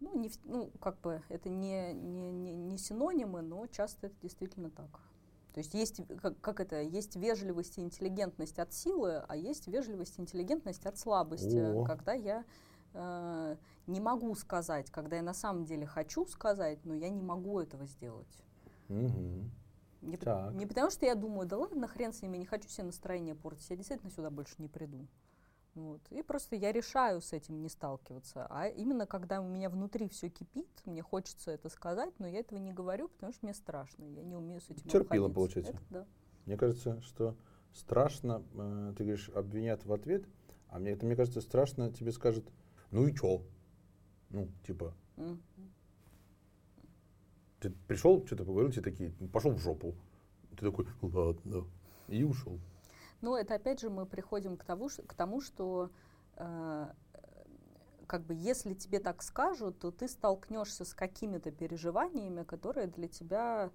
Ну, 0.00 0.18
не, 0.18 0.30
ну 0.44 0.70
как 0.80 1.00
бы 1.00 1.22
это 1.28 1.50
не, 1.50 1.92
не, 1.92 2.32
не, 2.32 2.52
не 2.54 2.78
синонимы, 2.78 3.42
но 3.42 3.66
часто 3.66 4.06
это 4.06 4.16
действительно 4.22 4.70
так. 4.70 5.00
То 5.52 5.58
есть 5.58 5.74
есть, 5.74 6.00
как, 6.20 6.40
как 6.40 6.60
это, 6.60 6.80
есть 6.80 7.16
вежливость 7.16 7.76
и 7.76 7.82
интеллигентность 7.82 8.58
от 8.58 8.72
силы, 8.72 9.22
а 9.28 9.36
есть 9.36 9.68
вежливость 9.68 10.18
и 10.18 10.22
интеллигентность 10.22 10.86
от 10.86 10.96
слабости. 10.96 11.58
О. 11.58 11.84
Когда 11.84 12.14
я 12.14 12.44
э, 12.94 13.56
не 13.86 14.00
могу 14.00 14.34
сказать, 14.34 14.90
когда 14.90 15.16
я 15.16 15.22
на 15.22 15.34
самом 15.34 15.66
деле 15.66 15.84
хочу 15.86 16.24
сказать, 16.24 16.78
но 16.84 16.94
я 16.94 17.10
не 17.10 17.20
могу 17.20 17.60
этого 17.60 17.84
сделать. 17.84 18.42
Мгм. 18.88 19.50
Не, 20.02 20.16
Так. 20.16 20.52
не 20.54 20.66
потому, 20.66 20.90
что 20.90 21.06
я 21.06 21.14
думаю, 21.14 21.48
да 21.48 21.56
ладно, 21.56 21.86
хрен 21.86 22.12
с 22.12 22.22
ними, 22.22 22.36
не 22.36 22.46
хочу 22.46 22.68
себе 22.68 22.84
настроение 22.84 23.34
портить, 23.34 23.70
я 23.70 23.76
действительно 23.76 24.10
сюда 24.10 24.30
больше 24.30 24.54
не 24.58 24.68
приду. 24.68 25.06
Вот. 25.74 26.02
И 26.10 26.22
просто 26.22 26.54
я 26.56 26.70
решаю 26.70 27.22
с 27.22 27.32
этим 27.32 27.62
не 27.62 27.68
сталкиваться. 27.70 28.46
А 28.50 28.66
именно 28.66 29.06
когда 29.06 29.40
у 29.40 29.48
меня 29.48 29.70
внутри 29.70 30.08
все 30.08 30.28
кипит, 30.28 30.68
мне 30.84 31.02
хочется 31.02 31.50
это 31.50 31.70
сказать, 31.70 32.12
но 32.18 32.26
я 32.26 32.40
этого 32.40 32.58
не 32.58 32.72
говорю, 32.72 33.08
потому 33.08 33.32
что 33.32 33.46
мне 33.46 33.54
страшно. 33.54 34.04
Я 34.04 34.22
не 34.22 34.36
умею 34.36 34.60
с 34.60 34.68
этим 34.68 34.82
Терпила, 34.90 35.28
обходиться. 35.28 35.34
получается. 35.34 35.72
Это 35.72 35.82
да. 35.90 36.06
Мне 36.44 36.56
кажется, 36.58 37.00
что 37.00 37.36
страшно, 37.72 38.42
э, 38.54 38.94
ты 38.98 39.04
говоришь, 39.04 39.30
обвинят 39.30 39.86
в 39.86 39.92
ответ, 39.94 40.26
а 40.68 40.78
мне 40.78 40.90
это, 40.90 41.06
мне 41.06 41.16
кажется, 41.16 41.40
страшно 41.40 41.90
тебе 41.90 42.12
скажут, 42.12 42.44
ну 42.90 43.06
и 43.06 43.14
чё? 43.14 43.42
Ну, 44.28 44.48
типа, 44.66 44.94
М. 45.16 45.42
ты 47.62 47.70
пришел, 47.86 48.26
что-то 48.26 48.44
поговорил, 48.44 48.72
тебе 48.72 48.82
такие, 48.82 49.12
«Ну, 49.20 49.28
пошел 49.28 49.52
в 49.52 49.58
жопу. 49.58 49.94
Ты 50.56 50.66
такой, 50.66 50.86
ладно, 51.00 51.64
и 52.08 52.24
ушел. 52.24 52.58
Но 53.20 53.38
это 53.38 53.54
опять 53.54 53.80
же 53.80 53.88
мы 53.88 54.04
приходим 54.04 54.56
к 54.56 54.64
ш- 54.66 55.02
к 55.02 55.14
тому 55.14 55.40
что 55.40 55.90
э, 56.36 56.88
как 58.06 58.26
бы 58.26 58.34
если 58.34 58.74
тебе 58.74 58.98
так 58.98 59.22
скажут, 59.22 59.78
то 59.78 59.90
ты 59.90 60.08
столкнешься 60.08 60.84
с 60.84 60.92
какими-то 60.92 61.50
переживаниями, 61.52 62.42
которые 62.42 62.88
для 62.88 63.08
тебя 63.08 63.70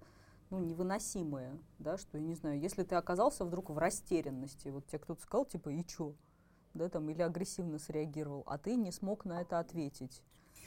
ну, 0.50 0.60
невыносимые, 0.60 1.58
да, 1.78 1.96
что, 1.98 2.18
я 2.18 2.24
не 2.24 2.34
знаю, 2.34 2.58
если 2.60 2.82
ты 2.82 2.94
оказался 2.94 3.44
вдруг 3.44 3.70
в 3.70 3.78
растерянности, 3.78 4.68
вот 4.68 4.86
тебе 4.86 4.98
кто-то 4.98 5.20
сказал, 5.20 5.44
типа, 5.44 5.70
и 5.70 5.84
чё, 5.84 6.14
да, 6.74 6.88
там, 6.88 7.08
или 7.10 7.20
агрессивно 7.22 7.78
среагировал, 7.78 8.44
а 8.46 8.58
ты 8.58 8.76
не 8.76 8.92
смог 8.92 9.24
на 9.24 9.40
это 9.40 9.58
ответить. 9.58 10.22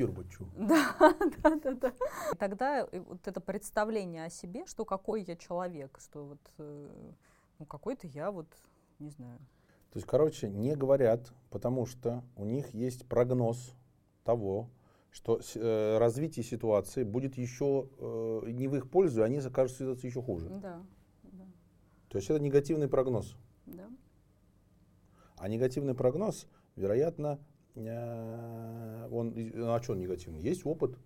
Чё. 0.07 0.45
Да, 0.57 0.95
да, 1.43 1.55
да, 1.55 1.73
да. 1.73 1.93
Тогда 2.37 2.87
э, 2.91 2.99
вот 2.99 3.27
это 3.27 3.39
представление 3.41 4.25
о 4.25 4.29
себе, 4.29 4.65
что 4.65 4.85
какой 4.85 5.23
я 5.23 5.35
человек, 5.35 5.99
что 6.01 6.25
вот, 6.25 6.39
э, 6.57 7.11
ну, 7.59 7.65
какой-то 7.65 8.07
я 8.07 8.31
вот, 8.31 8.47
не 8.99 9.09
знаю, 9.09 9.37
То 9.91 9.97
есть, 9.97 10.07
короче, 10.07 10.49
не 10.49 10.75
говорят, 10.75 11.31
потому 11.49 11.85
что 11.85 12.23
у 12.35 12.45
них 12.45 12.73
есть 12.73 13.07
прогноз 13.07 13.73
того, 14.23 14.69
что 15.11 15.39
э, 15.55 15.97
развитие 15.97 16.43
ситуации 16.43 17.03
будет 17.03 17.37
еще 17.37 17.89
э, 17.99 18.41
не 18.51 18.67
в 18.67 18.75
их 18.75 18.89
пользу, 18.89 19.21
и 19.21 19.23
они 19.23 19.39
окажутся 19.39 19.83
в 19.83 19.87
ситуации 19.87 20.07
еще 20.07 20.21
хуже. 20.21 20.47
да, 20.49 20.81
да, 21.23 21.45
То 22.09 22.17
есть 22.17 22.29
это 22.29 22.39
негативный 22.39 22.87
прогноз. 22.87 23.35
да. 23.65 23.87
А 25.37 25.47
негативный 25.47 25.95
прогноз, 25.95 26.47
вероятно, 26.75 27.39
он, 27.75 29.31
и- 29.31 29.51
ну, 29.53 29.73
а 29.73 29.81
что 29.81 29.93
он 29.93 29.99
негативный? 29.99 30.41
Есть 30.41 30.65
опыт, 30.65 30.97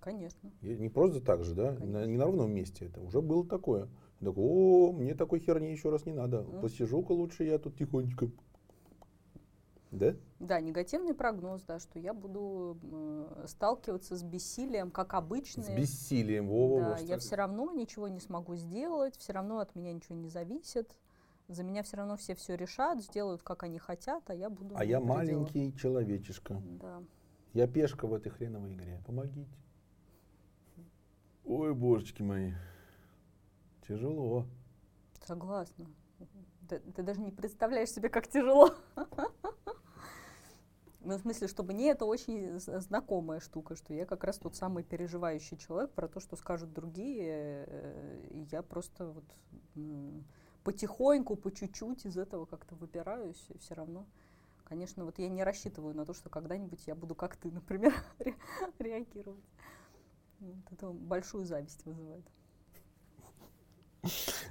Конечно. 0.00 0.50
Не 0.62 0.88
просто 0.88 1.20
так 1.20 1.44
же, 1.44 1.54
да, 1.54 1.76
Конечно. 1.76 2.04
не 2.06 2.16
на 2.16 2.24
ровном 2.24 2.50
месте 2.52 2.86
это, 2.86 3.00
уже 3.00 3.20
было 3.22 3.46
такое. 3.46 3.88
Такой, 4.18 4.44
о, 4.44 4.92
мне 4.92 5.14
такой 5.14 5.38
херни 5.38 5.70
еще 5.70 5.90
раз 5.90 6.06
не 6.06 6.12
надо, 6.12 6.42
Мгм. 6.42 6.60
посижу-ка 6.60 7.12
лучше 7.12 7.44
я 7.44 7.58
тут 7.58 7.76
тихонечко. 7.76 8.28
Да? 9.92 10.16
Да, 10.40 10.60
негативный 10.60 11.14
прогноз, 11.14 11.62
да, 11.62 11.78
что 11.78 11.98
я 12.00 12.14
буду 12.14 12.78
э, 12.82 13.44
сталкиваться 13.46 14.16
с 14.16 14.24
бессилием, 14.24 14.90
как 14.90 15.14
обычно. 15.14 15.62
С 15.62 15.68
бессилием, 15.70 16.48
во, 16.48 16.80
Да, 16.80 16.98
я 16.98 17.18
все 17.18 17.36
равно 17.36 17.70
ничего 17.72 18.08
не 18.08 18.18
смогу 18.18 18.56
сделать, 18.56 19.16
все 19.16 19.32
равно 19.32 19.58
от 19.60 19.76
меня 19.76 19.92
ничего 19.92 20.16
не 20.16 20.30
зависит. 20.30 20.96
За 21.48 21.64
меня 21.64 21.82
все 21.82 21.96
равно 21.96 22.16
все 22.16 22.34
все 22.34 22.56
решат, 22.56 23.02
сделают, 23.02 23.42
как 23.42 23.62
они 23.62 23.78
хотят, 23.78 24.28
а 24.30 24.34
я 24.34 24.48
буду... 24.48 24.74
А 24.76 24.84
я 24.84 25.00
маленький 25.00 25.74
человечишка. 25.76 26.62
Да. 26.80 27.02
Я 27.52 27.66
пешка 27.66 28.06
в 28.06 28.14
этой 28.14 28.30
хреновой 28.30 28.74
игре. 28.74 29.02
Помогите. 29.06 29.54
Ой, 31.44 31.74
божечки 31.74 32.22
мои. 32.22 32.52
Тяжело. 33.86 34.46
Согласна. 35.24 35.86
Ты, 36.68 36.78
ты 36.78 37.02
даже 37.02 37.20
не 37.20 37.30
представляешь 37.30 37.90
себе, 37.90 38.08
как 38.08 38.28
тяжело. 38.28 38.74
Ну, 41.04 41.16
в 41.16 41.20
смысле, 41.20 41.48
что 41.48 41.64
мне 41.64 41.90
это 41.90 42.04
очень 42.04 42.60
знакомая 42.60 43.40
штука, 43.40 43.74
что 43.74 43.92
я 43.92 44.06
как 44.06 44.22
раз 44.22 44.38
тот 44.38 44.54
самый 44.54 44.84
переживающий 44.84 45.56
человек 45.56 45.90
про 45.90 46.06
то, 46.06 46.20
что 46.20 46.36
скажут 46.36 46.72
другие, 46.72 47.64
э, 47.66 48.44
я 48.52 48.62
просто 48.62 49.06
вот 49.06 49.24
потихоньку, 50.64 51.36
по 51.36 51.50
чуть-чуть 51.50 52.06
из 52.06 52.16
этого 52.16 52.46
как-то 52.46 52.74
выбираюсь, 52.74 53.44
и 53.48 53.58
все 53.58 53.74
равно, 53.74 54.06
конечно, 54.64 55.04
вот 55.04 55.18
я 55.18 55.28
не 55.28 55.44
рассчитываю 55.44 55.94
на 55.94 56.04
то, 56.04 56.14
что 56.14 56.30
когда-нибудь 56.30 56.86
я 56.86 56.94
буду 56.94 57.14
как 57.14 57.36
ты, 57.36 57.50
например, 57.50 57.94
ре- 58.18 58.36
реагировать. 58.78 59.44
Вот 60.40 60.72
это 60.72 60.90
большую 60.90 61.44
зависть 61.44 61.84
вызывает. 61.84 62.24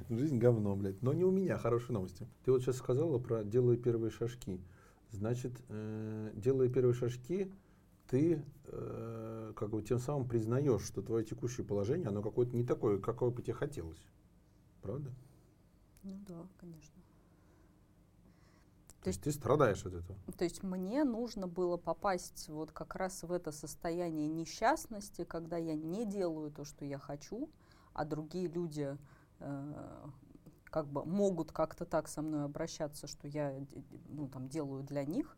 Жизнь 0.10 0.38
говно, 0.38 0.76
блядь. 0.76 1.02
Но 1.02 1.14
не 1.14 1.26
у 1.26 1.32
меня, 1.32 1.58
хорошие 1.58 1.94
новости. 1.94 2.28
Ты 2.46 2.52
вот 2.52 2.62
сейчас 2.62 2.78
сказала 2.78 3.20
про 3.20 3.44
делаю 3.44 3.78
первые 3.78 4.10
шажки. 4.10 4.62
Значит, 5.10 5.52
э, 5.68 6.32
делая 6.36 6.70
первые 6.70 6.94
шажки, 6.94 7.52
ты 8.08 8.42
э, 8.66 9.54
как 9.56 9.70
бы 9.70 9.82
тем 9.82 10.00
самым 10.00 10.28
признаешь, 10.28 10.84
что 10.84 11.02
твое 11.02 11.26
текущее 11.26 11.66
положение, 11.66 12.08
оно 12.08 12.22
какое-то 12.22 12.56
не 12.56 12.64
такое, 12.64 12.98
какое 12.98 13.30
бы 13.30 13.42
тебе 13.42 13.54
хотелось. 13.54 14.02
Правда? 14.82 15.12
Ну 16.04 16.18
да, 16.28 16.48
конечно. 16.60 17.02
То 19.04 19.08
есть 19.08 19.22
ты 19.22 19.32
страдаешь 19.32 19.84
от 19.86 19.94
этого. 19.94 20.18
То 20.38 20.44
есть 20.44 20.62
мне 20.62 21.04
нужно 21.04 21.48
было 21.48 21.78
попасть 21.78 22.48
вот 22.50 22.72
как 22.72 22.96
раз 22.96 23.24
в 23.24 23.32
это 23.32 23.52
состояние 23.52 24.28
несчастности, 24.28 25.24
когда 25.24 25.58
я 25.58 25.76
не 25.76 26.06
делаю 26.06 26.52
то, 26.52 26.64
что 26.66 26.86
я 26.86 27.00
хочу, 27.00 27.50
а 27.94 28.06
другие 28.06 28.48
люди 28.48 28.96
э, 29.40 30.10
как 30.66 30.88
бы 30.88 31.04
могут 31.04 31.52
как-то 31.52 31.86
так 31.86 32.08
со 32.08 32.22
мной 32.22 32.46
обращаться, 32.46 33.08
что 33.08 33.28
я 33.28 33.54
ну, 34.08 34.28
там, 34.28 34.48
делаю 34.48 34.84
для 34.84 35.04
них. 35.04 35.36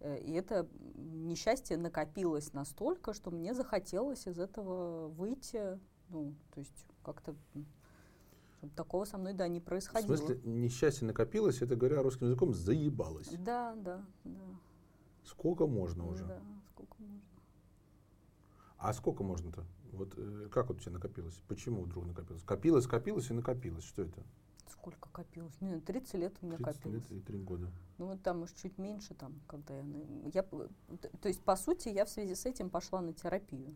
Э, 0.00 0.18
И 0.20 0.32
это 0.32 0.68
несчастье 0.94 1.78
накопилось 1.78 2.52
настолько, 2.52 3.14
что 3.14 3.30
мне 3.30 3.54
захотелось 3.54 4.26
из 4.26 4.38
этого 4.38 5.08
выйти, 5.08 5.80
ну, 6.10 6.34
то 6.52 6.60
есть 6.60 6.86
как-то, 7.02 7.34
такого 8.74 9.04
со 9.04 9.18
мной, 9.18 9.34
да, 9.34 9.48
не 9.48 9.60
В 9.60 9.64
происходило. 9.64 10.16
смысле, 10.16 10.40
несчастье 10.44 11.06
накопилось, 11.06 11.62
это 11.62 11.76
говоря 11.76 12.02
русским 12.02 12.26
языком, 12.26 12.54
заебалось. 12.54 13.28
Да, 13.38 13.74
да, 13.76 14.04
да. 14.24 14.40
Сколько 15.24 15.66
можно 15.66 16.06
уже? 16.06 16.24
Да, 16.24 16.40
сколько 16.72 16.94
можно. 17.00 17.20
А 18.78 18.92
сколько 18.92 19.24
можно-то? 19.24 19.64
Вот 19.92 20.12
э, 20.16 20.48
как 20.50 20.68
вот 20.68 20.78
у 20.78 20.80
тебя 20.80 20.92
накопилось? 20.92 21.42
Почему 21.48 21.82
вдруг 21.82 22.06
накопилось? 22.06 22.42
Копилось, 22.42 22.86
копилось 22.86 23.30
и 23.30 23.32
накопилось. 23.32 23.84
Что 23.84 24.02
это? 24.02 24.22
Сколько 24.68 25.08
копилось? 25.10 25.54
Не, 25.60 25.68
знаю, 25.68 25.82
30 25.82 26.14
лет 26.14 26.36
у 26.42 26.46
меня 26.46 26.58
30 26.58 26.76
копилось. 26.82 27.10
лет 27.10 27.18
и 27.18 27.20
3 27.20 27.38
года. 27.38 27.70
Ну, 27.98 28.06
вот 28.06 28.22
там, 28.22 28.40
может, 28.40 28.56
чуть 28.56 28.78
меньше, 28.78 29.14
там, 29.14 29.40
когда 29.46 29.74
я... 29.74 29.84
я 30.34 30.42
то 30.42 30.68
есть, 31.28 31.42
по 31.42 31.56
сути, 31.56 31.88
я 31.88 32.04
в 32.04 32.10
связи 32.10 32.34
с 32.34 32.46
этим 32.46 32.68
пошла 32.68 33.00
на 33.00 33.12
терапию. 33.12 33.74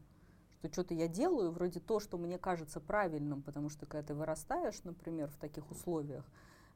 Что 0.60 0.70
что-то 0.70 0.92
я 0.92 1.08
делаю, 1.08 1.50
вроде 1.52 1.80
то, 1.80 2.00
что 2.00 2.18
мне 2.18 2.38
кажется 2.38 2.80
правильным, 2.80 3.42
потому 3.42 3.70
что 3.70 3.86
когда 3.86 4.08
ты 4.08 4.14
вырастаешь, 4.14 4.84
например, 4.84 5.28
в 5.30 5.36
таких 5.38 5.70
условиях, 5.70 6.24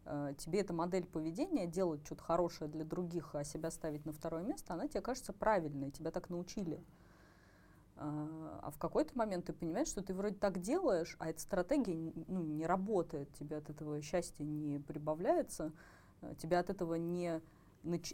э, 0.06 0.32
тебе 0.38 0.60
эта 0.60 0.72
модель 0.72 1.04
поведения, 1.04 1.66
делать 1.66 2.04
что-то 2.06 2.22
хорошее 2.22 2.70
для 2.70 2.84
других, 2.84 3.34
а 3.34 3.44
себя 3.44 3.70
ставить 3.70 4.06
на 4.06 4.12
второе 4.12 4.42
место, 4.42 4.72
она 4.72 4.88
тебе 4.88 5.02
кажется 5.02 5.34
правильной, 5.34 5.90
тебя 5.90 6.10
так 6.10 6.30
научили. 6.30 6.82
А 7.96 8.44
а 8.64 8.70
в 8.70 8.78
какой-то 8.78 9.16
момент 9.16 9.44
ты 9.44 9.52
понимаешь, 9.52 9.88
что 9.88 10.02
ты 10.02 10.14
вроде 10.14 10.36
так 10.36 10.58
делаешь, 10.58 11.16
а 11.18 11.28
эта 11.28 11.38
стратегия 11.38 12.14
ну, 12.28 12.42
не 12.42 12.64
работает, 12.64 13.30
тебе 13.34 13.58
от 13.58 13.68
этого 13.68 14.00
счастья 14.00 14.42
не 14.42 14.78
прибавляется, 14.78 15.70
э, 16.22 16.34
тебя 16.38 16.60
от 16.60 16.70
этого 16.70 16.94
не, 16.94 17.42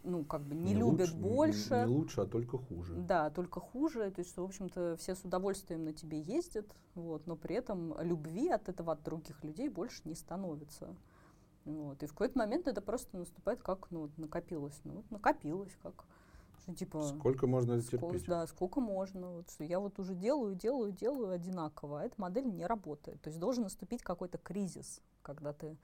ну, 0.02 0.24
как 0.24 0.42
бы 0.42 0.54
не, 0.54 0.74
любят 0.74 1.11
лучше- 1.11 1.14
не- 1.16 1.22
больше. 1.22 1.74
Не, 1.74 1.87
лучше, 1.87 2.20
а 2.22 2.26
только 2.26 2.59
хуже. 2.59 2.94
Да, 2.94 3.30
только 3.30 3.61
хуже, 3.61 4.11
то 4.11 4.20
есть, 4.20 4.30
что, 4.30 4.42
в 4.42 4.46
общем-то, 4.46 4.96
все 4.98 5.14
с 5.14 5.24
удовольствием 5.24 5.85
на 5.85 5.92
тебе 5.92 6.20
ездят, 6.20 6.66
вот, 6.94 7.26
но 7.26 7.37
при 7.37 7.54
этом 7.56 7.94
любви 8.02 8.48
от 8.48 8.68
этого 8.68 8.92
от 8.92 9.02
других 9.02 9.42
людей 9.44 9.68
больше 9.68 10.02
не 10.04 10.14
становится. 10.14 10.94
Вот. 11.64 12.02
И 12.02 12.06
в 12.06 12.11
какой-то 12.12 12.38
момент 12.38 12.66
это 12.66 12.80
просто 12.80 13.16
наступает 13.16 13.62
как, 13.62 13.90
ну, 13.90 14.02
вот 14.02 14.18
накопилось, 14.18 14.80
ну, 14.85 14.94
вот 14.94 15.11
накопилось, 15.11 15.76
как, 15.83 16.04
что, 16.62 16.74
типа, 16.74 17.02
Сколько 17.02 17.46
можно 17.46 17.74
это 17.74 17.83
ско- 17.87 17.98
терпеть? 18.00 18.26
да, 18.26 18.46
сколько 18.46 18.80
можно, 18.80 19.30
вот, 19.30 19.50
что 19.50 19.62
я 19.64 19.78
вот 19.78 19.98
уже 19.98 20.14
делаю, 20.14 20.54
делаю, 20.56 20.90
делаю 20.92 21.30
одинаково, 21.30 22.00
а 22.00 22.04
эта 22.04 22.14
модель 22.20 22.46
не 22.46 22.66
работает. 22.66 23.20
То 23.22 23.28
есть 23.28 23.38
должен 23.38 23.64
наступить 23.64 24.02
какой-то 24.02 24.38
кризис, 24.38 25.00
когда 25.22 25.52
ты 25.52 25.76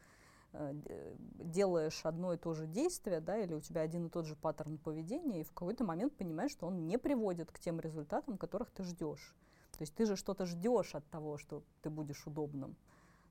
делаешь 0.52 2.00
одно 2.04 2.32
и 2.32 2.36
то 2.36 2.54
же 2.54 2.66
действие, 2.66 3.20
да, 3.20 3.38
или 3.38 3.54
у 3.54 3.60
тебя 3.60 3.82
один 3.82 4.06
и 4.06 4.10
тот 4.10 4.26
же 4.26 4.36
паттерн 4.36 4.78
поведения, 4.78 5.40
и 5.40 5.44
в 5.44 5.52
какой-то 5.52 5.84
момент 5.84 6.16
понимаешь, 6.16 6.52
что 6.52 6.66
он 6.66 6.86
не 6.86 6.98
приводит 6.98 7.52
к 7.52 7.58
тем 7.58 7.80
результатам, 7.80 8.38
которых 8.38 8.70
ты 8.70 8.82
ждешь. 8.82 9.34
То 9.72 9.82
есть 9.82 9.94
ты 9.94 10.06
же 10.06 10.16
что-то 10.16 10.46
ждешь 10.46 10.94
от 10.94 11.06
того, 11.10 11.36
что 11.36 11.62
ты 11.82 11.90
будешь 11.90 12.26
удобным. 12.26 12.76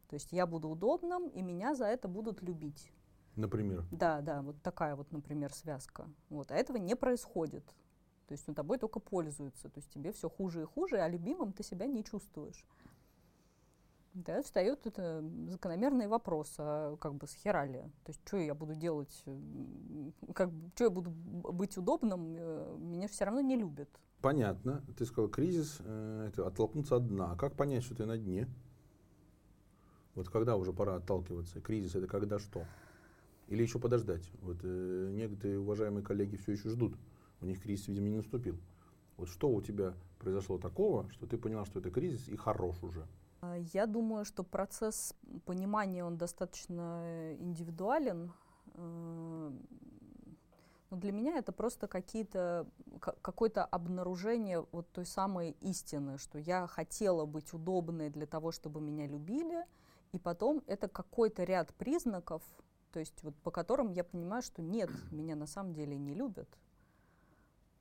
То 0.10 0.14
есть 0.14 0.32
я 0.32 0.46
буду 0.46 0.70
удобным, 0.70 1.28
и 1.30 1.42
меня 1.42 1.74
за 1.74 1.86
это 1.86 2.08
будут 2.08 2.44
любить. 2.44 2.92
Например. 3.36 3.86
Да, 3.92 4.22
да, 4.22 4.42
вот 4.42 4.62
такая 4.62 4.96
вот, 4.96 5.12
например, 5.12 5.52
связка. 5.54 6.08
Вот, 6.30 6.52
а 6.52 6.56
этого 6.56 6.78
не 6.78 6.96
происходит. 6.96 7.66
То 8.28 8.32
есть 8.32 8.48
ну, 8.48 8.54
тобой 8.54 8.78
только 8.78 9.00
пользуются. 9.00 9.70
То 9.70 9.80
есть 9.80 9.90
тебе 9.90 10.12
все 10.12 10.30
хуже 10.30 10.62
и 10.62 10.66
хуже, 10.66 11.00
а 11.00 11.08
любимым 11.08 11.52
ты 11.52 11.64
себя 11.64 11.86
не 11.86 12.04
чувствуешь. 12.04 12.66
Да, 14.16 14.42
встает 14.42 14.88
это 14.88 15.22
закономерный 15.50 16.08
вопрос, 16.08 16.56
а 16.58 16.96
как 16.96 17.16
бы 17.16 17.28
с 17.28 17.34
херали? 17.34 17.92
То 18.06 18.12
есть, 18.12 18.22
что 18.26 18.38
я 18.38 18.56
буду 18.56 18.74
делать, 18.74 19.14
как, 20.34 20.52
что 20.74 20.86
я 20.86 20.90
буду 20.90 21.10
быть 21.12 21.78
удобным, 21.78 22.34
э, 22.38 22.78
меня 22.80 23.10
все 23.10 23.26
равно 23.26 23.42
не 23.42 23.58
любят. 23.58 23.90
Понятно. 24.22 24.86
Ты 24.98 25.06
сказал, 25.06 25.30
кризис, 25.30 25.80
э, 25.82 26.30
это 26.30 26.48
оттолкнуться 26.48 26.96
от 26.96 27.10
дна. 27.10 27.34
А 27.34 27.36
как 27.36 27.58
понять, 27.58 27.84
что 27.84 27.94
ты 27.94 28.06
на 28.06 28.18
дне? 28.18 28.48
Вот 30.16 30.30
когда 30.30 30.56
уже 30.56 30.72
пора 30.72 30.96
отталкиваться? 30.96 31.60
Кризис 31.60 31.94
это 31.96 32.08
когда 32.08 32.40
что? 32.40 32.64
Или 33.50 33.64
еще 33.64 33.80
подождать? 33.80 34.32
Вот 34.42 34.60
э, 34.64 35.10
некоторые 35.12 35.60
уважаемые 35.60 36.06
коллеги 36.06 36.38
все 36.38 36.54
еще 36.54 36.70
ждут. 36.70 36.96
У 37.42 37.46
них 37.46 37.62
кризис, 37.62 37.90
видимо, 37.90 38.08
не 38.08 38.16
наступил. 38.16 38.58
Вот 39.18 39.28
что 39.28 39.50
у 39.50 39.62
тебя 39.62 39.94
произошло 40.20 40.58
такого, 40.58 41.10
что 41.12 41.28
ты 41.28 41.38
поняла, 41.38 41.66
что 41.66 41.80
это 41.80 41.92
кризис 41.92 42.30
и 42.30 42.38
хорош 42.38 42.82
уже? 42.82 43.06
А, 43.46 43.58
я 43.74 43.86
думаю, 43.86 44.26
что 44.26 44.44
процесс 44.44 45.14
понимания, 45.46 46.04
он 46.04 46.18
достаточно 46.18 47.34
индивидуален. 47.40 48.32
Э, 48.74 49.52
но 50.92 50.98
для 50.98 51.12
меня 51.12 51.38
это 51.38 51.52
просто 51.52 51.88
какие-то, 51.88 52.68
какое-то 53.00 53.66
обнаружение 53.66 54.66
вот 54.72 54.92
той 54.92 55.06
самой 55.06 55.52
истины, 55.62 56.18
что 56.18 56.38
я 56.38 56.68
хотела 56.68 57.26
быть 57.26 57.54
удобной 57.54 58.10
для 58.10 58.26
того, 58.26 58.52
чтобы 58.52 58.82
меня 58.82 59.08
любили, 59.08 59.66
и 60.12 60.20
потом 60.20 60.62
это 60.68 60.88
какой-то 60.88 61.44
ряд 61.44 61.74
признаков, 61.74 62.44
то 62.92 63.00
есть 63.00 63.24
вот 63.24 63.36
по 63.38 63.52
которым 63.52 63.90
я 63.92 64.04
понимаю, 64.04 64.44
что 64.44 64.62
нет, 64.62 64.90
меня 65.12 65.36
на 65.36 65.48
самом 65.48 65.74
деле 65.74 65.98
не 65.98 66.14
любят, 66.14 66.48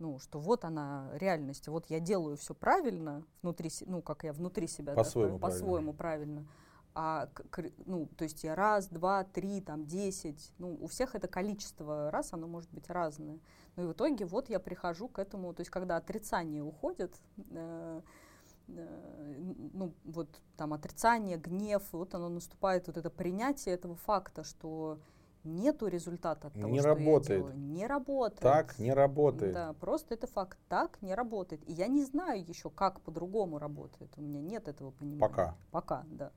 ну, 0.05 0.19
что 0.19 0.39
вот 0.39 0.67
она 0.67 1.09
реальность, 1.15 1.67
вот 1.69 1.87
я 1.89 1.99
делаю 1.99 2.37
все 2.37 2.55
правильно 2.55 3.25
внутри, 3.41 3.71
ну, 3.87 4.03
как 4.03 4.25
я 4.25 4.35
внутри 4.35 4.67
себя, 4.67 4.93
по-своему, 4.93 5.39
да, 5.39 5.47
по-своему 5.47 5.95
правильно. 5.95 6.47
А, 6.95 7.31
ну, 7.87 8.07
то 8.19 8.25
есть 8.25 8.45
я 8.45 8.55
раз, 8.55 8.89
два, 8.89 9.25
три, 9.25 9.63
там, 9.63 9.87
десять, 9.87 10.53
ну, 10.59 10.77
у 10.79 10.89
всех 10.89 11.15
это 11.15 11.27
количество 11.27 12.11
раз, 12.11 12.35
оно 12.35 12.47
может 12.47 12.71
быть 12.71 12.91
разное. 12.91 13.41
Ну 13.77 13.85
и 13.85 13.87
в 13.87 13.93
итоге 13.93 14.27
вот 14.27 14.51
я 14.51 14.61
прихожу 14.61 15.09
к 15.09 15.19
этому, 15.19 15.55
то 15.55 15.63
есть 15.63 15.71
когда 15.71 15.97
отрицание 15.97 16.63
уходит, 16.63 17.19
э, 17.51 18.03
э, 18.69 19.37
ну, 19.73 19.95
вот 20.05 20.29
там 20.59 20.75
отрицание, 20.75 21.39
гнев, 21.39 21.83
вот 21.93 22.15
оно 22.15 22.29
наступает, 22.29 22.89
вот 22.89 22.99
это 22.99 23.09
принятие 23.09 23.75
этого 23.75 23.97
факта, 23.97 24.45
что 24.45 25.01
нету 25.45 25.87
результата 25.87 26.49
от 26.49 26.55
того, 26.55 26.69
не 26.69 26.81
что 26.81 26.89
работает. 26.89 27.31
я 27.31 27.37
делаю. 27.37 27.59
Не 27.59 27.87
работает. 27.87 28.41
Так 28.41 28.79
не 28.79 28.93
работает. 28.93 29.55
Да, 29.55 29.73
просто 29.75 30.15
это 30.15 30.27
факт. 30.27 30.59
Так 30.69 31.01
не 31.03 31.15
работает. 31.15 31.63
И 31.69 31.73
я 31.73 31.87
не 31.87 32.05
знаю 32.05 32.45
еще, 32.45 32.71
как 32.71 33.01
по-другому 33.01 33.59
работает. 33.59 34.11
У 34.17 34.23
меня 34.23 34.41
нет 34.41 34.69
этого 34.69 34.91
понимания. 34.91 35.21
Пока. 35.21 35.57
Пока, 35.71 36.05
да. 36.07 36.33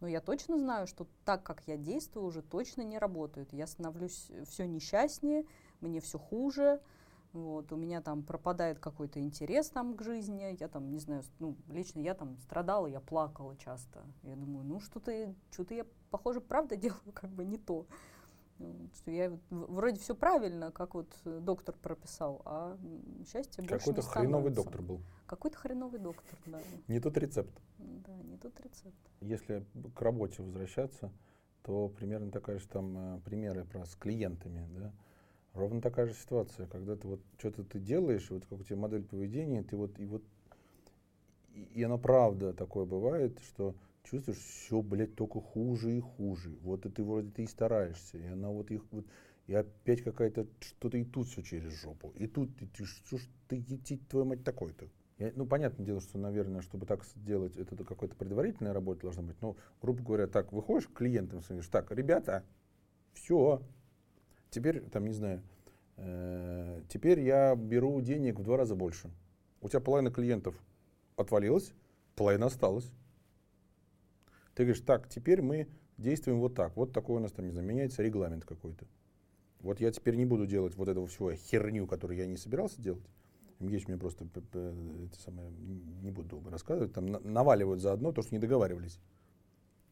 Но 0.00 0.08
я 0.08 0.20
точно 0.20 0.58
знаю, 0.58 0.88
что 0.88 1.06
так, 1.24 1.44
как 1.44 1.62
я 1.66 1.76
действую, 1.76 2.26
уже 2.26 2.42
точно 2.42 2.82
не 2.82 2.98
работает. 2.98 3.52
Я 3.52 3.68
становлюсь 3.68 4.32
все 4.48 4.66
несчастнее, 4.66 5.44
мне 5.80 6.00
все 6.00 6.18
хуже. 6.18 6.80
Вот, 7.32 7.72
у 7.72 7.76
меня 7.76 8.02
там 8.02 8.22
пропадает 8.22 8.78
какой-то 8.78 9.20
интерес 9.20 9.70
там 9.70 9.96
к 9.96 10.02
жизни, 10.02 10.54
я 10.60 10.68
там, 10.68 10.90
не 10.90 10.98
знаю, 10.98 11.22
ну, 11.38 11.56
лично 11.68 12.00
я 12.00 12.14
там 12.14 12.36
страдала, 12.38 12.86
я 12.86 13.00
плакала 13.00 13.56
часто. 13.56 14.02
Я 14.22 14.36
думаю, 14.36 14.66
ну, 14.66 14.80
что-то, 14.80 15.34
что-то 15.50 15.72
я, 15.72 15.86
похоже, 16.10 16.42
правда 16.42 16.76
делаю 16.76 17.12
как 17.14 17.30
бы 17.30 17.44
не 17.44 17.56
то. 17.56 17.86
Что 18.94 19.10
я 19.10 19.38
вроде 19.50 19.98
все 20.00 20.14
правильно, 20.14 20.70
как 20.70 20.94
вот 20.94 21.12
э, 21.24 21.40
доктор 21.40 21.74
прописал, 21.80 22.42
а 22.44 22.78
счастье 23.30 23.62
больше 23.62 23.78
Какой-то 23.78 24.02
хреновый 24.02 24.52
доктор 24.52 24.82
был. 24.82 25.00
Какой-то 25.26 25.56
хреновый 25.56 26.00
доктор, 26.00 26.38
да. 26.46 26.60
Не 26.88 27.00
тот 27.00 27.16
рецепт. 27.16 27.52
Да, 27.78 28.12
не 28.24 28.36
тот 28.36 28.58
рецепт. 28.60 28.96
Если 29.20 29.64
к 29.94 30.02
работе 30.02 30.42
возвращаться, 30.42 31.10
то 31.62 31.88
примерно 31.88 32.30
такая 32.30 32.58
же 32.58 32.68
там 32.68 33.16
э, 33.16 33.20
примеры 33.20 33.64
про 33.64 33.84
с 33.86 33.94
клиентами, 33.94 34.66
да. 34.78 34.92
Ровно 35.54 35.82
такая 35.82 36.06
же 36.06 36.14
ситуация, 36.14 36.66
когда 36.66 36.96
ты 36.96 37.06
вот 37.06 37.20
что-то 37.38 37.62
ты 37.62 37.78
делаешь, 37.78 38.30
вот 38.30 38.46
как 38.46 38.60
у 38.60 38.64
тебя 38.64 38.76
модель 38.76 39.04
поведения, 39.04 39.62
ты 39.62 39.76
вот 39.76 39.98
и 39.98 40.06
вот 40.06 40.22
и, 41.54 41.62
и 41.74 41.82
оно 41.82 41.98
правда 41.98 42.52
такое 42.52 42.86
бывает, 42.86 43.38
что 43.40 43.74
чувствуешь, 44.04 44.38
все, 44.38 44.82
блядь, 44.82 45.14
только 45.14 45.40
хуже 45.40 45.96
и 45.96 46.00
хуже. 46.00 46.50
Вот 46.62 46.86
и 46.86 46.90
ты 46.90 47.02
вроде 47.02 47.30
ты 47.30 47.44
и 47.44 47.46
стараешься, 47.46 48.18
и 48.18 48.26
она 48.26 48.50
вот 48.50 48.70
их 48.70 48.82
вот, 48.90 49.06
и 49.46 49.54
опять 49.54 50.02
какая-то 50.02 50.46
что-то 50.60 50.98
и 50.98 51.04
тут 51.04 51.28
все 51.28 51.42
через 51.42 51.72
жопу, 51.72 52.12
и 52.16 52.26
тут 52.26 52.50
и 52.62 52.66
ты, 52.66 52.84
что 52.84 53.18
ж 53.18 53.22
ты, 53.48 53.58
идти, 53.58 53.98
твою 54.08 54.26
мать 54.26 54.44
такой-то. 54.44 54.88
Я, 55.18 55.32
ну, 55.36 55.46
понятное 55.46 55.86
дело, 55.86 56.00
что, 56.00 56.18
наверное, 56.18 56.62
чтобы 56.62 56.86
так 56.86 57.04
сделать, 57.04 57.56
это 57.56 57.76
какая-то 57.84 58.16
предварительная 58.16 58.72
работа 58.72 59.02
должна 59.02 59.22
быть. 59.22 59.40
Но, 59.40 59.56
грубо 59.80 60.02
говоря, 60.02 60.26
так, 60.26 60.52
выходишь 60.52 60.88
к 60.88 60.94
клиентам 60.94 61.38
и 61.38 61.42
говоришь, 61.42 61.68
так, 61.68 61.92
ребята, 61.92 62.44
все, 63.12 63.62
теперь, 64.50 64.80
там, 64.80 65.06
не 65.06 65.12
знаю, 65.12 65.42
э, 65.96 66.82
теперь 66.88 67.20
я 67.20 67.54
беру 67.54 68.00
денег 68.00 68.40
в 68.40 68.42
два 68.42 68.56
раза 68.56 68.74
больше. 68.74 69.10
У 69.60 69.68
тебя 69.68 69.80
половина 69.80 70.10
клиентов 70.10 70.60
отвалилась, 71.16 71.72
половина 72.16 72.46
осталась. 72.46 72.90
Ты 74.54 74.64
говоришь, 74.64 74.82
так, 74.84 75.08
теперь 75.08 75.42
мы 75.42 75.68
действуем 75.98 76.40
вот 76.40 76.54
так. 76.54 76.76
Вот 76.76 76.92
такой 76.92 77.16
у 77.16 77.20
нас 77.20 77.32
там, 77.32 77.46
не 77.46 77.52
знаю, 77.52 77.66
меняется 77.66 78.02
регламент 78.02 78.44
какой-то. 78.44 78.86
Вот 79.60 79.80
я 79.80 79.90
теперь 79.92 80.16
не 80.16 80.24
буду 80.24 80.46
делать 80.46 80.74
вот 80.74 80.88
этого 80.88 81.06
всего 81.06 81.32
херню, 81.32 81.86
которую 81.86 82.18
я 82.18 82.26
не 82.26 82.36
собирался 82.36 82.80
делать. 82.82 83.04
Есть 83.60 83.86
мне 83.86 83.96
просто 83.96 84.24
это 84.34 84.74
самое, 85.20 85.50
не 86.02 86.10
буду 86.10 86.28
долго 86.30 86.50
рассказывать, 86.50 86.92
там 86.92 87.06
наваливают 87.06 87.80
заодно 87.80 88.10
то, 88.12 88.22
что 88.22 88.34
не 88.34 88.40
договаривались. 88.40 88.98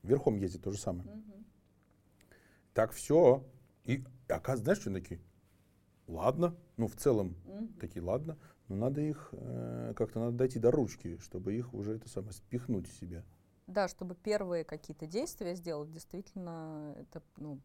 Верхом 0.02 0.36
ездит 0.36 0.62
то 0.62 0.72
же 0.72 0.78
самое. 0.78 1.08
Угу. 1.08 1.44
Так 2.74 2.92
все. 2.92 3.44
И 3.84 4.04
оказывается, 4.26 4.64
знаешь, 4.64 4.80
что 4.80 4.92
такие? 4.92 5.20
Ладно, 6.08 6.56
ну 6.76 6.88
в 6.88 6.96
целом 6.96 7.36
угу. 7.46 7.68
такие 7.80 8.02
ладно, 8.02 8.36
но 8.66 8.74
надо 8.74 9.00
их 9.00 9.28
э, 9.32 9.92
как-то 9.94 10.18
надо 10.18 10.36
дойти 10.36 10.58
до 10.58 10.72
ручки, 10.72 11.18
чтобы 11.18 11.54
их 11.54 11.72
уже 11.72 11.94
это 11.94 12.08
самое 12.08 12.32
спихнуть 12.32 12.88
в 12.88 12.98
себя. 12.98 13.24
Да, 13.70 13.87
чтобы 13.87 14.16
первые 14.16 14.64
какие-то 14.64 15.06
действия 15.06 15.54
сделать, 15.54 15.92
действительно, 15.92 16.92
это 16.98 17.22
ну, 17.37 17.61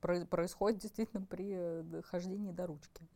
происходит 0.00 0.78
действительно 0.78 1.24
при 1.24 1.52
э, 1.54 2.02
хождении 2.04 2.52
до 2.52 2.66
ручки. 2.66 3.08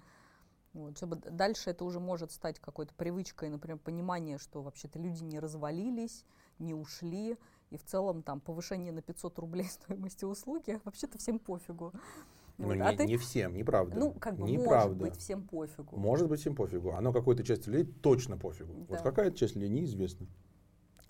Вот, 0.73 0.97
чтобы 0.97 1.17
дальше 1.17 1.71
это 1.71 1.85
уже 1.85 2.01
может 2.01 2.33
стать 2.33 2.59
какой-то 2.59 2.95
привычкой, 2.95 3.51
например, 3.51 3.79
понимание, 3.79 4.39
что 4.39 4.63
вообще-то 4.63 4.99
люди 4.99 5.25
не 5.25 5.39
развалились, 5.39 6.25
не 6.59 6.73
ушли, 6.73 7.37
и 7.69 7.77
в 7.77 7.85
целом 7.85 8.23
там 8.23 8.41
повышение 8.41 8.93
на 8.93 9.03
500 9.03 9.39
рублей 9.39 9.65
стоимости 9.71 10.25
услуги, 10.25 10.81
вообще-то 10.85 11.19
всем 11.19 11.39
пофигу. 11.39 11.93
Ну, 12.57 12.69
вот, 12.69 12.77
не, 12.77 12.81
а 12.81 12.97
ты... 12.97 13.05
не 13.05 13.19
всем, 13.19 13.55
неправда. 13.55 13.99
Ну, 13.99 14.13
как 14.13 14.37
бы 14.37 14.51
неправда. 14.51 14.95
может 14.95 14.99
быть 14.99 15.17
всем 15.17 15.47
пофигу. 15.47 15.97
Может 15.99 16.31
быть 16.31 16.41
всем 16.41 16.57
пофигу. 16.57 16.93
Оно 16.93 17.13
какой-то 17.13 17.45
часть 17.45 17.67
людей 17.67 17.85
точно 17.85 18.39
пофигу. 18.39 18.73
Да. 18.73 18.87
Вот 18.89 19.03
какая-то 19.03 19.37
часть 19.37 19.55
людей 19.55 19.69
неизвестна. 19.69 20.27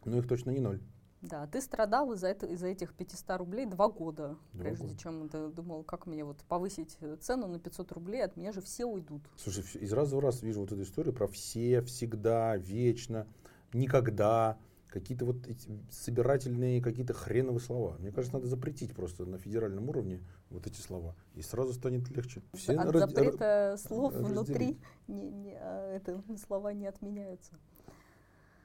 Но 0.04 0.18
их 0.18 0.26
точно 0.26 0.50
не 0.50 0.60
ноль. 0.60 0.80
Да, 1.22 1.46
ты 1.46 1.60
страдал 1.60 2.12
из-за, 2.12 2.28
это, 2.28 2.46
из-за 2.46 2.68
этих 2.68 2.94
500 2.94 3.38
рублей 3.38 3.66
два 3.66 3.88
года, 3.88 4.36
два 4.52 4.64
прежде 4.64 4.84
года. 4.84 4.98
чем 4.98 5.28
ты 5.28 5.48
думал, 5.48 5.82
как 5.82 6.06
мне 6.06 6.24
вот 6.24 6.38
повысить 6.44 6.98
цену 7.20 7.48
на 7.48 7.58
500 7.58 7.92
рублей, 7.92 8.22
от 8.22 8.36
меня 8.36 8.52
же 8.52 8.60
все 8.60 8.84
уйдут. 8.84 9.22
Слушай, 9.36 9.64
из 9.80 9.92
раза 9.92 10.16
в 10.16 10.20
раз 10.20 10.42
вижу 10.42 10.60
вот 10.60 10.72
эту 10.72 10.82
историю 10.82 11.14
про 11.14 11.26
все, 11.26 11.80
всегда, 11.82 12.56
вечно, 12.56 13.26
никогда, 13.72 14.58
какие-то 14.88 15.24
вот 15.24 15.46
эти 15.46 15.70
собирательные 15.90 16.80
какие-то 16.80 17.12
хреновые 17.12 17.60
слова. 17.60 17.96
Мне 17.98 18.12
кажется, 18.12 18.34
надо 18.34 18.46
запретить 18.46 18.94
просто 18.94 19.24
на 19.26 19.38
федеральном 19.38 19.88
уровне 19.88 20.22
вот 20.50 20.66
эти 20.66 20.80
слова, 20.80 21.14
и 21.34 21.42
сразу 21.42 21.72
станет 21.74 22.08
легче. 22.10 22.42
Все 22.54 22.74
От 22.74 22.90
раз, 22.90 23.10
запрета 23.10 23.70
раз, 23.72 23.82
слов 23.82 24.14
разделить. 24.14 24.30
внутри 24.30 24.78
не, 25.08 25.30
не, 25.30 25.54
а 25.54 25.92
это, 25.92 26.22
слова 26.46 26.72
не 26.72 26.86
отменяются. 26.86 27.52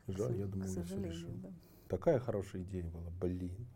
Жаль, 0.08 0.38
я 0.38 0.46
думаю, 0.46 0.70
к 0.70 0.74
сожалению, 0.74 1.30
да. 1.42 1.50
Такая 1.92 2.20
хорошая 2.20 2.62
идея 2.62 2.86
была, 2.86 3.10
блин. 3.20 3.68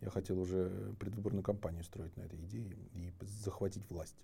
Я 0.00 0.08
хотел 0.08 0.40
уже 0.40 0.94
предвыборную 0.98 1.42
кампанию 1.42 1.84
строить 1.84 2.16
на 2.16 2.22
этой 2.22 2.40
идее 2.40 2.74
и 2.94 3.12
захватить 3.20 3.86
власть 3.90 4.16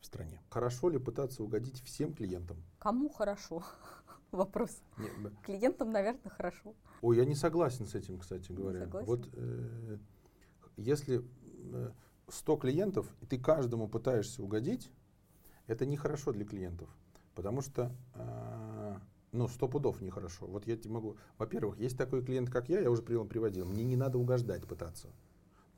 в 0.00 0.06
стране. 0.06 0.42
Хорошо 0.50 0.88
ли 0.88 0.98
пытаться 0.98 1.44
угодить 1.44 1.80
всем 1.84 2.12
клиентам? 2.12 2.56
Кому 2.80 3.08
хорошо? 3.08 3.62
Вопрос. 4.32 4.82
Нет, 4.98 5.12
Клиентам, 5.44 5.92
наверное, 5.92 6.28
хорошо. 6.28 6.74
Ой, 7.02 7.18
я 7.18 7.24
не 7.24 7.36
согласен 7.36 7.86
с 7.86 7.94
этим, 7.94 8.18
кстати 8.18 8.50
говоря. 8.50 8.80
Согласен? 8.80 9.06
Вот 9.06 9.28
э, 9.34 9.98
если 10.76 11.22
э, 11.72 11.90
100 12.26 12.56
клиентов, 12.56 13.06
и 13.20 13.26
ты 13.26 13.38
каждому 13.38 13.86
пытаешься 13.86 14.42
угодить, 14.42 14.90
это 15.68 15.86
нехорошо 15.86 16.32
для 16.32 16.44
клиентов. 16.44 16.88
Потому 17.36 17.60
что 17.60 17.94
э, 18.14 18.45
ну, 19.36 19.48
сто 19.48 19.68
пудов 19.68 20.00
нехорошо. 20.00 20.46
Вот 20.46 20.66
я 20.66 20.76
тебе 20.76 20.94
могу... 20.94 21.16
Во-первых, 21.38 21.78
есть 21.78 21.96
такой 21.96 22.24
клиент, 22.24 22.50
как 22.50 22.68
я, 22.68 22.80
я 22.80 22.90
уже 22.90 23.02
приводил, 23.02 23.66
мне 23.66 23.84
не 23.84 23.96
надо 23.96 24.18
угождать 24.18 24.66
пытаться. 24.66 25.08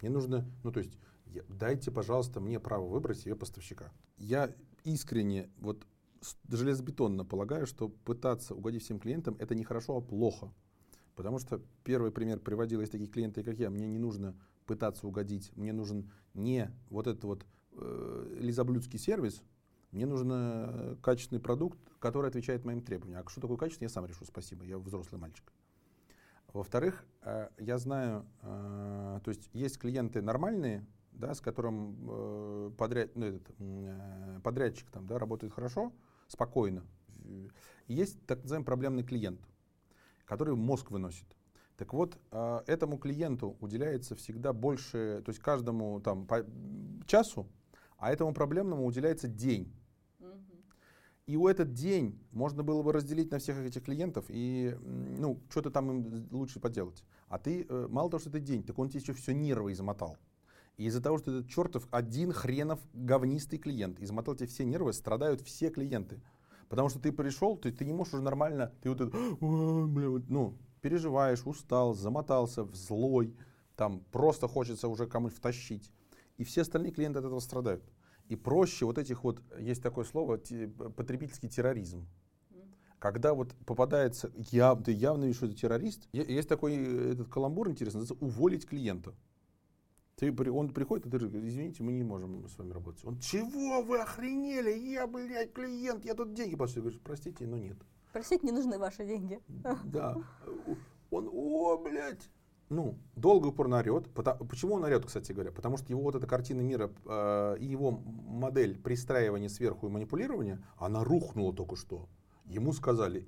Мне 0.01 0.11
нужно, 0.11 0.49
ну, 0.65 0.73
то 0.73 0.81
есть, 0.81 0.99
я, 1.27 1.43
дайте, 1.49 1.91
пожалуйста, 1.91 2.41
мне 2.41 2.61
право 2.61 2.87
выбрать 2.87 3.19
себе 3.19 3.35
поставщика. 3.35 3.93
Я 4.17 4.55
искренне, 4.85 5.51
вот, 5.59 5.87
железобетонно 6.49 7.25
полагаю, 7.25 7.67
что 7.67 7.89
пытаться 7.89 8.55
угодить 8.55 8.83
всем 8.83 8.99
клиентам, 8.99 9.37
это 9.39 9.55
не 9.55 9.65
хорошо, 9.65 9.97
а 9.97 10.01
плохо. 10.01 10.53
Потому 11.15 11.39
что 11.39 11.61
первый 11.83 12.13
пример 12.13 12.39
приводил 12.39 12.81
из 12.81 12.91
таких 12.91 13.11
клиентов, 13.11 13.45
как 13.45 13.59
я. 13.59 13.71
Мне 13.71 13.89
не 13.89 13.99
нужно 13.99 14.37
пытаться 14.67 15.07
угодить. 15.07 15.51
Мне 15.57 15.73
нужен 15.73 16.13
не 16.35 16.71
вот 16.91 17.09
этот 17.09 17.25
вот 17.25 17.47
э, 17.73 18.37
лизоблюдский 18.39 19.01
сервис, 19.01 19.43
мне 19.91 20.05
нужен 20.05 20.31
э, 20.33 20.97
качественный 21.01 21.41
продукт, 21.41 21.79
который 21.99 22.29
отвечает 22.29 22.65
моим 22.65 22.83
требованиям. 22.83 23.23
А 23.25 23.31
что 23.31 23.41
такое 23.41 23.57
качество, 23.57 23.85
я 23.85 23.89
сам 23.89 24.05
решу, 24.05 24.25
спасибо, 24.27 24.65
я 24.65 24.79
взрослый 24.79 25.21
мальчик. 25.21 25.51
Во-вторых, 26.53 27.07
э, 27.23 27.49
я 27.59 27.79
знаю, 27.79 28.27
э, 28.43 29.21
то 29.25 29.31
есть 29.31 29.49
есть 29.55 29.79
клиенты 29.79 30.21
нормальные, 30.21 30.87
да, 31.13 31.35
с 31.35 31.41
которым 31.41 32.73
подряд, 32.77 33.17
ну, 33.17 33.27
этот, 33.27 34.43
подрядчик 34.45 34.89
там, 34.91 35.05
да, 35.09 35.19
работает 35.19 35.53
хорошо, 35.53 35.93
спокойно. 36.29 36.85
Есть 37.89 38.25
так 38.25 38.43
называемый 38.43 38.67
проблемный 38.67 39.03
клиент, 39.03 39.41
который 40.27 40.55
мозг 40.55 40.93
выносит. 40.93 41.27
Так 41.77 41.93
вот, 41.93 42.17
этому 42.31 42.99
клиенту 42.99 43.57
уделяется 43.59 44.15
всегда 44.15 44.53
больше, 44.53 45.23
то 45.25 45.31
есть 45.31 45.41
каждому 45.41 46.01
там 46.01 46.25
по 46.25 46.47
часу, 47.07 47.49
а 47.99 48.13
этому 48.13 48.33
проблемному 48.33 48.87
уделяется 48.87 49.29
день. 49.29 49.73
И 51.27 51.37
у 51.37 51.47
этот 51.47 51.75
день 51.75 52.19
можно 52.33 52.63
было 52.63 52.83
бы 52.83 52.91
разделить 52.91 53.31
на 53.31 53.39
всех 53.39 53.59
этих 53.59 53.85
клиентов 53.85 54.25
и, 54.29 54.75
ну, 54.81 55.39
что-то 55.51 55.71
там 55.71 55.91
им 55.91 56.29
лучше 56.31 56.59
поделать. 56.59 57.05
А 57.29 57.39
ты, 57.39 57.67
э, 57.69 57.87
мало 57.91 58.09
того, 58.09 58.19
что 58.19 58.31
это 58.31 58.41
день, 58.41 58.63
так 58.63 58.79
он 58.79 58.89
тебе 58.89 59.01
еще 59.01 59.13
все 59.13 59.35
нервы 59.35 59.73
измотал. 59.73 60.17
И 60.79 60.87
из-за 60.87 61.03
того, 61.03 61.19
что 61.19 61.31
этот 61.31 61.51
чертов 61.51 61.87
один 61.91 62.33
хренов 62.33 62.81
говнистый 62.95 63.59
клиент 63.59 64.01
измотал 64.01 64.37
тебе 64.37 64.47
все 64.47 64.65
нервы, 64.65 64.95
страдают 64.95 65.43
все 65.43 65.69
клиенты. 65.69 66.23
Потому 66.71 66.89
что 66.89 66.99
ты 66.99 67.13
пришел, 67.13 67.59
ты, 67.59 67.73
ты 67.73 67.85
не 67.85 67.93
можешь 67.93 68.15
уже 68.15 68.23
нормально, 68.23 68.73
ты 68.81 68.89
вот 68.89 69.03
это, 69.03 69.15
ну, 69.41 70.57
переживаешь, 70.81 71.45
устал, 71.45 71.93
замотался, 71.95 72.65
злой, 72.73 73.37
там 73.77 74.01
просто 74.13 74.49
хочется 74.49 74.89
уже 74.89 75.07
кому-нибудь 75.07 75.37
втащить. 75.37 75.93
И 76.39 76.45
все 76.45 76.63
остальные 76.63 76.93
клиенты 76.93 77.19
от 77.19 77.27
этого 77.27 77.41
страдают. 77.41 77.85
И 78.29 78.37
проще 78.37 78.87
вот 78.87 78.97
этих 78.97 79.25
вот, 79.25 79.43
есть 79.59 79.83
такое 79.83 80.05
слово, 80.05 80.39
потребительский 80.97 81.49
терроризм. 81.49 82.07
Когда 82.99 83.35
вот 83.35 83.55
попадается, 83.65 84.33
я, 84.51 84.75
ты 84.75 84.91
явно 84.91 85.25
видишь, 85.25 85.37
что 85.37 85.47
это 85.47 85.55
террорист, 85.55 86.09
есть 86.13 86.49
такой 86.49 86.75
э, 86.75 87.13
этот 87.13 87.29
каламбур 87.29 87.71
интересный, 87.71 88.01
называется 88.01 88.25
уволить 88.25 88.67
клиента. 88.67 89.15
Ты, 90.17 90.35
он 90.51 90.71
приходит, 90.71 91.07
и 91.07 91.11
ты 91.11 91.19
говоришь, 91.19 91.53
извините, 91.53 91.85
мы 91.85 91.93
не 91.93 92.03
можем 92.03 92.49
с 92.49 92.59
вами 92.59 92.73
работать. 92.73 93.05
Он, 93.05 93.21
чего 93.21 93.83
вы 93.83 94.01
охренели? 94.01 94.77
Я, 94.77 95.07
блядь, 95.07 95.53
клиент, 95.53 96.05
я 96.05 96.15
тут 96.15 96.35
деньги 96.35 96.57
плачу. 96.57 96.75
Ты 96.75 96.81
говоришь, 96.81 97.01
простите, 97.05 97.47
но 97.47 97.57
нет. 97.57 97.77
Простите, 98.13 98.45
не 98.45 98.51
нужны 98.51 98.81
ваши 98.81 99.07
деньги. 99.07 99.41
Да. 99.85 100.17
Он, 101.11 101.31
о, 101.33 101.79
блядь, 101.79 102.29
ну, 102.71 102.99
долго 103.17 103.49
упорно 103.49 103.79
орет. 103.79 104.09
Почему 104.13 104.75
он 104.75 104.85
орет, 104.85 105.07
кстати 105.07 105.33
говоря? 105.33 105.53
Потому 105.53 105.77
что 105.79 105.87
его 105.89 106.03
вот 106.03 106.15
эта 106.15 106.27
картина 106.27 106.61
мира 106.61 106.91
э, 107.07 107.57
и 107.61 107.67
его 107.67 107.91
модель 107.91 108.79
пристраивания 108.79 109.49
сверху 109.49 109.87
и 109.87 109.91
манипулирования, 109.91 110.63
она 110.77 111.03
рухнула 111.03 111.55
только 111.55 111.77
что. 111.77 112.09
Ему 112.45 112.73
сказали, 112.73 113.27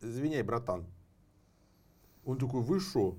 извиняй, 0.00 0.42
братан. 0.42 0.86
Он 2.24 2.38
такой, 2.38 2.62
вы 2.62 2.80
что? 2.80 3.18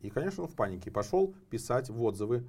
И, 0.00 0.10
конечно, 0.10 0.44
он 0.44 0.48
в 0.48 0.54
панике 0.54 0.90
пошел 0.90 1.34
писать 1.50 1.90
в 1.90 2.02
отзывы. 2.02 2.46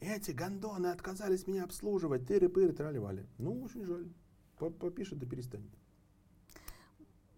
Эти 0.00 0.30
гондоны 0.30 0.86
отказались 0.86 1.46
меня 1.46 1.64
обслуживать, 1.64 2.22
тыры-пыры, 2.22 2.72
трали-вали. 2.72 3.26
Ну, 3.38 3.62
очень 3.62 3.84
жаль. 3.84 4.08
Попишет 4.56 5.18
да 5.18 5.26
перестанет. 5.26 5.70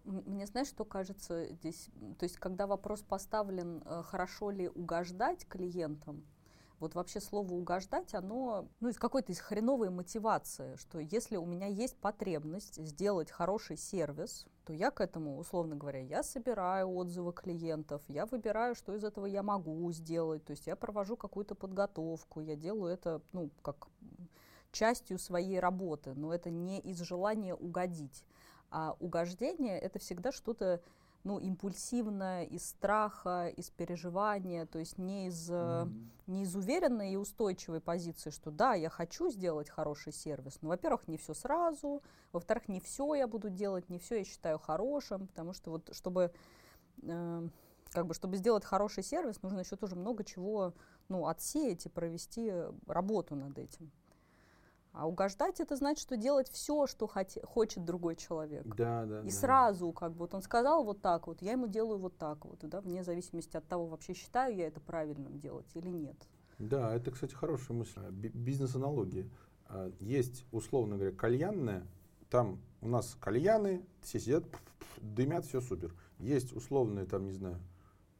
Мне 0.03 0.45
знаешь, 0.45 0.67
что 0.67 0.83
кажется 0.85 1.47
здесь? 1.53 1.89
То 2.19 2.25
есть, 2.25 2.37
когда 2.37 2.67
вопрос 2.67 3.01
поставлен, 3.01 3.81
э, 3.85 4.03
хорошо 4.03 4.51
ли 4.51 4.67
угождать 4.67 5.47
клиентам, 5.47 6.25
вот 6.83 6.95
вообще 6.95 7.21
слово 7.21 7.53
угождать, 7.53 8.13
оно 8.13 8.67
ну, 8.81 8.89
из 8.89 8.97
какой-то 8.97 9.31
из 9.31 9.39
хреновой 9.39 9.89
мотивации, 9.89 10.75
что 10.75 10.99
если 10.99 11.37
у 11.37 11.45
меня 11.45 11.67
есть 11.67 11.95
потребность 11.95 12.75
сделать 12.85 13.31
хороший 13.31 13.77
сервис, 13.77 14.45
то 14.65 14.73
я 14.73 14.91
к 14.91 14.99
этому, 14.99 15.37
условно 15.37 15.77
говоря, 15.77 16.01
я 16.01 16.23
собираю 16.23 16.93
отзывы 16.93 17.31
клиентов, 17.31 18.01
я 18.09 18.25
выбираю, 18.25 18.75
что 18.75 18.93
из 18.93 19.05
этого 19.05 19.25
я 19.25 19.43
могу 19.43 19.89
сделать, 19.93 20.43
то 20.43 20.51
есть 20.51 20.67
я 20.67 20.75
провожу 20.75 21.15
какую-то 21.15 21.55
подготовку, 21.55 22.41
я 22.41 22.57
делаю 22.57 22.93
это, 22.93 23.21
ну, 23.31 23.49
как 23.61 23.87
частью 24.73 25.19
своей 25.19 25.61
работы, 25.61 26.13
но 26.13 26.33
это 26.33 26.49
не 26.49 26.81
из 26.81 26.99
желания 26.99 27.55
угодить. 27.55 28.25
А 28.75 28.95
угождение— 28.99 29.77
это 29.79 29.99
всегда 29.99 30.31
что-то 30.31 30.81
ну, 31.23 31.37
импульсивное, 31.37 32.43
из 32.43 32.67
страха, 32.67 33.47
из 33.47 33.69
переживания, 33.69 34.65
то 34.65 34.79
есть 34.79 34.97
не 34.97 35.27
из, 35.27 35.49
mm-hmm. 35.49 36.11
не 36.25 36.41
из 36.41 36.55
уверенной 36.55 37.13
и 37.13 37.15
устойчивой 37.15 37.81
позиции, 37.81 38.31
что 38.31 38.49
да, 38.49 38.73
я 38.73 38.89
хочу 38.89 39.29
сделать 39.29 39.69
хороший 39.69 40.11
сервис, 40.11 40.57
но, 40.61 40.69
во-первых, 40.69 41.07
не 41.07 41.17
все 41.17 41.35
сразу, 41.35 42.01
во-вторых, 42.31 42.67
не 42.67 42.81
все 42.81 43.13
я 43.13 43.27
буду 43.27 43.51
делать, 43.51 43.89
не 43.89 43.99
все 43.99 44.17
я 44.17 44.23
считаю 44.25 44.57
хорошим, 44.57 45.27
потому 45.27 45.53
что 45.53 45.69
вот 45.69 45.93
чтобы, 45.93 46.33
э, 47.03 47.47
как 47.91 48.07
бы, 48.07 48.15
чтобы 48.15 48.37
сделать 48.37 48.65
хороший 48.65 49.03
сервис, 49.03 49.43
нужно 49.43 49.59
еще 49.59 49.75
тоже 49.75 49.95
много 49.95 50.23
чего 50.23 50.73
ну, 51.09 51.27
отсеять 51.27 51.85
и 51.85 51.89
провести 51.89 52.51
работу 52.87 53.35
над 53.35 53.55
этим. 53.59 53.91
А 54.93 55.07
угождать 55.07 55.59
это 55.59 55.75
значит, 55.75 56.03
что 56.03 56.17
делать 56.17 56.49
все, 56.49 56.85
что 56.85 57.07
хоти, 57.07 57.41
хочет 57.43 57.83
другой 57.83 58.15
человек. 58.15 58.63
Да, 58.75 59.05
да. 59.05 59.21
И 59.21 59.25
да. 59.25 59.31
сразу, 59.31 59.91
как 59.91 60.11
бы, 60.11 60.19
вот 60.19 60.35
он 60.35 60.43
сказал 60.43 60.83
вот 60.83 61.01
так 61.01 61.25
вот, 61.25 61.41
я 61.41 61.53
ему 61.53 61.67
делаю 61.67 61.97
вот 61.97 62.15
так 62.17 62.45
вот, 62.45 62.59
да, 62.61 62.79
вне 62.79 63.03
зависимости 63.03 63.57
от 63.57 63.67
того, 63.67 63.87
вообще 63.87 64.13
считаю 64.13 64.55
я 64.55 64.67
это 64.67 64.79
правильным 64.79 65.39
делать 65.39 65.65
или 65.73 65.87
нет. 65.87 66.15
Да, 66.59 66.93
это, 66.93 67.09
кстати, 67.09 67.33
хорошая 67.33 67.75
мысль. 67.75 67.99
Бизнес-аналогия. 68.11 69.27
А, 69.65 69.91
есть, 69.99 70.45
условно 70.51 70.95
говоря, 70.97 71.15
кальянная, 71.15 71.87
там 72.29 72.59
у 72.81 72.87
нас 72.87 73.17
кальяны, 73.19 73.83
все 74.01 74.19
сидят, 74.19 74.43
дымят, 75.01 75.45
все 75.45 75.59
супер. 75.59 75.95
Есть 76.19 76.53
условный, 76.53 77.07
там, 77.07 77.25
не 77.25 77.33
знаю, 77.33 77.57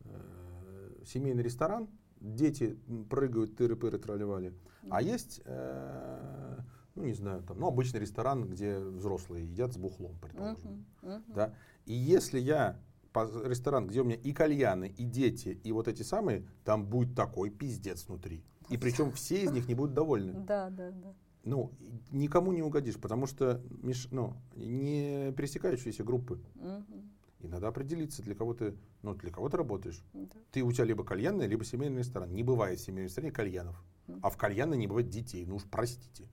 э, 0.05 1.03
семейный 1.05 1.43
ресторан, 1.43 1.87
дети 2.19 2.79
прыгают, 3.11 3.55
тыры-пыры, 3.59 3.99
тролливали. 3.99 4.53
А 4.89 5.01
есть, 5.01 5.41
э, 5.45 6.57
ну 6.95 7.03
не 7.03 7.13
знаю, 7.13 7.43
там, 7.43 7.59
ну 7.59 7.67
обычный 7.67 7.99
ресторан, 7.99 8.47
где 8.49 8.77
взрослые 8.79 9.45
едят 9.45 9.73
с 9.73 9.77
бухлом, 9.77 10.17
предположим. 10.19 10.85
Uh-huh, 11.01 11.17
uh-huh. 11.17 11.33
Да? 11.33 11.53
И 11.85 11.93
если 11.93 12.39
я 12.39 12.79
по 13.13 13.29
ресторан, 13.45 13.87
где 13.87 14.01
у 14.01 14.03
меня 14.03 14.15
и 14.15 14.33
кальяны, 14.33 14.93
и 14.97 15.03
дети, 15.03 15.59
и 15.63 15.71
вот 15.71 15.87
эти 15.87 16.01
самые, 16.01 16.47
там 16.65 16.85
будет 16.85 17.15
такой 17.15 17.49
пиздец 17.49 18.07
внутри. 18.07 18.43
И 18.69 18.77
причем 18.77 19.11
все 19.13 19.43
из 19.43 19.51
них 19.51 19.67
не 19.67 19.75
будут 19.75 19.93
довольны. 19.93 20.33
Да, 20.33 20.69
да, 20.69 20.91
да. 20.91 21.13
Ну, 21.43 21.71
никому 22.11 22.53
не 22.53 22.61
угодишь, 22.61 22.97
потому 22.97 23.27
что 23.27 23.61
ну, 24.11 24.33
не 24.55 25.33
пересекающиеся 25.33 26.03
группы. 26.03 26.39
Угу. 26.55 27.03
И 27.41 27.47
надо 27.47 27.67
определиться, 27.67 28.23
для 28.23 28.33
кого 28.33 28.53
ты, 28.53 28.75
ну, 29.01 29.13
для 29.15 29.29
кого 29.29 29.49
ты 29.49 29.57
работаешь. 29.57 30.01
Да. 30.13 30.37
Ты 30.51 30.63
у 30.63 30.71
тебя 30.71 30.85
либо 30.85 31.03
кальянный, 31.03 31.47
либо 31.47 31.65
семейный 31.65 31.99
ресторан. 31.99 32.33
Не 32.33 32.43
бывает 32.43 32.79
в 32.79 32.83
семейном 32.83 33.07
ресторане 33.07 33.33
кальянов. 33.33 33.83
А 34.21 34.29
в 34.29 34.37
кальянной 34.37 34.77
не 34.77 34.87
бывает 34.87 35.09
детей, 35.09 35.45
ну 35.45 35.55
уж 35.55 35.63
простите. 35.63 36.27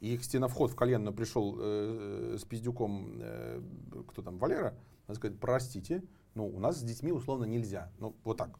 И 0.00 0.14
их 0.14 0.24
стеновход 0.24 0.70
в 0.70 0.76
кальянную 0.76 1.14
пришел 1.14 1.56
э, 1.58 2.36
с 2.38 2.44
пиздюком, 2.44 3.18
э, 3.20 3.62
кто 4.08 4.22
там, 4.22 4.38
Валера, 4.38 4.78
она 5.06 5.14
сказать, 5.14 5.38
простите, 5.38 6.04
ну 6.34 6.46
у 6.46 6.60
нас 6.60 6.78
с 6.78 6.82
детьми 6.82 7.12
условно 7.12 7.44
нельзя. 7.44 7.90
Ну 7.98 8.14
вот 8.24 8.36
так. 8.36 8.58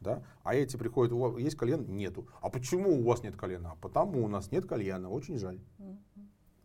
Да? 0.00 0.22
А 0.44 0.54
эти 0.54 0.76
приходят, 0.76 1.12
у 1.12 1.18
вас 1.18 1.36
есть 1.38 1.56
кальян? 1.56 1.84
Нету. 1.96 2.28
А 2.40 2.50
почему 2.50 3.00
у 3.00 3.02
вас 3.02 3.22
нет 3.24 3.36
кальяна? 3.36 3.72
А 3.72 3.76
потому 3.76 4.24
у 4.24 4.28
нас 4.28 4.52
нет 4.52 4.64
кальяна, 4.64 5.10
очень 5.10 5.38
жаль. 5.38 5.60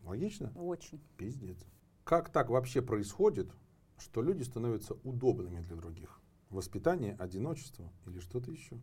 Логично? 0.04 0.52
Очень. 0.54 1.00
Пиздец. 1.16 1.58
Как 2.04 2.28
так 2.28 2.50
вообще 2.50 2.82
происходит, 2.82 3.50
что 3.98 4.22
люди 4.22 4.42
становятся 4.42 4.94
удобными 5.02 5.60
для 5.60 5.76
других. 5.76 6.20
Воспитание, 6.50 7.16
одиночество 7.18 7.90
или 8.06 8.20
что-то 8.20 8.50
еще. 8.50 8.78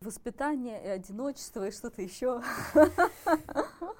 Воспитание 0.00 0.80
и 0.84 0.86
одиночество 0.86 1.66
и 1.66 1.72
что-то 1.72 2.02
еще. 2.02 2.40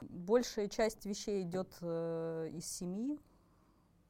Большая 0.01 0.69
часть 0.69 1.05
вещей 1.07 1.43
идет 1.43 1.75
э, 1.81 2.51
из 2.53 2.67
семьи, 2.67 3.19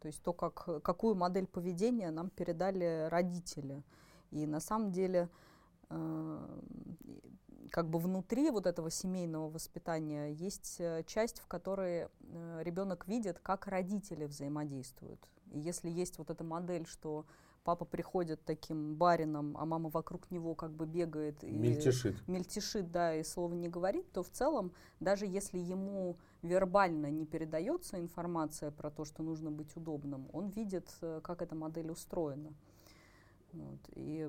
то 0.00 0.08
есть 0.08 0.22
то, 0.22 0.34
как, 0.34 0.82
какую 0.82 1.14
модель 1.14 1.46
поведения 1.46 2.10
нам 2.10 2.28
передали 2.28 3.08
родители. 3.08 3.82
И 4.30 4.46
на 4.46 4.60
самом 4.60 4.92
деле 4.92 5.30
э, 5.88 6.60
как 7.70 7.88
бы 7.88 7.98
внутри 7.98 8.50
вот 8.50 8.66
этого 8.66 8.90
семейного 8.90 9.48
воспитания 9.48 10.28
есть 10.32 10.76
э, 10.80 11.04
часть, 11.06 11.40
в 11.40 11.46
которой 11.46 12.08
ребенок 12.60 13.08
видит, 13.08 13.38
как 13.38 13.66
родители 13.66 14.26
взаимодействуют. 14.26 15.26
И 15.52 15.58
если 15.58 15.88
есть 15.88 16.18
вот 16.18 16.28
эта 16.28 16.44
модель, 16.44 16.86
что 16.86 17.24
папа 17.64 17.84
приходит 17.84 18.44
таким 18.44 18.96
барином, 18.96 19.56
а 19.58 19.64
мама 19.64 19.90
вокруг 19.90 20.30
него 20.30 20.54
как 20.54 20.72
бы 20.72 20.86
бегает 20.86 21.42
и 21.44 21.50
мельтешит. 21.50 22.16
мельтешит, 22.26 22.90
да, 22.90 23.14
и 23.14 23.22
слова 23.22 23.54
не 23.54 23.68
говорит, 23.68 24.10
то 24.12 24.22
в 24.22 24.30
целом, 24.30 24.72
даже 25.00 25.26
если 25.26 25.58
ему 25.58 26.16
вербально 26.42 27.10
не 27.10 27.26
передается 27.26 27.98
информация 27.98 28.70
про 28.70 28.90
то, 28.90 29.04
что 29.04 29.22
нужно 29.22 29.50
быть 29.50 29.76
удобным, 29.76 30.28
он 30.32 30.48
видит, 30.48 30.88
э, 31.00 31.20
как 31.22 31.42
эта 31.42 31.54
модель 31.54 31.90
устроена. 31.90 32.52
Вот, 33.52 33.80
и 33.94 34.28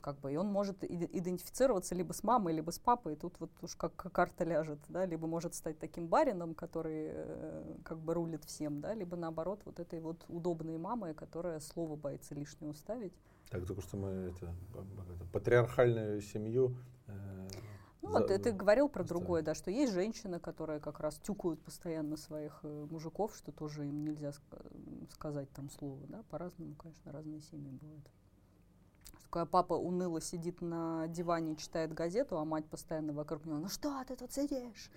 как 0.00 0.18
бы 0.20 0.32
и 0.32 0.36
он 0.36 0.48
может 0.48 0.82
идентифицироваться 0.82 1.94
либо 1.94 2.12
с 2.12 2.22
мамой, 2.22 2.54
либо 2.54 2.70
с 2.70 2.78
папой, 2.78 3.14
и 3.14 3.16
тут 3.16 3.38
вот 3.38 3.50
уж 3.62 3.76
как 3.76 3.94
карта 3.94 4.44
ляжет, 4.44 4.78
да, 4.88 5.04
либо 5.04 5.26
может 5.26 5.54
стать 5.54 5.78
таким 5.78 6.08
барином, 6.08 6.54
который 6.54 7.10
э, 7.12 7.76
как 7.84 7.98
бы 7.98 8.14
рулит 8.14 8.44
всем, 8.44 8.80
да, 8.80 8.94
либо 8.94 9.16
наоборот 9.16 9.60
вот 9.64 9.78
этой 9.78 10.00
вот 10.00 10.24
удобной 10.28 10.78
мамой, 10.78 11.14
которая 11.14 11.60
слово 11.60 11.96
боится 11.96 12.34
лишнего 12.34 12.72
ставить. 12.72 13.12
Так, 13.50 13.66
только 13.66 13.82
что 13.82 13.96
мы 13.96 14.08
это, 14.08 14.54
патриархальную 15.32 16.20
семью 16.20 16.76
э, 17.06 17.48
ну, 18.02 18.12
за, 18.12 18.18
вот 18.20 18.28
ты 18.28 18.52
говорил 18.52 18.88
про 18.88 19.04
другое, 19.04 19.42
да, 19.42 19.54
что 19.54 19.70
есть 19.70 19.92
женщины, 19.92 20.40
которые 20.40 20.80
как 20.80 21.00
раз 21.00 21.18
тюкают 21.18 21.60
постоянно 21.62 22.16
своих 22.16 22.60
э, 22.62 22.86
мужиков, 22.90 23.36
что 23.36 23.52
тоже 23.52 23.86
им 23.86 24.04
нельзя 24.04 24.30
ск- 24.30 25.10
сказать 25.12 25.50
там 25.52 25.68
слово, 25.70 26.06
да, 26.08 26.22
по-разному, 26.30 26.74
конечно, 26.76 27.12
разные 27.12 27.40
семьи 27.40 27.70
бывают. 27.70 28.10
Когда 29.30 29.46
папа 29.46 29.74
уныло 29.74 30.20
сидит 30.20 30.60
на 30.60 31.06
диване 31.06 31.52
и 31.52 31.56
читает 31.56 31.94
газету, 31.94 32.36
а 32.36 32.44
мать 32.44 32.66
постоянно 32.66 33.12
вокруг 33.12 33.44
него, 33.46 33.58
ну 33.58 33.68
что 33.68 34.02
ты 34.06 34.16
тут 34.16 34.32
сидишь? 34.32 34.90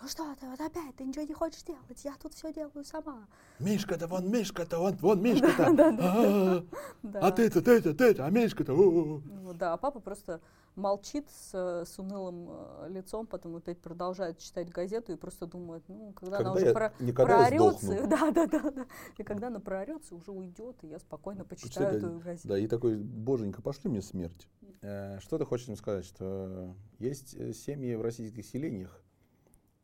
ну 0.00 0.08
что 0.08 0.34
ты, 0.38 0.46
вот 0.46 0.60
опять, 0.60 0.94
ты 0.96 1.04
ничего 1.04 1.24
не 1.24 1.34
хочешь 1.34 1.62
делать, 1.62 2.04
я 2.04 2.14
тут 2.20 2.34
все 2.34 2.52
делаю 2.52 2.84
сама. 2.84 3.26
Мишка-то 3.58 4.06
вон, 4.06 4.30
Мишка-то 4.30 4.78
вон, 4.78 4.94
вон 4.96 5.22
Мишка-то. 5.22 6.64
А 7.14 7.30
ты-то, 7.30 7.62
ты-то, 7.62 7.94
ты-то, 7.94 8.26
а 8.26 8.30
Мишка-то. 8.30 9.22
Да, 9.54 9.72
а 9.72 9.76
папа 9.76 10.00
просто 10.00 10.40
молчит 10.76 11.28
с, 11.30 11.84
с 11.84 11.98
унылым 11.98 12.48
э, 12.50 12.88
лицом, 12.90 13.26
потом 13.26 13.56
опять 13.56 13.80
продолжает 13.80 14.38
читать 14.38 14.68
газету 14.70 15.12
и 15.12 15.16
просто 15.16 15.46
думает, 15.46 15.84
ну, 15.88 16.12
когда, 16.12 16.38
когда 16.38 16.50
она 16.50 16.60
уже 16.60 16.72
про, 16.72 16.92
проорется, 17.14 18.06
да, 18.06 18.30
да, 18.30 18.46
да, 18.46 18.70
да, 18.70 18.86
и 19.16 19.22
когда 19.22 19.48
она 19.48 19.60
проорется, 19.60 20.14
уже 20.14 20.32
уйдет, 20.32 20.76
и 20.82 20.88
я 20.88 20.98
спокойно 20.98 21.44
почитаю 21.44 21.98
эту 21.98 22.18
газету. 22.18 22.48
Да, 22.48 22.58
и 22.58 22.66
такой, 22.66 22.96
боженька, 22.96 23.62
пошли 23.62 23.90
мне 23.90 24.02
смерть. 24.02 24.48
Э, 24.82 25.18
что 25.20 25.38
ты 25.38 25.44
хочешь 25.44 25.68
им 25.68 25.76
сказать, 25.76 26.04
что 26.04 26.74
есть 26.98 27.34
э, 27.34 27.52
семьи 27.52 27.94
в 27.94 28.02
российских 28.02 28.44
селениях, 28.44 29.00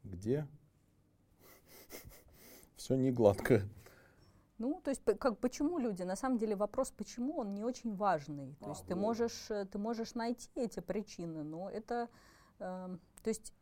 где 0.04 0.46
все 2.76 2.96
не 2.96 3.12
гладко. 3.12 3.62
Ну, 4.60 4.80
то 4.84 4.90
есть, 4.90 5.02
как, 5.18 5.38
почему 5.38 5.78
люди? 5.78 6.02
На 6.02 6.16
самом 6.16 6.38
деле 6.38 6.54
вопрос, 6.54 6.90
почему, 6.90 7.38
он 7.38 7.54
не 7.54 7.64
очень 7.64 7.94
важный. 7.96 8.54
То 8.60 8.66
а, 8.66 8.68
есть, 8.70 8.86
ты 8.86 8.94
можешь, 8.94 9.50
э, 9.50 9.64
ты 9.64 9.78
можешь 9.78 10.14
найти 10.14 10.48
эти 10.54 10.80
причины, 10.80 11.42
но 11.42 11.68
это, 11.68 12.08
э, 12.58 12.96
то 13.22 13.28
есть, 13.28 13.52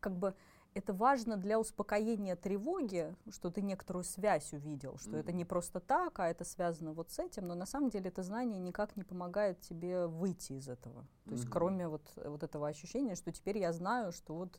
как 0.00 0.16
бы, 0.16 0.34
это 0.74 0.94
важно 0.94 1.36
для 1.36 1.58
успокоения 1.58 2.36
тревоги, 2.36 3.14
что 3.30 3.50
ты 3.50 3.60
некоторую 3.60 4.04
связь 4.04 4.54
увидел, 4.54 4.96
что 4.96 5.10
mm-hmm. 5.10 5.20
это 5.20 5.32
не 5.32 5.44
просто 5.44 5.80
так, 5.80 6.18
а 6.18 6.28
это 6.28 6.44
связано 6.44 6.92
вот 6.92 7.10
с 7.10 7.18
этим, 7.18 7.46
но 7.46 7.54
на 7.54 7.66
самом 7.66 7.90
деле 7.90 8.08
это 8.08 8.22
знание 8.22 8.58
никак 8.58 8.96
не 8.96 9.04
помогает 9.04 9.60
тебе 9.60 10.06
выйти 10.06 10.54
из 10.54 10.68
этого. 10.68 11.02
То 11.24 11.30
mm-hmm. 11.30 11.32
есть, 11.34 11.50
кроме 11.50 11.88
вот, 11.88 12.10
вот 12.16 12.42
этого 12.42 12.68
ощущения, 12.68 13.16
что 13.16 13.32
теперь 13.32 13.58
я 13.58 13.72
знаю, 13.72 14.12
что 14.12 14.34
вот 14.34 14.58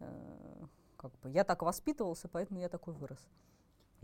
Э, 0.00 0.66
как 0.96 1.12
бы 1.20 1.30
я 1.30 1.44
так 1.44 1.62
воспитывался, 1.62 2.28
поэтому 2.28 2.60
я 2.60 2.68
такой 2.68 2.94
вырос. 2.94 3.18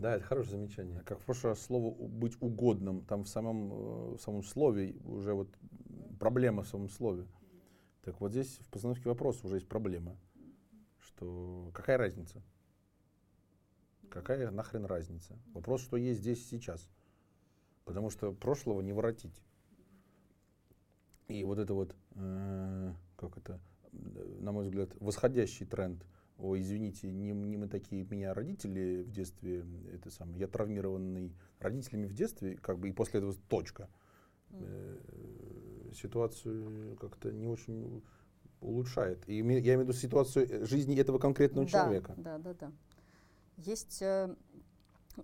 Да, 0.01 0.15
это 0.15 0.23
хорошее 0.23 0.57
замечание. 0.57 0.99
Как 1.05 1.19
в 1.19 1.25
прошлый 1.25 1.55
слово 1.55 1.93
«быть 1.93 2.35
угодным», 2.41 3.05
там 3.05 3.23
в 3.23 3.27
самом, 3.27 3.71
э, 3.71 4.15
в 4.15 4.17
самом 4.17 4.41
слове 4.41 4.95
уже 5.03 5.35
вот 5.35 5.47
проблема 6.19 6.63
в 6.63 6.67
самом 6.67 6.89
слове. 6.89 7.27
Так 8.01 8.19
вот 8.19 8.31
здесь 8.31 8.57
в 8.61 8.69
постановке 8.71 9.07
вопроса 9.07 9.45
уже 9.45 9.57
есть 9.57 9.67
проблема, 9.67 10.17
что 10.97 11.69
какая 11.75 11.99
разница? 11.99 12.41
Какая 14.09 14.49
нахрен 14.49 14.85
разница? 14.85 15.37
Вопрос, 15.53 15.81
что 15.81 15.97
есть 15.97 16.21
здесь 16.21 16.49
сейчас. 16.49 16.89
Потому 17.85 18.09
что 18.09 18.33
прошлого 18.33 18.81
не 18.81 18.93
воротить. 18.93 19.39
И 21.27 21.43
вот 21.43 21.59
это 21.59 21.75
вот, 21.75 21.95
э, 22.15 22.93
как 23.17 23.37
это, 23.37 23.59
на 23.91 24.51
мой 24.51 24.65
взгляд, 24.65 24.89
восходящий 24.99 25.67
тренд. 25.67 26.03
О, 26.41 26.57
извините, 26.57 27.11
не, 27.11 27.31
не 27.31 27.57
мы 27.57 27.67
такие, 27.67 28.05
меня 28.09 28.33
родители 28.33 29.03
в 29.03 29.11
детстве, 29.11 29.63
это 29.93 30.09
самое, 30.09 30.39
я 30.39 30.47
травмированный 30.47 31.35
родителями 31.59 32.07
в 32.07 32.13
детстве, 32.13 32.57
как 32.57 32.79
бы 32.79 32.89
и 32.89 32.91
после 32.91 33.19
этого 33.19 33.35
точка. 33.47 33.89
Э, 34.49 34.97
ситуацию 35.93 36.97
как-то 36.97 37.31
не 37.31 37.47
очень 37.47 38.03
улучшает. 38.59 39.27
И 39.27 39.35
я 39.35 39.41
имею 39.41 39.79
в 39.79 39.83
виду 39.83 39.93
ситуацию 39.93 40.65
жизни 40.65 40.97
этого 40.97 41.19
конкретного 41.19 41.65
да, 41.67 41.71
человека. 41.71 42.13
Да, 42.17 42.37
да, 42.37 42.53
да. 42.53 42.71
Есть 43.57 44.01
э, 44.01 44.35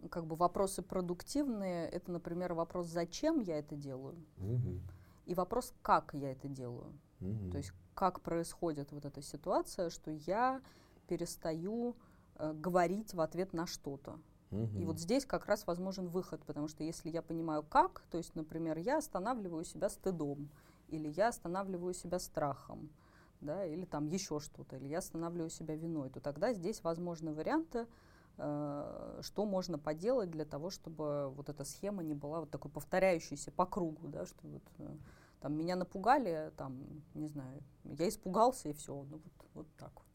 как 0.09 0.25
бы 0.25 0.35
вопросы 0.35 0.81
продуктивные. 0.81 1.87
Это, 1.87 2.11
например, 2.11 2.53
вопрос, 2.53 2.87
зачем 2.87 3.39
я 3.39 3.57
это 3.57 3.75
делаю, 3.75 4.15
угу. 4.37 4.81
и 5.25 5.33
вопрос, 5.33 5.73
как 5.81 6.13
я 6.13 6.31
это 6.31 6.47
делаю. 6.47 6.93
Угу. 7.21 7.51
То 7.51 7.57
есть 7.57 7.71
как 7.93 8.21
происходит 8.21 8.91
вот 8.91 9.05
эта 9.05 9.21
ситуация, 9.21 9.89
что 9.89 10.11
я 10.11 10.61
перестаю 11.07 11.95
э, 12.35 12.53
говорить 12.53 13.13
в 13.13 13.21
ответ 13.21 13.53
на 13.53 13.65
что-то. 13.65 14.19
Угу. 14.51 14.79
И 14.79 14.85
вот 14.85 14.99
здесь 14.99 15.25
как 15.25 15.45
раз 15.45 15.67
возможен 15.67 16.07
выход, 16.07 16.43
потому 16.45 16.67
что 16.67 16.83
если 16.83 17.09
я 17.09 17.21
понимаю 17.21 17.63
как, 17.63 18.03
то 18.11 18.17
есть, 18.17 18.35
например, 18.35 18.77
я 18.77 18.97
останавливаю 18.97 19.65
себя 19.65 19.89
стыдом, 19.89 20.49
или 20.87 21.09
я 21.09 21.29
останавливаю 21.29 21.93
себя 21.93 22.19
страхом, 22.19 22.89
да, 23.41 23.65
или 23.65 23.85
там 23.85 24.07
еще 24.07 24.39
что-то, 24.39 24.77
или 24.77 24.87
я 24.87 24.99
останавливаю 24.99 25.49
себя 25.49 25.75
виной, 25.75 26.09
то 26.09 26.19
тогда 26.19 26.53
здесь 26.53 26.81
возможны 26.83 27.33
варианты, 27.33 27.87
э, 28.37 29.19
что 29.21 29.45
можно 29.45 29.77
поделать 29.77 30.31
для 30.31 30.45
того, 30.45 30.69
чтобы 30.69 31.29
вот 31.29 31.49
эта 31.49 31.65
схема 31.65 32.03
не 32.03 32.13
была 32.13 32.41
вот 32.41 32.49
такой 32.49 32.71
повторяющейся 32.71 33.51
по 33.51 33.65
кругу, 33.65 34.07
да, 34.07 34.25
что 34.25 34.47
вот 34.47 34.63
э, 34.77 34.95
там 35.41 35.53
меня 35.57 35.75
напугали, 35.75 36.51
там, 36.55 37.03
не 37.13 37.27
знаю, 37.27 37.61
я 37.83 38.07
испугался 38.07 38.69
и 38.69 38.73
все, 38.73 38.93
ну 38.93 39.21
вот, 39.23 39.47
вот 39.53 39.67
так 39.77 39.91
вот. 39.93 40.06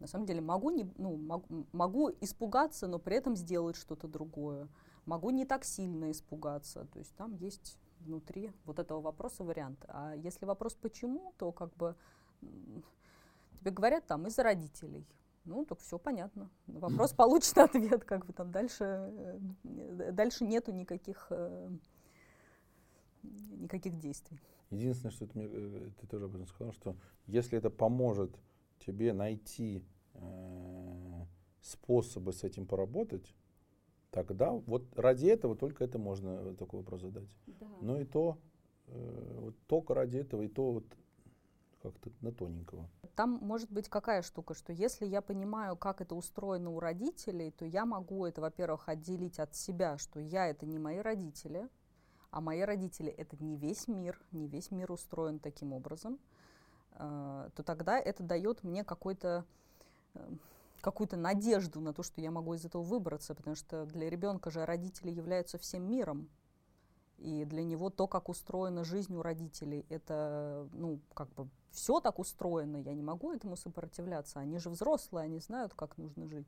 На 0.00 0.06
самом 0.06 0.26
деле 0.26 0.40
могу, 0.40 0.70
не, 0.70 0.90
ну, 0.96 1.16
могу, 1.16 1.66
могу 1.72 2.10
испугаться, 2.20 2.86
но 2.86 2.98
при 2.98 3.16
этом 3.16 3.36
сделать 3.36 3.76
что-то 3.76 4.08
другое. 4.08 4.68
Могу 5.06 5.30
не 5.30 5.44
так 5.44 5.64
сильно 5.64 6.10
испугаться. 6.10 6.86
То 6.92 6.98
есть 6.98 7.14
там 7.16 7.34
есть 7.34 7.78
внутри 8.00 8.52
вот 8.64 8.78
этого 8.78 9.00
вопроса 9.00 9.44
вариант. 9.44 9.84
А 9.88 10.14
если 10.14 10.46
вопрос 10.46 10.74
почему, 10.74 11.32
то 11.38 11.52
как 11.52 11.74
бы 11.76 11.94
тебе 13.60 13.70
говорят 13.70 14.06
там 14.06 14.26
из-за 14.26 14.42
родителей. 14.42 15.06
Ну, 15.44 15.64
так 15.64 15.78
все 15.80 15.98
понятно. 15.98 16.50
Вопрос 16.66 17.12
получит 17.16 17.56
ответ, 17.58 18.04
как 18.04 18.26
бы 18.26 18.32
там 18.32 18.50
дальше, 18.50 18.84
э, 19.64 20.12
дальше 20.12 20.44
нету 20.44 20.72
никаких 20.72 21.26
э, 21.30 21.70
никаких 23.22 23.98
действий. 23.98 24.40
Единственное, 24.70 25.12
что 25.12 25.26
ты, 25.26 25.38
мне, 25.38 25.48
э, 25.50 25.90
ты 26.00 26.06
тоже 26.06 26.26
об 26.26 26.34
этом 26.34 26.46
сказал, 26.46 26.72
что 26.72 26.96
если 27.26 27.58
это 27.58 27.70
поможет 27.70 28.34
тебе 28.78 29.12
найти 29.12 29.84
э, 30.14 31.24
способы 31.60 32.32
с 32.32 32.44
этим 32.44 32.66
поработать, 32.66 33.34
тогда 34.10 34.52
вот 34.52 34.84
ради 34.96 35.26
этого 35.26 35.56
только 35.56 35.84
это 35.84 35.98
можно 35.98 36.28
э, 36.28 36.54
такой 36.58 36.80
вопрос 36.80 37.00
задать. 37.00 37.36
Да. 37.46 37.66
Но 37.80 38.00
и 38.00 38.04
то, 38.04 38.38
э, 38.86 39.38
вот 39.40 39.56
только 39.66 39.94
ради 39.94 40.18
этого, 40.18 40.42
и 40.42 40.48
то 40.48 40.72
вот 40.72 40.84
как-то 41.84 42.10
на 42.22 42.32
тоненького. 42.32 42.88
Там 43.14 43.38
может 43.42 43.70
быть 43.70 43.90
какая 43.90 44.22
штука, 44.22 44.54
что 44.54 44.72
если 44.72 45.04
я 45.04 45.20
понимаю, 45.20 45.76
как 45.76 46.00
это 46.00 46.14
устроено 46.14 46.70
у 46.70 46.80
родителей, 46.80 47.50
то 47.50 47.66
я 47.66 47.84
могу 47.84 48.24
это, 48.24 48.40
во-первых, 48.40 48.88
отделить 48.88 49.38
от 49.38 49.54
себя, 49.54 49.98
что 49.98 50.18
я 50.18 50.48
это 50.48 50.64
не 50.64 50.78
мои 50.78 50.98
родители, 50.98 51.68
а 52.30 52.40
мои 52.40 52.62
родители 52.62 53.12
это 53.12 53.36
не 53.36 53.56
весь 53.56 53.86
мир, 53.86 54.18
не 54.32 54.48
весь 54.48 54.70
мир 54.70 54.90
устроен 54.92 55.38
таким 55.38 55.72
образом, 55.74 56.18
то 56.96 57.62
тогда 57.64 57.98
это 57.98 58.22
дает 58.22 58.62
мне 58.62 58.84
какой-то 58.84 59.44
э, 60.14 60.30
какую-то 60.80 61.16
надежду 61.16 61.80
на 61.80 61.92
то, 61.94 62.02
что 62.02 62.20
я 62.20 62.30
могу 62.30 62.54
из 62.54 62.64
этого 62.64 62.82
выбраться, 62.82 63.34
потому 63.34 63.56
что 63.56 63.86
для 63.86 64.10
ребенка 64.10 64.50
же 64.50 64.64
родители 64.66 65.10
являются 65.10 65.58
всем 65.58 65.88
миром, 65.88 66.28
и 67.16 67.44
для 67.46 67.64
него 67.64 67.90
то, 67.90 68.06
как 68.06 68.28
устроена 68.28 68.84
жизнь 68.84 69.14
у 69.14 69.22
родителей, 69.22 69.86
это, 69.88 70.68
ну, 70.72 71.00
как 71.14 71.30
бы 71.30 71.48
все 71.70 72.00
так 72.00 72.18
устроено, 72.18 72.76
я 72.76 72.92
не 72.92 73.02
могу 73.02 73.32
этому 73.32 73.56
сопротивляться, 73.56 74.40
они 74.40 74.58
же 74.58 74.68
взрослые, 74.68 75.24
они 75.24 75.38
знают, 75.38 75.72
как 75.74 75.96
нужно 75.96 76.28
жить. 76.28 76.46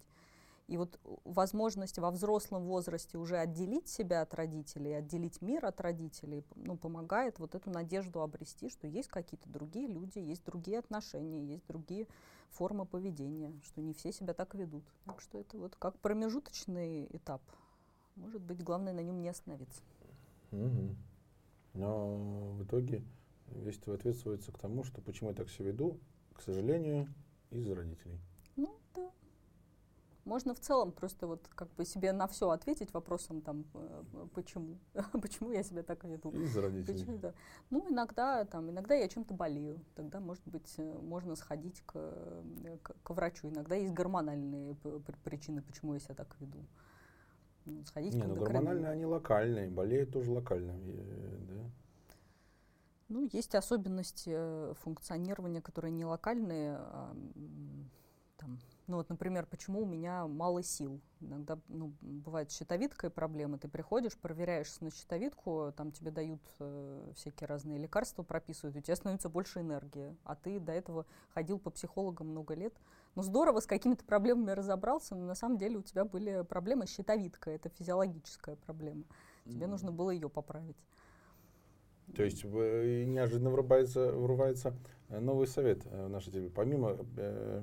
И 0.69 0.77
вот 0.77 0.99
возможность 1.25 1.99
во 1.99 2.11
взрослом 2.11 2.64
возрасте 2.64 3.19
уже 3.19 3.37
отделить 3.37 3.89
себя 3.89 4.23
от 4.23 4.35
родителей, 4.35 4.95
отделить 4.95 5.41
мир 5.41 5.64
от 5.64 5.81
родителей, 5.81 6.45
ну, 6.57 6.77
помогает 6.77 7.39
вот 7.39 7.55
эту 7.55 7.71
надежду 7.71 8.21
обрести, 8.21 8.69
что 8.69 8.89
есть 8.89 9.09
какие-то 9.09 9.49
другие 9.49 9.87
люди, 9.87 10.19
есть 10.19 10.45
другие 10.45 10.81
отношения, 10.81 11.45
есть 11.45 11.64
другие 11.69 12.09
формы 12.51 12.85
поведения, 12.85 13.53
что 13.62 13.81
не 13.81 13.95
все 13.95 14.11
себя 14.12 14.35
так 14.35 14.57
ведут. 14.57 14.83
Так 15.05 15.21
что 15.21 15.39
это 15.39 15.57
вот 15.57 15.77
как 15.77 15.99
промежуточный 16.01 17.07
этап. 17.11 17.43
Может 18.17 18.43
быть, 18.43 18.62
главное 18.62 18.93
на 18.93 19.01
нем 19.01 19.21
не 19.21 19.29
остановиться. 19.29 19.83
Угу. 20.51 20.97
Но 21.75 22.53
в 22.55 22.64
итоге 22.64 23.05
весь 23.51 23.79
твой 23.79 23.97
ответ 23.97 24.17
сводится 24.17 24.51
к 24.51 24.59
тому, 24.59 24.83
что 24.83 25.01
почему 25.01 25.31
я 25.31 25.37
так 25.37 25.49
себя 25.49 25.67
веду, 25.67 26.01
к 26.33 26.41
сожалению, 26.41 27.07
из-за 27.51 27.75
родителей. 27.75 28.19
Можно 30.27 30.55
в 30.55 30.59
целом 30.59 30.91
просто 30.91 31.29
вот 31.29 31.47
как 31.55 31.72
бы 31.77 31.85
себе 31.85 32.12
на 32.12 32.27
все 32.27 32.51
ответить 32.51 32.93
вопросом 32.93 33.41
там, 33.41 33.64
э, 33.74 34.27
почему, 34.35 34.77
почему 35.22 35.53
я 35.53 35.62
себя 35.62 35.85
так 35.85 36.03
веду. 36.03 36.33
Родителей. 36.33 37.18
Да. 37.18 37.33
Ну, 37.70 37.87
иногда, 37.89 38.45
там, 38.45 38.68
иногда 38.68 38.97
я 38.97 39.07
чем-то 39.09 39.35
болею, 39.35 39.79
тогда, 39.95 40.18
может 40.18 40.43
быть, 40.45 40.74
э, 40.79 40.99
можно 41.01 41.37
сходить 41.37 41.81
к, 41.87 41.93
э, 41.95 42.79
к, 42.83 42.97
к 43.05 43.11
врачу. 43.11 43.49
Иногда 43.51 43.77
есть 43.77 43.95
гормональные 43.95 44.74
причины, 45.22 45.62
почему 45.62 45.95
я 45.95 46.01
себя 46.01 46.16
так 46.16 46.35
веду. 46.41 46.59
Ну, 47.64 47.85
сходить 47.85 48.14
Не, 48.14 48.22
к 48.22 48.27
ну 48.27 48.35
гормональные, 48.35 48.91
они 48.91 49.07
локальные, 49.07 49.68
болеют 49.68 50.11
тоже 50.11 50.33
локально, 50.33 50.72
да? 50.72 51.70
Ну, 53.09 53.29
есть 53.33 53.55
особенности 53.55 54.74
функционирования, 54.83 55.62
которые 55.62 55.93
не 55.93 56.05
локальные, 56.05 56.79
а, 56.79 57.16
там, 58.39 58.59
ну 58.87 58.97
вот, 58.99 59.09
например, 59.09 59.47
почему 59.47 59.82
у 59.82 59.87
меня 59.87 60.26
мало 60.26 60.62
сил. 60.62 61.01
Иногда 61.20 61.59
ну, 61.68 61.93
бывает 62.01 62.51
щитовидкой 62.51 63.11
проблемы. 63.11 63.59
Ты 63.59 63.68
приходишь, 63.68 64.16
проверяешься 64.16 64.84
на 64.84 64.91
щитовидку, 64.91 65.72
там 65.76 65.91
тебе 65.93 66.11
дают 66.11 66.41
э, 66.61 67.12
всякие 67.14 67.49
разные 67.49 67.78
лекарства, 67.78 68.22
прописывают, 68.22 68.76
у 68.76 68.80
тебя 68.80 68.97
становится 68.97 69.28
больше 69.28 69.61
энергии. 69.61 70.16
А 70.24 70.37
ты 70.37 70.61
до 70.61 70.72
этого 70.72 71.07
ходил 71.30 71.59
по 71.59 71.70
психологам 71.70 72.28
много 72.28 72.55
лет. 72.55 72.74
Ну 73.14 73.22
здорово, 73.22 73.61
с 73.61 73.66
какими-то 73.66 74.05
проблемами 74.05 74.53
разобрался, 74.53 75.14
но 75.14 75.26
на 75.26 75.34
самом 75.34 75.59
деле 75.59 75.78
у 75.78 75.82
тебя 75.82 76.05
были 76.05 76.43
проблемы 76.43 76.87
с 76.87 76.91
щитовидкой. 76.91 77.57
Это 77.57 77.68
физиологическая 77.70 78.57
проблема. 78.57 79.05
Тебе 79.47 79.64
mm-hmm. 79.64 79.68
нужно 79.68 79.93
было 79.93 80.11
ее 80.11 80.28
поправить. 80.28 80.76
То 82.14 82.22
есть 82.22 82.45
неожиданно 82.45 83.51
врубается, 83.51 84.74
э, 85.09 85.18
новый 85.18 85.47
совет 85.47 85.84
э, 85.87 86.07
в 86.07 86.11
нашей 86.11 86.32
теле. 86.32 86.51
Помимо 86.51 86.97
э, 87.16 87.62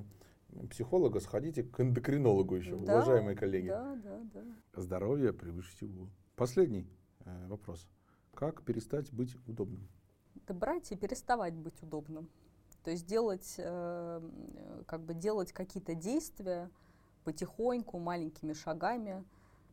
психолога, 0.70 1.20
сходите 1.20 1.62
к 1.62 1.80
эндокринологу 1.80 2.54
еще, 2.56 2.76
да, 2.76 2.96
уважаемые 2.96 3.36
коллеги. 3.36 3.68
Да, 3.68 3.96
да, 3.96 4.20
да. 4.32 4.80
Здоровье 4.80 5.32
превыше 5.32 5.72
всего. 5.72 6.08
Последний 6.36 6.88
э, 7.24 7.46
вопрос. 7.48 7.88
Как 8.34 8.62
перестать 8.62 9.12
быть 9.12 9.36
удобным? 9.46 9.88
Да 10.46 10.54
брать 10.54 10.90
и 10.92 10.96
переставать 10.96 11.54
быть 11.54 11.82
удобным. 11.82 12.28
То 12.82 12.90
есть 12.90 13.06
делать, 13.06 13.54
э, 13.58 14.30
как 14.86 15.02
бы 15.02 15.14
делать 15.14 15.52
какие-то 15.52 15.94
действия 15.94 16.70
потихоньку, 17.24 17.98
маленькими 17.98 18.52
шагами, 18.52 19.24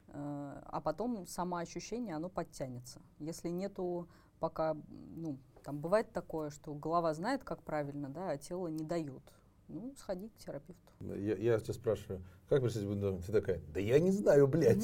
э, 0.08 0.62
а 0.66 0.82
потом 0.82 1.28
самоощущение, 1.28 2.16
оно 2.16 2.30
подтянется. 2.30 3.02
Если 3.20 3.50
нету 3.50 4.08
пока, 4.40 4.78
ну, 5.16 5.38
там 5.64 5.80
бывает 5.80 6.12
такое, 6.14 6.50
что 6.50 6.74
голова 6.74 7.14
знает, 7.14 7.44
как 7.44 7.64
правильно, 7.64 8.10
да, 8.10 8.32
а 8.32 8.38
тело 8.38 8.68
не 8.68 8.84
дает 8.84 9.22
ну, 9.68 9.94
сходи 9.98 10.30
к 10.30 10.38
терапевту. 10.38 10.92
Я, 11.00 11.36
я 11.36 11.60
тебя 11.60 11.74
спрашиваю, 11.74 12.22
как 12.50 12.62
представить 12.62 12.90
буду? 12.90 13.22
Ты 13.26 13.32
такая, 13.32 13.62
да 13.74 13.80
я 13.80 14.00
не 14.00 14.12
знаю, 14.12 14.48
блядь. 14.48 14.84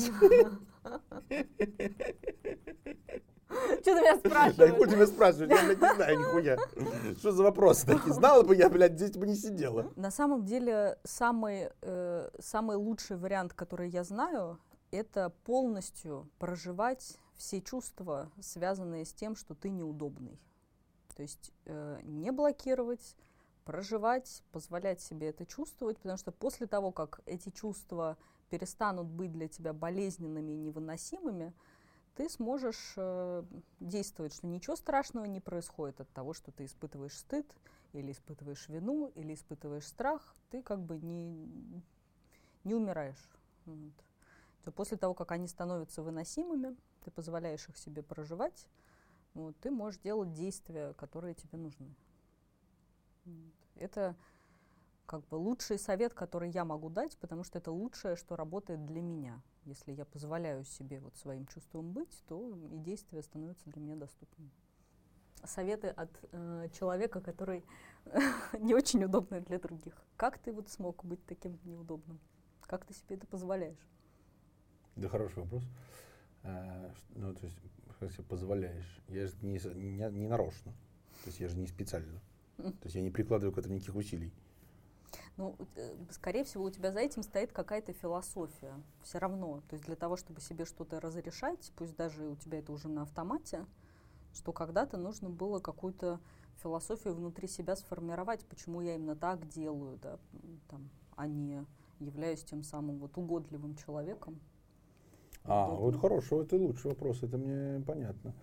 Что 3.81 3.95
ты 3.95 4.01
меня 4.01 4.17
спрашиваешь? 4.17 4.55
Да 4.55 4.75
хуй 4.75 4.87
тебя 4.89 5.07
спрашивать, 5.07 5.49
я, 5.49 5.65
блядь, 5.65 5.81
не 5.81 5.95
знаю 5.95 6.19
нихуя. 6.19 6.57
Что 7.17 7.31
за 7.31 7.43
вопросы 7.43 7.85
такие? 7.85 8.13
Знала 8.13 8.43
бы 8.43 8.55
я, 8.55 8.69
блядь, 8.69 8.93
здесь 8.93 9.11
бы 9.11 9.25
не 9.25 9.35
сидела. 9.35 9.91
На 9.95 10.11
самом 10.11 10.45
деле, 10.45 10.97
самый, 11.03 11.71
э, 11.81 12.29
самый 12.39 12.77
лучший 12.77 13.17
вариант, 13.17 13.53
который 13.53 13.89
я 13.89 14.03
знаю, 14.03 14.59
это 14.91 15.33
полностью 15.43 16.29
проживать 16.39 17.17
все 17.35 17.61
чувства, 17.61 18.31
связанные 18.41 19.05
с 19.05 19.13
тем, 19.13 19.35
что 19.35 19.53
ты 19.55 19.69
неудобный. 19.69 20.39
То 21.15 21.23
есть 21.23 21.51
э, 21.65 21.99
не 22.03 22.31
блокировать, 22.31 23.15
проживать, 23.67 24.43
позволять 24.53 25.01
себе 25.01 25.27
это 25.27 25.45
чувствовать, 25.45 25.97
потому 25.97 26.17
что 26.17 26.31
после 26.31 26.67
того, 26.67 26.93
как 26.93 27.19
эти 27.25 27.49
чувства 27.49 28.17
перестанут 28.49 29.07
быть 29.07 29.33
для 29.33 29.49
тебя 29.49 29.73
болезненными 29.73 30.53
и 30.53 30.55
невыносимыми, 30.55 31.53
ты 32.15 32.29
сможешь 32.29 32.93
э, 32.95 33.43
действовать, 33.81 34.33
что 34.33 34.47
ничего 34.47 34.77
страшного 34.77 35.25
не 35.25 35.41
происходит 35.41 35.99
от 35.99 36.09
того, 36.13 36.33
что 36.33 36.53
ты 36.53 36.63
испытываешь 36.63 37.17
стыд, 37.17 37.45
или 37.91 38.13
испытываешь 38.13 38.69
вину, 38.69 39.11
или 39.15 39.33
испытываешь 39.33 39.85
страх, 39.85 40.33
ты 40.49 40.61
как 40.61 40.79
бы 40.79 40.97
не, 40.97 41.83
не 42.63 42.73
умираешь. 42.73 43.29
Вот. 43.65 43.93
То 44.63 44.71
после 44.71 44.95
того, 44.95 45.13
как 45.13 45.33
они 45.33 45.47
становятся 45.49 46.01
выносимыми, 46.03 46.77
ты 47.03 47.11
позволяешь 47.11 47.67
их 47.67 47.77
себе 47.77 48.01
проживать, 48.01 48.65
вот, 49.33 49.57
ты 49.59 49.71
можешь 49.71 49.99
делать 49.99 50.31
действия, 50.31 50.93
которые 50.93 51.35
тебе 51.35 51.57
нужны. 51.57 51.93
Это 53.75 54.15
как 55.05 55.25
бы 55.27 55.35
лучший 55.35 55.79
совет, 55.79 56.13
который 56.13 56.49
я 56.49 56.65
могу 56.65 56.89
дать, 56.89 57.17
потому 57.17 57.43
что 57.43 57.59
это 57.59 57.71
лучшее, 57.71 58.15
что 58.15 58.35
работает 58.35 58.85
для 58.85 59.01
меня. 59.01 59.41
Если 59.63 59.91
я 59.93 60.05
позволяю 60.05 60.65
себе 60.65 60.99
вот 60.99 61.15
своим 61.15 61.45
чувством 61.47 61.91
быть, 61.91 62.23
то 62.27 62.55
и 62.71 62.77
действия 62.77 63.21
становятся 63.21 63.69
для 63.69 63.81
меня 63.81 63.95
доступными. 63.95 64.51
Советы 65.43 65.87
от 65.89 66.09
э, 66.31 66.67
человека, 66.73 67.21
который 67.21 67.63
не 68.59 68.73
очень 68.73 69.03
удобный 69.03 69.41
для 69.41 69.59
других. 69.59 69.93
Как 70.17 70.39
ты 70.39 70.51
вот 70.51 70.69
смог 70.69 71.05
быть 71.05 71.25
таким 71.25 71.57
неудобным? 71.63 72.19
Как 72.61 72.85
ты 72.85 72.93
себе 72.93 73.15
это 73.15 73.27
позволяешь? 73.27 73.87
Да, 74.95 75.07
хороший 75.07 75.43
вопрос. 75.43 75.63
А, 76.43 76.91
ну, 77.15 77.33
то 77.33 77.45
есть, 77.45 77.57
как 77.99 78.11
себе 78.11 78.23
позволяешь? 78.23 79.01
Я 79.07 79.27
же 79.27 79.33
не, 79.41 79.59
не, 79.75 80.09
не 80.11 80.27
нарочно. 80.27 80.71
То 81.23 81.27
есть 81.27 81.39
я 81.39 81.47
же 81.47 81.57
не 81.57 81.67
специально. 81.67 82.19
То 82.57 82.83
есть 82.83 82.95
я 82.95 83.01
не 83.01 83.11
прикладываю 83.11 83.53
к 83.53 83.57
этому 83.57 83.75
никаких 83.75 83.95
усилий. 83.95 84.33
Ну, 85.37 85.55
э, 85.75 85.95
скорее 86.09 86.43
всего, 86.43 86.65
у 86.65 86.71
тебя 86.71 86.91
за 86.91 86.99
этим 86.99 87.21
стоит 87.21 87.51
какая-то 87.51 87.93
философия. 87.93 88.73
Все 89.03 89.19
равно. 89.19 89.61
То 89.69 89.75
есть 89.75 89.85
для 89.85 89.95
того, 89.95 90.17
чтобы 90.17 90.41
себе 90.41 90.65
что-то 90.65 90.99
разрешать, 90.99 91.71
пусть 91.75 91.95
даже 91.95 92.27
у 92.27 92.35
тебя 92.35 92.59
это 92.59 92.71
уже 92.71 92.89
на 92.89 93.03
автомате, 93.03 93.65
что 94.33 94.51
когда-то 94.51 94.97
нужно 94.97 95.29
было 95.29 95.59
какую-то 95.59 96.19
философию 96.61 97.13
внутри 97.13 97.47
себя 97.47 97.75
сформировать, 97.75 98.43
почему 98.45 98.81
я 98.81 98.95
именно 98.95 99.15
так 99.15 99.47
делаю, 99.47 99.99
да, 100.01 100.17
там, 100.69 100.89
а 101.15 101.27
не 101.27 101.63
являюсь 101.99 102.43
тем 102.43 102.63
самым 102.63 102.97
вот 102.97 103.17
угодливым 103.17 103.75
человеком. 103.75 104.39
А, 105.43 105.67
Удобно. 105.67 105.85
вот 105.85 106.01
хороший, 106.01 106.41
это 106.41 106.55
лучший 106.55 106.91
вопрос, 106.91 107.23
это 107.23 107.37
мне 107.37 107.83
понятно. 107.85 108.33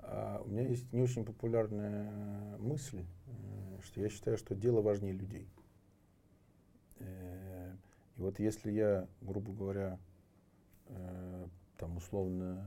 А, 0.00 0.42
у 0.44 0.48
меня 0.48 0.62
есть 0.62 0.92
не 0.92 1.00
очень 1.00 1.24
популярная 1.24 2.58
мысль, 2.58 3.04
что 3.82 4.00
я 4.00 4.08
считаю, 4.08 4.36
что 4.36 4.54
дело 4.54 4.80
важнее 4.80 5.12
людей. 5.12 5.48
Э, 6.98 7.74
и 8.16 8.20
вот 8.20 8.38
если 8.38 8.70
я, 8.70 9.08
грубо 9.20 9.52
говоря, 9.52 9.98
э, 10.86 11.46
там 11.76 11.96
условно 11.96 12.66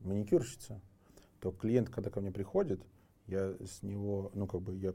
маникюрщица, 0.00 0.80
то 1.40 1.52
клиент, 1.52 1.88
когда 1.88 2.10
ко 2.10 2.20
мне 2.20 2.30
приходит, 2.30 2.80
я 3.26 3.54
с 3.64 3.82
него, 3.82 4.30
ну 4.34 4.46
как 4.46 4.62
бы 4.62 4.76
я, 4.76 4.94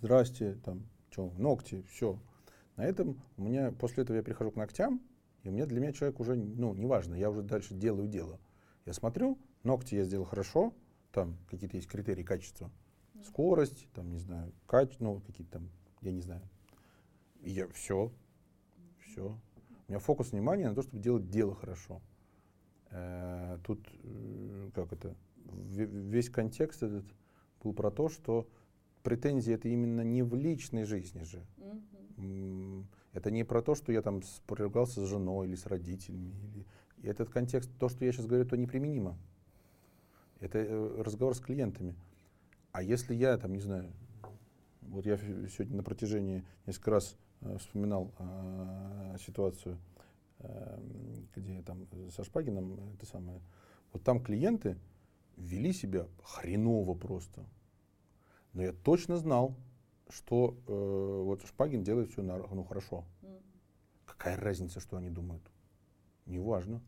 здрасте, 0.00 0.54
там, 0.64 0.86
что, 1.10 1.30
ногти, 1.38 1.84
все. 1.88 2.18
На 2.76 2.84
этом 2.84 3.20
у 3.36 3.42
меня, 3.42 3.72
после 3.72 4.04
этого 4.04 4.16
я 4.16 4.22
прихожу 4.22 4.50
к 4.50 4.56
ногтям, 4.56 5.00
и 5.42 5.48
у 5.48 5.52
меня 5.52 5.66
для 5.66 5.80
меня 5.80 5.92
человек 5.92 6.20
уже, 6.20 6.34
ну, 6.34 6.74
неважно, 6.74 7.14
я 7.14 7.30
уже 7.30 7.42
дальше 7.42 7.74
делаю 7.74 8.08
дело. 8.08 8.38
Я 8.86 8.92
смотрю, 8.92 9.38
ногти 9.62 9.94
я 9.94 10.04
сделал 10.04 10.24
хорошо, 10.24 10.74
там 11.12 11.36
какие-то 11.48 11.76
есть 11.76 11.88
критерии 11.88 12.22
качества, 12.22 12.70
скорость, 13.24 13.88
там, 13.94 14.10
не 14.10 14.18
знаю, 14.18 14.52
качество, 14.66 15.04
ну, 15.04 15.20
какие-то 15.20 15.52
там, 15.52 15.70
я 16.00 16.12
не 16.12 16.20
знаю. 16.20 16.42
И 17.42 17.50
я, 17.50 17.68
все, 17.68 18.12
все. 19.00 19.38
У 19.88 19.92
меня 19.92 19.98
фокус 19.98 20.32
внимания 20.32 20.68
на 20.68 20.74
то, 20.74 20.82
чтобы 20.82 21.02
делать 21.02 21.28
дело 21.30 21.54
хорошо. 21.54 22.00
Э, 22.90 23.58
тут, 23.64 23.80
э, 24.02 24.70
как 24.74 24.92
это, 24.92 25.16
весь 25.36 26.30
контекст 26.30 26.82
этот 26.82 27.04
был 27.62 27.72
про 27.72 27.90
то, 27.90 28.08
что 28.08 28.48
претензии 29.02 29.52
это 29.52 29.68
именно 29.68 30.02
не 30.02 30.22
в 30.22 30.34
личной 30.34 30.84
жизни 30.84 31.22
же. 31.22 31.44
Mm-hmm. 32.16 32.84
Это 33.12 33.30
не 33.30 33.44
про 33.44 33.62
то, 33.62 33.74
что 33.74 33.92
я 33.92 34.02
там 34.02 34.20
поругался 34.46 35.04
с 35.04 35.08
женой 35.08 35.48
или 35.48 35.56
с 35.56 35.66
родителями. 35.66 36.34
Или... 36.44 36.66
И 36.98 37.08
этот 37.08 37.30
контекст, 37.30 37.70
то, 37.78 37.88
что 37.88 38.04
я 38.04 38.12
сейчас 38.12 38.26
говорю, 38.26 38.44
то 38.44 38.56
неприменимо. 38.56 39.18
Это 40.40 40.58
э, 40.58 41.02
разговор 41.02 41.34
с 41.34 41.40
клиентами. 41.40 41.94
А 42.72 42.82
если 42.82 43.14
я, 43.14 43.36
там, 43.36 43.52
не 43.52 43.60
знаю, 43.60 43.92
вот 44.82 45.06
я 45.06 45.16
сегодня 45.18 45.76
на 45.76 45.82
протяжении 45.82 46.44
несколько 46.66 46.90
раз 46.92 47.16
э, 47.42 47.58
вспоминал 47.58 48.12
э, 48.18 49.16
ситуацию, 49.24 49.78
э, 50.38 50.78
где 51.36 51.62
там 51.62 51.86
со 52.10 52.24
Шпагином, 52.24 52.94
это 52.94 53.06
самое, 53.06 53.40
вот 53.92 54.02
там 54.02 54.22
клиенты 54.22 54.76
вели 55.36 55.72
себя 55.72 56.06
хреново 56.22 56.94
просто. 56.94 57.44
Но 58.52 58.62
я 58.62 58.72
точно 58.72 59.16
знал, 59.16 59.54
что 60.08 60.56
э, 60.66 61.22
вот 61.24 61.46
Шпагин 61.46 61.84
делает 61.84 62.10
все 62.10 62.22
на, 62.22 62.38
ну, 62.38 62.64
хорошо. 62.64 63.04
Mm. 63.22 63.42
Какая 64.06 64.36
разница, 64.36 64.80
что 64.80 64.96
они 64.96 65.10
думают? 65.10 65.42
Неважно. 66.26 66.80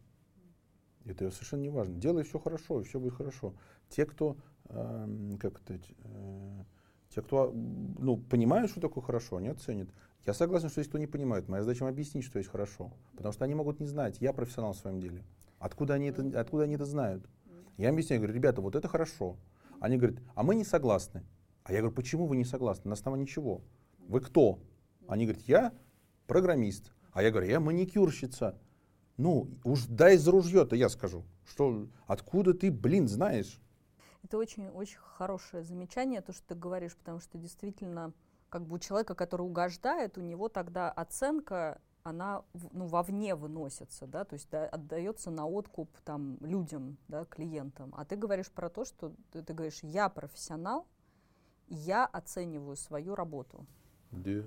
Это 1.05 1.31
совершенно 1.31 1.63
не 1.63 1.71
важно. 1.71 1.97
Делай 1.97 2.23
все 2.23 2.39
хорошо, 2.39 2.81
и 2.81 2.85
все 2.85 3.01
будет 3.01 3.15
хорошо. 3.15 3.55
Те, 3.89 4.07
кто, 4.07 4.37
э, 4.69 5.37
как 5.41 5.61
это, 5.61 5.75
э, 5.75 6.65
Те, 7.09 7.23
кто 7.23 7.53
ну, 7.53 8.17
понимают, 8.17 8.71
что 8.71 8.81
такое 8.81 9.03
хорошо, 9.05 9.37
они 9.37 9.49
оценят. 9.49 9.91
Я 10.25 10.35
согласен, 10.35 10.69
что 10.69 10.81
есть 10.81 10.89
кто 10.89 10.99
не 10.99 11.07
понимает. 11.07 11.49
Моя 11.49 11.63
задача 11.63 11.85
им 11.85 11.91
объяснить, 11.91 12.25
что 12.25 12.39
есть 12.39 12.51
хорошо. 12.51 12.93
Потому 13.17 13.33
что 13.33 13.45
они 13.45 13.55
могут 13.55 13.81
не 13.81 13.87
знать. 13.87 14.19
Я 14.21 14.33
профессионал 14.33 14.73
в 14.73 14.77
своем 14.77 15.01
деле. 15.01 15.25
Откуда 15.59 15.95
они 15.95 16.09
это, 16.09 16.41
откуда 16.41 16.65
они 16.65 16.77
это 16.77 16.85
знают? 16.85 17.29
Я 17.77 17.89
им 17.89 17.95
объясняю, 17.95 18.21
говорю, 18.21 18.35
ребята, 18.35 18.61
вот 18.61 18.77
это 18.77 18.89
хорошо. 18.89 19.37
Они 19.81 19.97
говорят, 19.97 20.21
а 20.35 20.43
мы 20.43 20.55
не 20.55 20.65
согласны. 20.65 21.25
А 21.65 21.73
я 21.73 21.81
говорю, 21.81 21.95
почему 21.95 22.27
вы 22.27 22.37
не 22.37 22.45
согласны? 22.45 22.89
На 22.89 22.95
основании 22.95 23.27
чего? 23.27 23.63
Вы 23.99 24.21
кто? 24.21 24.59
Они 25.09 25.27
говорят, 25.27 25.43
я 25.49 25.73
программист. 26.27 26.93
А 27.13 27.23
я 27.23 27.31
говорю, 27.31 27.49
я 27.49 27.61
маникюрщица. 27.61 28.59
Ну, 29.23 29.47
уж 29.63 29.87
дай 29.87 30.17
за 30.17 30.33
ружье-то, 30.33 30.75
я 30.75 30.89
скажу. 30.89 31.23
Что, 31.47 31.87
откуда 32.09 32.55
ты, 32.55 32.73
блин, 32.73 33.07
знаешь? 33.07 33.61
Это 34.25 34.37
очень-очень 34.37 34.99
хорошее 34.99 35.63
замечание, 35.63 36.21
то, 36.23 36.33
что 36.33 36.43
ты 36.49 36.55
говоришь, 36.57 36.97
потому 36.97 37.21
что 37.21 37.39
действительно, 37.39 38.13
как 38.49 38.67
бы 38.67 38.75
у 38.75 38.79
человека, 38.81 39.15
который 39.15 39.43
угождает, 39.43 40.19
у 40.19 40.23
него 40.23 40.49
тогда 40.49 40.91
оценка, 40.91 41.81
она 42.03 42.43
ну, 42.73 42.87
вовне 42.87 43.37
выносится, 43.37 44.09
да, 44.09 44.25
то 44.25 44.35
есть 44.35 44.49
да, 44.51 44.67
отдается 44.67 45.31
на 45.31 45.47
откуп 45.47 45.89
там, 46.05 46.39
людям, 46.41 46.97
да, 47.07 47.25
клиентам. 47.25 47.95
А 47.97 48.05
ты 48.05 48.17
говоришь 48.17 48.51
про 48.51 48.71
то, 48.71 48.85
что 48.85 49.13
ты, 49.31 49.43
ты 49.43 49.55
говоришь, 49.55 49.85
я 49.85 50.09
профессионал, 50.09 50.89
я 51.69 52.07
оцениваю 52.07 52.75
свою 52.75 53.15
работу. 53.15 53.67
Да. 54.11 54.43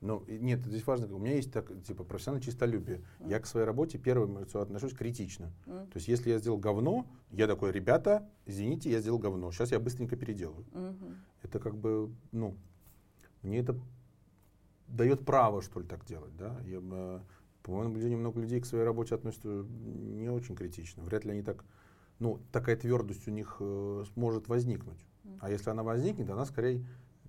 Ну, 0.00 0.24
нет, 0.28 0.60
здесь 0.64 0.86
важно, 0.86 1.12
у 1.12 1.18
меня 1.18 1.34
есть 1.34 1.52
так, 1.52 1.72
типа 1.82 2.04
профессиональное 2.04 2.44
чистолюбие. 2.44 3.02
Mm. 3.18 3.30
Я 3.30 3.40
к 3.40 3.46
своей 3.46 3.66
работе 3.66 3.98
первым 3.98 4.38
отношусь 4.38 4.92
критично. 4.92 5.52
Mm. 5.66 5.86
То 5.86 5.96
есть, 5.96 6.06
если 6.06 6.30
я 6.30 6.38
сделал 6.38 6.58
говно, 6.58 7.04
я 7.32 7.48
такой, 7.48 7.72
ребята, 7.72 8.28
извините, 8.46 8.90
я 8.90 9.00
сделал 9.00 9.18
говно, 9.18 9.50
сейчас 9.50 9.72
я 9.72 9.80
быстренько 9.80 10.14
переделаю. 10.14 10.64
Mm-hmm. 10.72 11.14
Это 11.42 11.58
как 11.58 11.76
бы, 11.76 12.12
ну, 12.30 12.56
мне 13.42 13.58
это 13.58 13.76
дает 14.86 15.24
право, 15.24 15.62
что 15.62 15.80
ли, 15.80 15.86
так 15.86 16.04
делать, 16.04 16.36
да. 16.36 16.56
Я, 16.64 16.80
э, 16.80 17.20
по-моему, 17.62 18.16
много 18.16 18.40
людей 18.40 18.60
к 18.60 18.66
своей 18.66 18.84
работе 18.84 19.16
относятся 19.16 19.48
не 19.48 20.30
очень 20.30 20.54
критично. 20.54 21.02
Вряд 21.02 21.24
ли 21.24 21.32
они 21.32 21.42
так, 21.42 21.64
ну, 22.20 22.40
такая 22.52 22.76
твердость 22.76 23.26
у 23.26 23.32
них 23.32 23.56
э, 23.58 24.04
сможет 24.14 24.48
возникнуть. 24.48 25.04
Mm. 25.24 25.38
А 25.40 25.50
если 25.50 25.70
она 25.70 25.82
возникнет, 25.82 26.30
она 26.30 26.46
скорее 26.46 26.86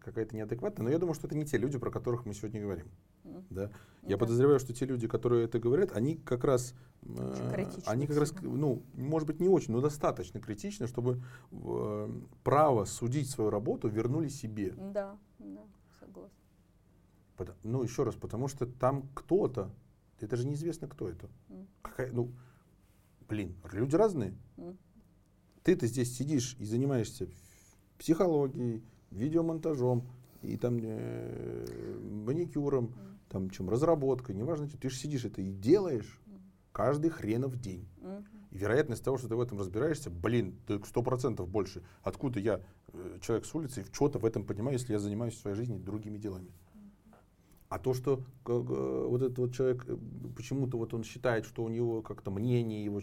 какая-то 0.09 0.35
неадекватная. 0.35 0.83
Но 0.83 0.91
я 0.91 0.97
думаю, 0.97 1.13
что 1.13 1.27
это 1.27 1.35
не 1.35 1.45
те 1.45 1.57
люди, 1.57 1.77
про 1.77 1.91
которых 1.91 2.25
мы 2.25 2.33
сегодня 2.33 2.61
говорим. 2.61 2.87
Mm. 3.23 3.45
Да? 3.49 3.71
Я 4.03 4.15
mm 4.15 4.19
подозреваю, 4.19 4.59
что 4.59 4.73
те 4.73 4.85
люди, 4.85 5.07
которые 5.07 5.45
это 5.45 5.59
говорят, 5.59 5.91
они 5.91 6.15
как 6.15 6.43
раз, 6.43 6.73
э, 7.03 7.69
они 7.85 8.07
как 8.07 8.17
раз, 8.17 8.33
ну, 8.41 8.83
может 8.93 9.27
быть, 9.27 9.39
не 9.39 9.47
очень, 9.47 9.73
но 9.73 9.81
достаточно 9.81 10.39
критичны, 10.39 10.87
чтобы 10.87 11.21
э, 11.51 12.21
право 12.43 12.85
судить 12.85 13.29
свою 13.29 13.49
работу 13.49 13.87
вернули 13.87 14.29
себе. 14.29 14.73
Да, 14.77 15.17
да, 15.39 15.61
согласна. 15.99 16.35
Ну, 17.63 17.83
еще 17.83 18.03
раз, 18.03 18.15
потому 18.15 18.47
что 18.47 18.65
там 18.65 19.09
кто-то, 19.13 19.71
это 20.19 20.35
же 20.35 20.47
неизвестно, 20.47 20.87
кто 20.87 21.07
это. 21.07 21.29
Mm. 21.49 21.67
Какая, 21.81 22.11
ну, 22.11 22.31
блин, 23.27 23.55
люди 23.71 23.95
разные. 23.95 24.33
Mm. 24.57 24.75
Ты-то 25.63 25.87
здесь 25.87 26.15
сидишь 26.15 26.55
и 26.59 26.65
занимаешься 26.65 27.27
психологией, 27.99 28.83
видеомонтажом 29.11 30.07
и 30.41 30.57
там 30.57 30.79
э, 30.81 31.99
маникюром, 32.25 32.93
там 33.29 33.49
чем 33.49 33.69
разработкой, 33.69 34.35
неважно, 34.35 34.67
ты 34.67 34.89
же 34.89 34.95
сидишь 34.95 35.25
это 35.25 35.41
и 35.41 35.51
делаешь 35.51 36.19
каждый 36.71 37.09
хренов 37.09 37.59
день. 37.59 37.87
И 38.51 38.57
вероятность 38.57 39.03
того, 39.03 39.17
что 39.17 39.27
ты 39.27 39.35
в 39.35 39.41
этом 39.41 39.59
разбираешься, 39.59 40.09
блин, 40.09 40.55
сто 40.85 41.03
процентов 41.03 41.47
больше. 41.49 41.83
Откуда 42.01 42.39
я, 42.39 42.61
э, 42.93 43.19
человек 43.21 43.45
с 43.45 43.53
улицы, 43.53 43.85
что-то 43.91 44.17
в 44.17 44.25
этом 44.25 44.43
понимаю, 44.43 44.77
если 44.77 44.93
я 44.93 44.99
занимаюсь 44.99 45.35
в 45.35 45.39
своей 45.39 45.55
жизни 45.55 45.77
другими 45.77 46.17
делами. 46.17 46.51
А 47.69 47.77
то, 47.77 47.93
что 47.93 48.23
вот 48.45 49.21
этот 49.21 49.37
вот 49.37 49.53
человек, 49.53 49.85
э, 49.87 49.95
почему-то 50.35 50.77
вот 50.77 50.93
он 50.95 51.03
считает, 51.03 51.45
что 51.45 51.63
у 51.63 51.69
него 51.69 52.01
как-то 52.01 52.31
мнение 52.31 52.83
его 52.83 52.99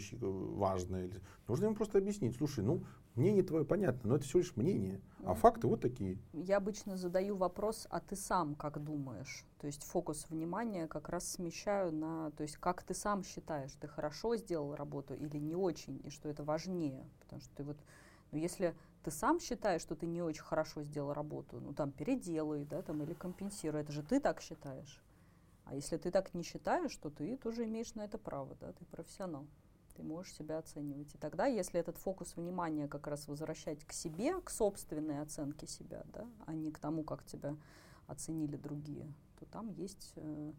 важное, 0.56 1.08
нужно 1.46 1.66
ему 1.66 1.76
просто 1.76 1.98
объяснить, 1.98 2.36
слушай, 2.36 2.64
ну, 2.64 2.82
мнение 3.16 3.42
твое 3.42 3.64
понятно, 3.64 4.10
но 4.10 4.16
это 4.16 4.24
всего 4.24 4.40
лишь 4.40 4.56
мнение, 4.56 5.00
а 5.24 5.34
факты 5.34 5.66
вот 5.66 5.80
такие. 5.80 6.18
Я 6.32 6.58
обычно 6.58 6.96
задаю 6.96 7.36
вопрос, 7.36 7.86
а 7.90 8.00
ты 8.00 8.16
сам 8.16 8.54
как 8.54 8.82
думаешь? 8.82 9.44
То 9.58 9.66
есть 9.66 9.82
фокус 9.82 10.26
внимания 10.28 10.86
как 10.86 11.08
раз 11.08 11.28
смещаю 11.28 11.92
на, 11.92 12.30
то 12.32 12.42
есть 12.42 12.56
как 12.58 12.82
ты 12.82 12.94
сам 12.94 13.24
считаешь, 13.24 13.72
ты 13.80 13.88
хорошо 13.88 14.36
сделал 14.36 14.74
работу 14.74 15.14
или 15.14 15.38
не 15.38 15.54
очень, 15.54 16.00
и 16.04 16.10
что 16.10 16.28
это 16.28 16.44
важнее, 16.44 17.04
потому 17.20 17.40
что 17.42 17.54
ты 17.56 17.64
вот, 17.64 17.76
ну, 18.32 18.38
если 18.38 18.74
ты 19.02 19.10
сам 19.10 19.40
считаешь, 19.40 19.82
что 19.82 19.94
ты 19.94 20.06
не 20.06 20.22
очень 20.22 20.42
хорошо 20.42 20.82
сделал 20.82 21.12
работу, 21.12 21.60
ну 21.60 21.72
там 21.72 21.92
переделай, 21.92 22.64
да, 22.64 22.82
там 22.82 23.02
или 23.02 23.14
компенсируй, 23.14 23.80
это 23.80 23.92
же 23.92 24.02
ты 24.02 24.20
так 24.20 24.40
считаешь. 24.40 25.02
А 25.64 25.74
если 25.74 25.96
ты 25.96 26.12
так 26.12 26.32
не 26.32 26.44
считаешь, 26.44 26.96
то 26.96 27.10
ты 27.10 27.36
тоже 27.36 27.64
имеешь 27.64 27.94
на 27.94 28.04
это 28.04 28.18
право, 28.18 28.56
да, 28.60 28.72
ты 28.72 28.84
профессионал. 28.84 29.46
Ты 29.96 30.02
можешь 30.02 30.34
себя 30.34 30.58
оценивать. 30.58 31.14
И 31.14 31.18
тогда, 31.18 31.46
если 31.46 31.80
этот 31.80 31.96
фокус 31.96 32.36
внимания 32.36 32.86
как 32.86 33.06
раз 33.06 33.28
возвращать 33.28 33.84
к 33.84 33.92
себе, 33.92 34.38
к 34.40 34.50
собственной 34.50 35.22
оценке 35.22 35.66
себя, 35.66 36.02
да, 36.12 36.26
а 36.44 36.54
не 36.54 36.70
к 36.70 36.78
тому, 36.78 37.02
как 37.02 37.24
тебя 37.24 37.56
оценили 38.06 38.56
другие, 38.56 39.06
то 39.38 39.46
там 39.46 39.70
есть, 39.70 40.12
э, 40.16 40.52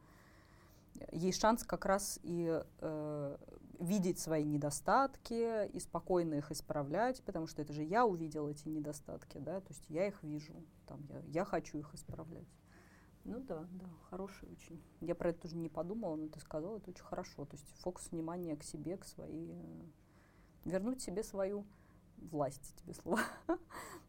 есть 1.11 1.39
шанс 1.39 1.63
как 1.63 1.85
раз 1.85 2.19
и 2.23 2.63
э, 2.79 3.37
видеть 3.79 4.19
свои 4.19 4.43
недостатки 4.43 5.67
и 5.67 5.79
спокойно 5.79 6.35
их 6.35 6.51
исправлять, 6.51 7.21
потому 7.21 7.45
что 7.45 7.61
это 7.61 7.73
же 7.73 7.83
я 7.83 8.05
увидел 8.05 8.47
эти 8.47 8.67
недостатки, 8.67 9.37
да, 9.37 9.61
то 9.61 9.69
есть 9.69 9.85
я 9.89 10.07
их 10.07 10.23
вижу, 10.23 10.53
там, 10.87 11.05
я, 11.09 11.21
я 11.27 11.45
хочу 11.45 11.77
их 11.77 11.93
исправлять. 11.93 12.47
Ну 13.27 13.41
да, 13.41 13.67
да, 13.73 13.85
хороший 14.09 14.47
очень. 14.49 14.81
Я 15.01 15.13
про 15.13 15.29
это 15.29 15.41
тоже 15.41 15.57
не 15.57 15.67
подумала, 15.67 16.15
но 16.15 16.29
ты 16.29 16.39
сказал, 16.39 16.77
это 16.77 16.91
очень 16.91 17.03
хорошо. 17.03 17.43
То 17.43 17.57
есть 17.57 17.67
фокус 17.79 18.09
внимания 18.11 18.55
к 18.55 18.63
себе, 18.63 18.95
к 18.95 19.03
своей... 19.03 19.51
Э, 19.51 19.83
вернуть 20.63 21.01
себе 21.01 21.23
свою 21.23 21.65
власть, 22.17 22.73
тебе 22.77 22.93
слова. 22.93 23.19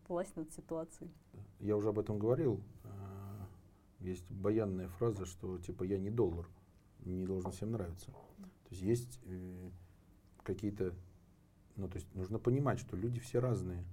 власть 0.09 0.37
над 0.37 0.53
ситуацией. 0.53 1.11
Я 1.59 1.77
уже 1.77 1.89
об 1.89 1.99
этом 1.99 2.21
говорил. 2.21 2.61
А, 2.85 3.49
есть 3.99 4.31
баянная 4.31 4.89
фраза, 4.89 5.27
что 5.27 5.59
типа 5.59 5.83
я 5.83 5.99
не 5.99 6.11
доллар, 6.11 6.49
не 7.01 7.27
должен 7.27 7.51
всем 7.51 7.73
нравиться. 7.73 8.13
То 8.13 8.71
есть 8.71 8.83
есть 8.83 9.21
э, 9.25 9.71
какие-то, 10.45 10.95
ну 11.75 11.89
то 11.89 11.97
есть 11.97 12.15
нужно 12.15 12.39
понимать, 12.39 12.79
что 12.79 12.97
люди 12.97 13.19
все 13.19 13.41
разные. 13.41 13.85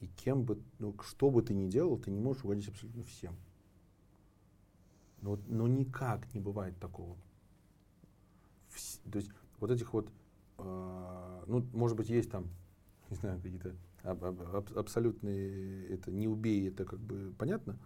И 0.00 0.08
кем 0.08 0.44
бы, 0.44 0.62
ну 0.78 0.94
что 1.00 1.30
бы 1.30 1.42
ты 1.42 1.54
ни 1.54 1.70
делал, 1.70 1.98
ты 1.98 2.10
не 2.10 2.20
можешь 2.20 2.44
угодить 2.44 2.68
абсолютно 2.68 3.02
всем. 3.04 3.34
Но, 5.22 5.38
но 5.48 5.66
никак 5.66 6.32
не 6.34 6.40
бывает 6.40 6.78
такого. 6.78 7.16
Вс, 8.68 9.00
то 9.10 9.18
есть 9.18 9.30
вот 9.58 9.70
этих 9.70 9.92
вот, 9.92 10.10
э, 10.58 11.44
ну 11.46 11.66
может 11.72 11.96
быть 11.96 12.08
есть 12.08 12.30
там, 12.30 12.48
не 13.10 13.16
знаю, 13.16 13.40
какие-то 13.40 13.74
аб, 14.02 14.24
аб, 14.24 14.76
абсолютные, 14.76 15.88
это 15.88 16.10
не 16.10 16.28
убей, 16.28 16.68
это 16.68 16.84
как 16.84 17.00
бы 17.00 17.34
понятно. 17.38 17.78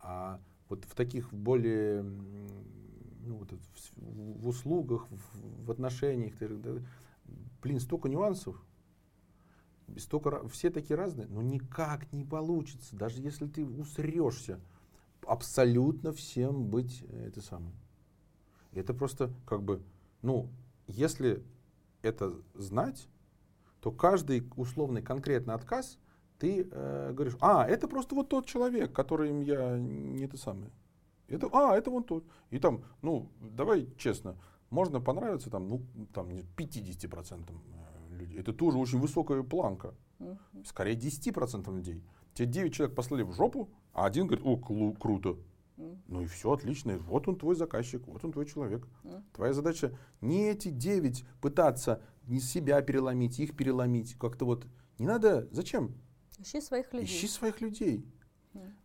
А 0.00 0.40
вот 0.68 0.84
в 0.84 0.94
таких 0.94 1.32
более 1.32 2.02
ну, 2.02 3.36
вот 3.36 3.52
в, 3.52 4.42
в 4.42 4.48
услугах, 4.48 5.06
в, 5.10 5.66
в 5.66 5.70
отношениях, 5.70 6.34
блин, 7.62 7.80
столько 7.80 8.08
нюансов, 8.08 8.62
столько, 9.96 10.46
все 10.48 10.70
такие 10.70 10.96
разные, 10.96 11.26
но 11.28 11.42
никак 11.42 12.12
не 12.12 12.24
получится, 12.24 12.96
даже 12.96 13.20
если 13.20 13.46
ты 13.46 13.64
усрешься, 13.64 14.60
абсолютно 15.26 16.12
всем 16.12 16.66
быть 16.66 17.04
э, 17.08 17.28
это 17.28 17.40
самое. 17.40 17.74
Это 18.72 18.94
просто 18.94 19.32
как 19.46 19.62
бы, 19.62 19.82
ну, 20.22 20.48
если 20.86 21.42
это 22.02 22.34
знать, 22.54 23.08
то 23.80 23.90
каждый 23.90 24.48
условный 24.56 25.02
конкретный 25.02 25.54
отказ 25.54 25.98
ты 26.38 26.68
э, 26.70 27.12
говоришь, 27.12 27.36
а, 27.40 27.66
это 27.66 27.88
просто 27.88 28.14
вот 28.14 28.28
тот 28.28 28.46
человек, 28.46 28.92
которым 28.92 29.40
я 29.42 29.78
не 29.78 30.24
это 30.24 30.36
самое. 30.36 30.70
Это, 31.28 31.48
а, 31.52 31.76
это 31.76 31.90
вон 31.90 32.04
тот. 32.04 32.24
И 32.50 32.58
там, 32.58 32.84
ну, 33.02 33.30
давай 33.40 33.88
честно, 33.96 34.36
можно 34.70 35.00
понравиться 35.00 35.50
там, 35.50 35.68
ну, 35.68 35.82
там 36.12 36.28
50% 36.28 37.50
э, 37.50 38.14
людей. 38.14 38.38
Это 38.38 38.52
тоже 38.52 38.78
очень 38.78 38.98
высокая 38.98 39.42
планка. 39.42 39.94
Скорее 40.64 40.96
10% 40.96 41.74
людей. 41.74 42.02
Те 42.34 42.46
9 42.46 42.72
человек 42.72 42.96
послали 42.96 43.22
в 43.22 43.32
жопу, 43.32 43.70
а 43.94 44.06
один 44.06 44.26
говорит, 44.26 44.44
о, 44.44 44.56
клу, 44.56 44.92
круто. 44.92 45.38
Ну 45.76 46.22
и 46.22 46.26
все, 46.26 46.52
отлично. 46.52 46.98
Вот 46.98 47.26
он 47.28 47.36
твой 47.36 47.56
заказчик, 47.56 48.06
вот 48.06 48.24
он 48.24 48.32
твой 48.32 48.46
человек. 48.46 48.86
Твоя 49.32 49.52
задача 49.52 49.96
не 50.20 50.48
эти 50.48 50.68
9 50.68 51.24
пытаться 51.40 52.02
не 52.26 52.40
себя 52.40 52.80
переломить, 52.82 53.38
их 53.38 53.56
переломить. 53.56 54.14
Как-то 54.14 54.44
вот 54.44 54.66
не 54.98 55.06
надо. 55.06 55.48
Зачем? 55.50 55.94
Ищи 56.38 56.60
своих 56.60 56.92
людей. 56.92 57.06
Ищи 57.06 57.28
своих 57.28 57.60
людей. 57.60 58.06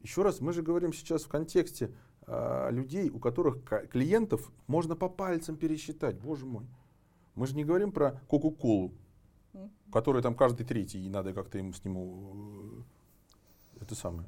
Еще 0.01 0.23
раз, 0.23 0.41
мы 0.41 0.53
же 0.53 0.63
говорим 0.63 0.93
сейчас 0.93 1.23
в 1.23 1.27
контексте 1.27 1.93
э, 2.25 2.69
людей, 2.71 3.09
у 3.09 3.19
которых 3.19 3.63
клиентов 3.89 4.51
можно 4.65 4.95
по 4.95 5.09
пальцам 5.09 5.57
пересчитать. 5.57 6.19
Боже 6.19 6.45
мой. 6.45 6.65
Мы 7.35 7.45
же 7.45 7.55
не 7.55 7.63
говорим 7.63 7.91
про 7.91 8.19
Кока-Колу, 8.27 8.93
mm. 9.53 9.69
который 9.91 10.21
там 10.23 10.35
каждый 10.35 10.65
третий, 10.65 11.05
и 11.05 11.09
надо 11.09 11.33
как-то 11.33 11.59
им 11.59 11.73
с 11.73 11.83
нему... 11.83 12.83
Э, 13.79 13.83
это 13.83 13.95
самое. 13.95 14.27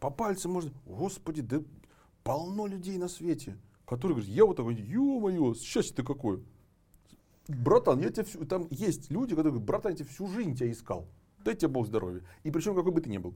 По 0.00 0.10
пальцам 0.10 0.52
можно, 0.52 0.72
господи, 0.86 1.42
да 1.42 1.62
полно 2.24 2.66
людей 2.66 2.96
на 2.98 3.08
свете, 3.08 3.56
которые 3.84 4.16
говорят, 4.16 4.34
я 4.34 4.46
вот 4.46 4.56
такой, 4.56 4.74
ё-моё, 4.74 5.54
счастье-то 5.54 6.02
какое. 6.02 6.40
Братан, 7.48 8.00
я 8.00 8.10
тебя 8.10 8.24
всю, 8.24 8.44
там 8.46 8.66
есть 8.70 9.10
люди, 9.10 9.30
которые 9.30 9.52
говорят, 9.52 9.66
братан, 9.66 9.92
я 9.92 9.98
тебя 9.98 10.08
всю 10.08 10.26
жизнь 10.28 10.54
тебя 10.54 10.70
искал. 10.70 11.06
Дай 11.44 11.54
тебе 11.54 11.68
Бог 11.68 11.86
здоровья. 11.86 12.22
И 12.44 12.50
причем 12.50 12.74
какой 12.74 12.92
бы 12.92 13.00
ты 13.00 13.10
ни 13.10 13.18
был. 13.18 13.34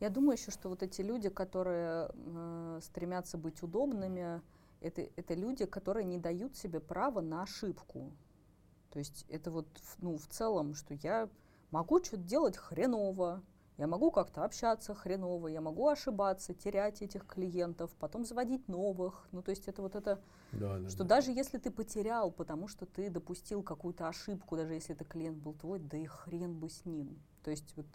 Я 0.00 0.10
думаю 0.10 0.36
еще, 0.38 0.52
что 0.52 0.68
вот 0.68 0.84
эти 0.84 1.00
люди, 1.00 1.28
которые 1.28 2.10
э, 2.14 2.80
стремятся 2.82 3.36
быть 3.36 3.60
удобными, 3.64 4.40
это, 4.80 5.08
это 5.16 5.34
люди, 5.34 5.64
которые 5.64 6.04
не 6.04 6.18
дают 6.18 6.56
себе 6.56 6.78
права 6.78 7.20
на 7.20 7.42
ошибку. 7.42 8.12
То 8.90 9.00
есть 9.00 9.26
это 9.28 9.50
вот 9.50 9.66
ну, 9.98 10.16
в 10.16 10.26
целом, 10.28 10.74
что 10.74 10.94
я 10.94 11.28
могу 11.70 12.02
что-то 12.02 12.22
делать 12.22 12.56
хреново, 12.56 13.42
я 13.78 13.86
могу 13.86 14.10
как-то 14.10 14.44
общаться 14.44 14.92
хреново, 14.92 15.46
я 15.46 15.60
могу 15.60 15.88
ошибаться, 15.88 16.52
терять 16.52 17.00
этих 17.00 17.24
клиентов, 17.24 17.92
потом 18.00 18.24
заводить 18.24 18.66
новых. 18.66 19.28
Ну, 19.30 19.40
то 19.40 19.50
есть 19.50 19.68
это 19.68 19.82
вот 19.82 19.94
это, 19.94 20.20
да, 20.50 20.78
да, 20.80 20.88
что 20.88 21.04
да. 21.04 21.16
даже 21.16 21.30
если 21.30 21.58
ты 21.58 21.70
потерял, 21.70 22.32
потому 22.32 22.66
что 22.66 22.86
ты 22.86 23.08
допустил 23.08 23.62
какую-то 23.62 24.08
ошибку, 24.08 24.56
даже 24.56 24.74
если 24.74 24.96
это 24.96 25.04
клиент 25.04 25.38
был 25.38 25.54
твой, 25.54 25.78
да 25.78 25.96
и 25.96 26.06
хрен 26.06 26.58
бы 26.58 26.68
с 26.68 26.84
ним. 26.84 27.20
То 27.44 27.52
есть 27.52 27.72
вот 27.76 27.86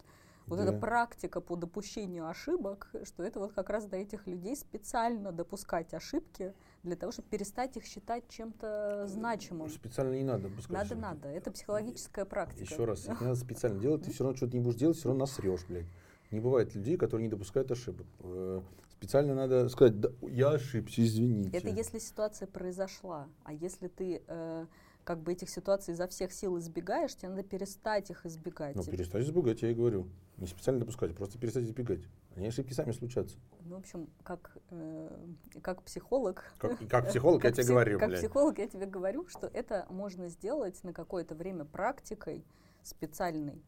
вот 0.46 0.58
да. 0.58 0.64
эта 0.64 0.72
практика 0.72 1.40
по 1.40 1.56
допущению 1.56 2.28
ошибок, 2.28 2.90
что 3.04 3.22
это 3.22 3.40
вот 3.40 3.52
как 3.52 3.70
раз 3.70 3.86
до 3.86 3.96
этих 3.96 4.26
людей 4.26 4.56
специально 4.56 5.32
допускать 5.32 5.94
ошибки 5.94 6.52
для 6.82 6.96
того, 6.96 7.12
чтобы 7.12 7.28
перестать 7.28 7.76
их 7.76 7.84
считать 7.84 8.28
чем-то 8.28 9.06
значимым. 9.06 9.70
Специально 9.70 10.14
не 10.14 10.24
надо 10.24 10.48
допускать. 10.48 10.90
Надо, 10.90 10.94
надо. 10.94 11.28
Это 11.28 11.50
психологическая 11.50 12.24
практика. 12.26 12.64
Еще 12.64 12.84
раз, 12.84 13.06
не 13.08 13.14
надо 13.14 13.36
специально 13.36 13.80
делать, 13.80 14.02
ты 14.02 14.12
все 14.12 14.24
равно 14.24 14.36
что-то 14.36 14.56
не 14.56 14.62
будешь 14.62 14.76
делать, 14.76 14.96
все 14.96 15.08
равно 15.08 15.20
насрешь, 15.20 15.64
блядь. 15.66 15.86
Не 16.30 16.40
бывает 16.40 16.74
людей, 16.74 16.96
которые 16.96 17.26
не 17.26 17.30
допускают 17.30 17.70
ошибок. 17.70 18.06
Э, 18.20 18.60
специально 18.90 19.34
надо 19.34 19.68
сказать, 19.68 20.00
да, 20.00 20.10
я 20.22 20.50
ошибся, 20.50 21.02
извините. 21.02 21.56
Это 21.56 21.68
если 21.68 21.98
ситуация 21.98 22.48
произошла. 22.48 23.28
А 23.44 23.52
если 23.52 23.88
ты 23.88 24.22
э, 24.26 24.66
как 25.04 25.20
бы 25.20 25.32
этих 25.32 25.50
ситуаций 25.50 25.92
изо 25.92 26.08
всех 26.08 26.32
сил 26.32 26.58
избегаешь, 26.58 27.14
тебе 27.14 27.28
надо 27.28 27.42
перестать 27.42 28.10
их 28.10 28.24
избегать. 28.26 28.74
Ну, 28.74 28.82
перестать 28.82 29.24
избегать, 29.24 29.62
я 29.62 29.70
и 29.70 29.74
говорю. 29.74 30.08
Не 30.38 30.46
специально 30.46 30.80
допускать, 30.80 31.14
просто 31.14 31.38
перестать 31.38 31.64
избегать. 31.64 32.00
Они 32.34 32.48
ошибки 32.48 32.72
сами 32.72 32.90
случатся. 32.90 33.36
Ну, 33.60 33.76
в 33.76 33.78
общем, 33.78 34.08
как, 34.24 34.56
э, 34.70 35.26
как 35.62 35.82
психолог... 35.82 36.52
Как, 36.58 36.78
как 36.88 37.08
психолог 37.08 37.44
я 37.44 37.52
тебе 37.52 37.64
говорю, 37.64 37.98
Как 38.00 38.14
психолог 38.14 38.58
я 38.58 38.66
тебе 38.66 38.86
говорю, 38.86 39.28
что 39.28 39.46
это 39.46 39.86
можно 39.90 40.28
сделать 40.28 40.82
на 40.82 40.92
какое-то 40.92 41.34
время 41.34 41.64
практикой 41.64 42.44
специальной, 42.82 43.62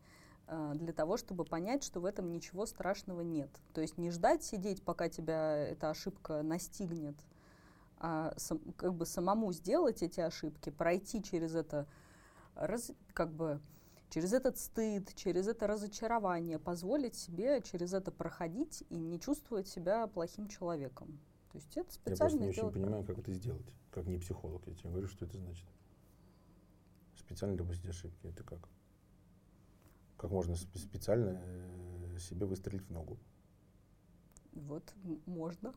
э, 0.49 0.73
для 0.75 0.93
того, 0.93 1.17
чтобы 1.17 1.45
понять, 1.45 1.85
что 1.85 2.01
в 2.01 2.05
этом 2.05 2.33
ничего 2.33 2.67
страшного 2.67 3.21
нет. 3.21 3.51
То 3.73 3.81
есть 3.81 3.97
не 3.99 4.11
ждать 4.11 4.43
сидеть, 4.43 4.83
пока 4.83 5.09
тебя 5.09 5.57
эта 5.57 5.91
ошибка 5.91 6.43
настигнет, 6.43 7.17
а 7.99 8.35
сам, 8.37 8.61
как 8.77 8.95
бы 8.95 9.07
самому 9.07 9.53
сделать 9.53 10.03
эти 10.03 10.21
ошибки, 10.21 10.71
пройти 10.71 11.23
через 11.23 11.55
это, 11.55 11.87
раз, 12.55 12.93
как 13.13 13.33
бы 13.33 13.61
через 14.11 14.33
этот 14.33 14.59
стыд, 14.59 15.15
через 15.15 15.49
это 15.49 15.67
разочарование, 15.67 16.59
позволить 16.59 17.15
себе 17.15 17.63
через 17.63 17.95
это 17.95 18.11
проходить 18.11 18.85
и 18.91 18.97
не 18.97 19.19
чувствовать 19.19 19.69
себя 19.69 20.07
плохим 20.07 20.49
человеком. 20.49 21.19
То 21.53 21.59
есть 21.59 21.77
это 21.77 21.93
специально 21.93 22.13
Я 22.13 22.17
просто 22.17 22.39
не 22.39 22.49
очень 22.49 22.73
понимаю, 22.73 23.05
как 23.05 23.19
это 23.19 23.33
сделать, 23.33 23.67
как 23.91 24.07
не 24.07 24.19
психолог. 24.19 24.67
Я 24.67 24.75
тебе 24.75 24.91
говорю, 24.91 25.09
что 25.09 25.25
это 25.25 25.39
значит. 25.39 25.67
Специально 27.17 27.57
допустить 27.57 27.89
ошибки, 27.89 28.27
это 28.27 28.45
как? 28.45 28.69
Как 30.17 30.31
можно 30.31 30.55
специально 30.55 31.41
э, 31.43 32.19
себе 32.19 32.47
выстрелить 32.47 32.87
в 32.87 32.91
ногу? 32.91 33.19
Вот, 34.53 34.95
можно 35.27 35.75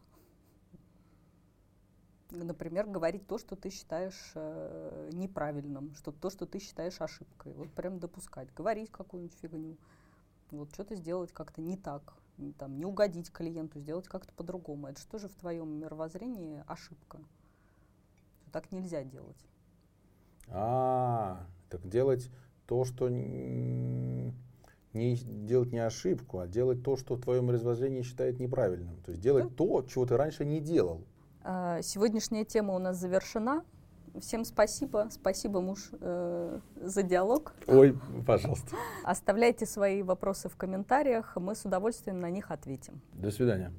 например, 2.32 2.88
говорить 2.88 3.28
то, 3.28 3.38
что 3.38 3.56
ты 3.56 3.70
считаешь 3.70 4.32
э, 4.36 5.10
неправильным, 5.14 5.94
что 5.96 6.12
то, 6.12 6.30
что 6.30 6.46
ты 6.46 6.60
считаешь 6.60 7.02
ошибкой. 7.02 7.54
Вот 7.54 7.72
прям 7.72 8.00
допускать, 8.00 8.54
говорить 8.54 8.92
какую-нибудь 8.92 9.38
фигню, 9.42 9.78
вот 10.52 10.72
что-то 10.74 10.96
сделать 10.96 11.32
как-то 11.32 11.62
не 11.62 11.78
так, 11.78 12.14
там, 12.58 12.78
не 12.78 12.86
угодить 12.86 13.32
клиенту, 13.32 13.80
сделать 13.80 14.08
как-то 14.08 14.34
по-другому. 14.34 14.88
Это 14.88 15.00
что 15.02 15.20
же 15.20 15.28
в 15.28 15.36
твоем 15.36 15.80
мировоззрении 15.80 16.64
ошибка? 16.68 17.20
Так 18.52 18.72
нельзя 18.72 19.04
делать. 19.04 19.46
А, 20.48 21.46
так 21.70 21.88
делать 21.88 22.30
то, 22.66 22.86
что 22.86 23.10
не 23.10 24.34
делать 24.94 25.72
не 25.72 25.80
ошибку, 25.80 26.40
а 26.40 26.48
делать 26.48 26.84
то, 26.84 26.98
что 26.98 27.16
в 27.16 27.22
твоем 27.22 27.46
мировоззрении 27.48 28.02
считает 28.02 28.40
неправильным. 28.40 28.98
То 29.04 29.12
есть 29.12 29.22
делать 29.22 29.50
да? 29.50 29.56
то, 29.56 29.84
чего 29.84 30.06
ты 30.06 30.18
раньше 30.18 30.46
не 30.46 30.60
делал. 30.60 31.04
А, 31.42 31.82
сегодняшняя 31.82 32.46
тема 32.46 32.74
у 32.76 32.80
нас 32.80 32.98
завершена. 32.98 33.64
Всем 34.20 34.44
спасибо. 34.44 35.08
Спасибо, 35.12 35.62
муж, 35.62 35.92
э, 36.02 36.60
за 36.82 37.04
диалог. 37.04 37.54
Ой, 37.68 37.98
пожалуйста. 38.26 38.76
Оставляйте 39.04 39.66
свои 39.66 40.02
вопросы 40.02 40.50
в 40.50 40.56
комментариях. 40.56 41.36
Мы 41.36 41.56
с 41.56 41.64
удовольствием 41.64 42.20
на 42.20 42.30
них 42.30 42.52
ответим. 42.52 43.02
До 43.14 43.32
свидания. 43.32 43.72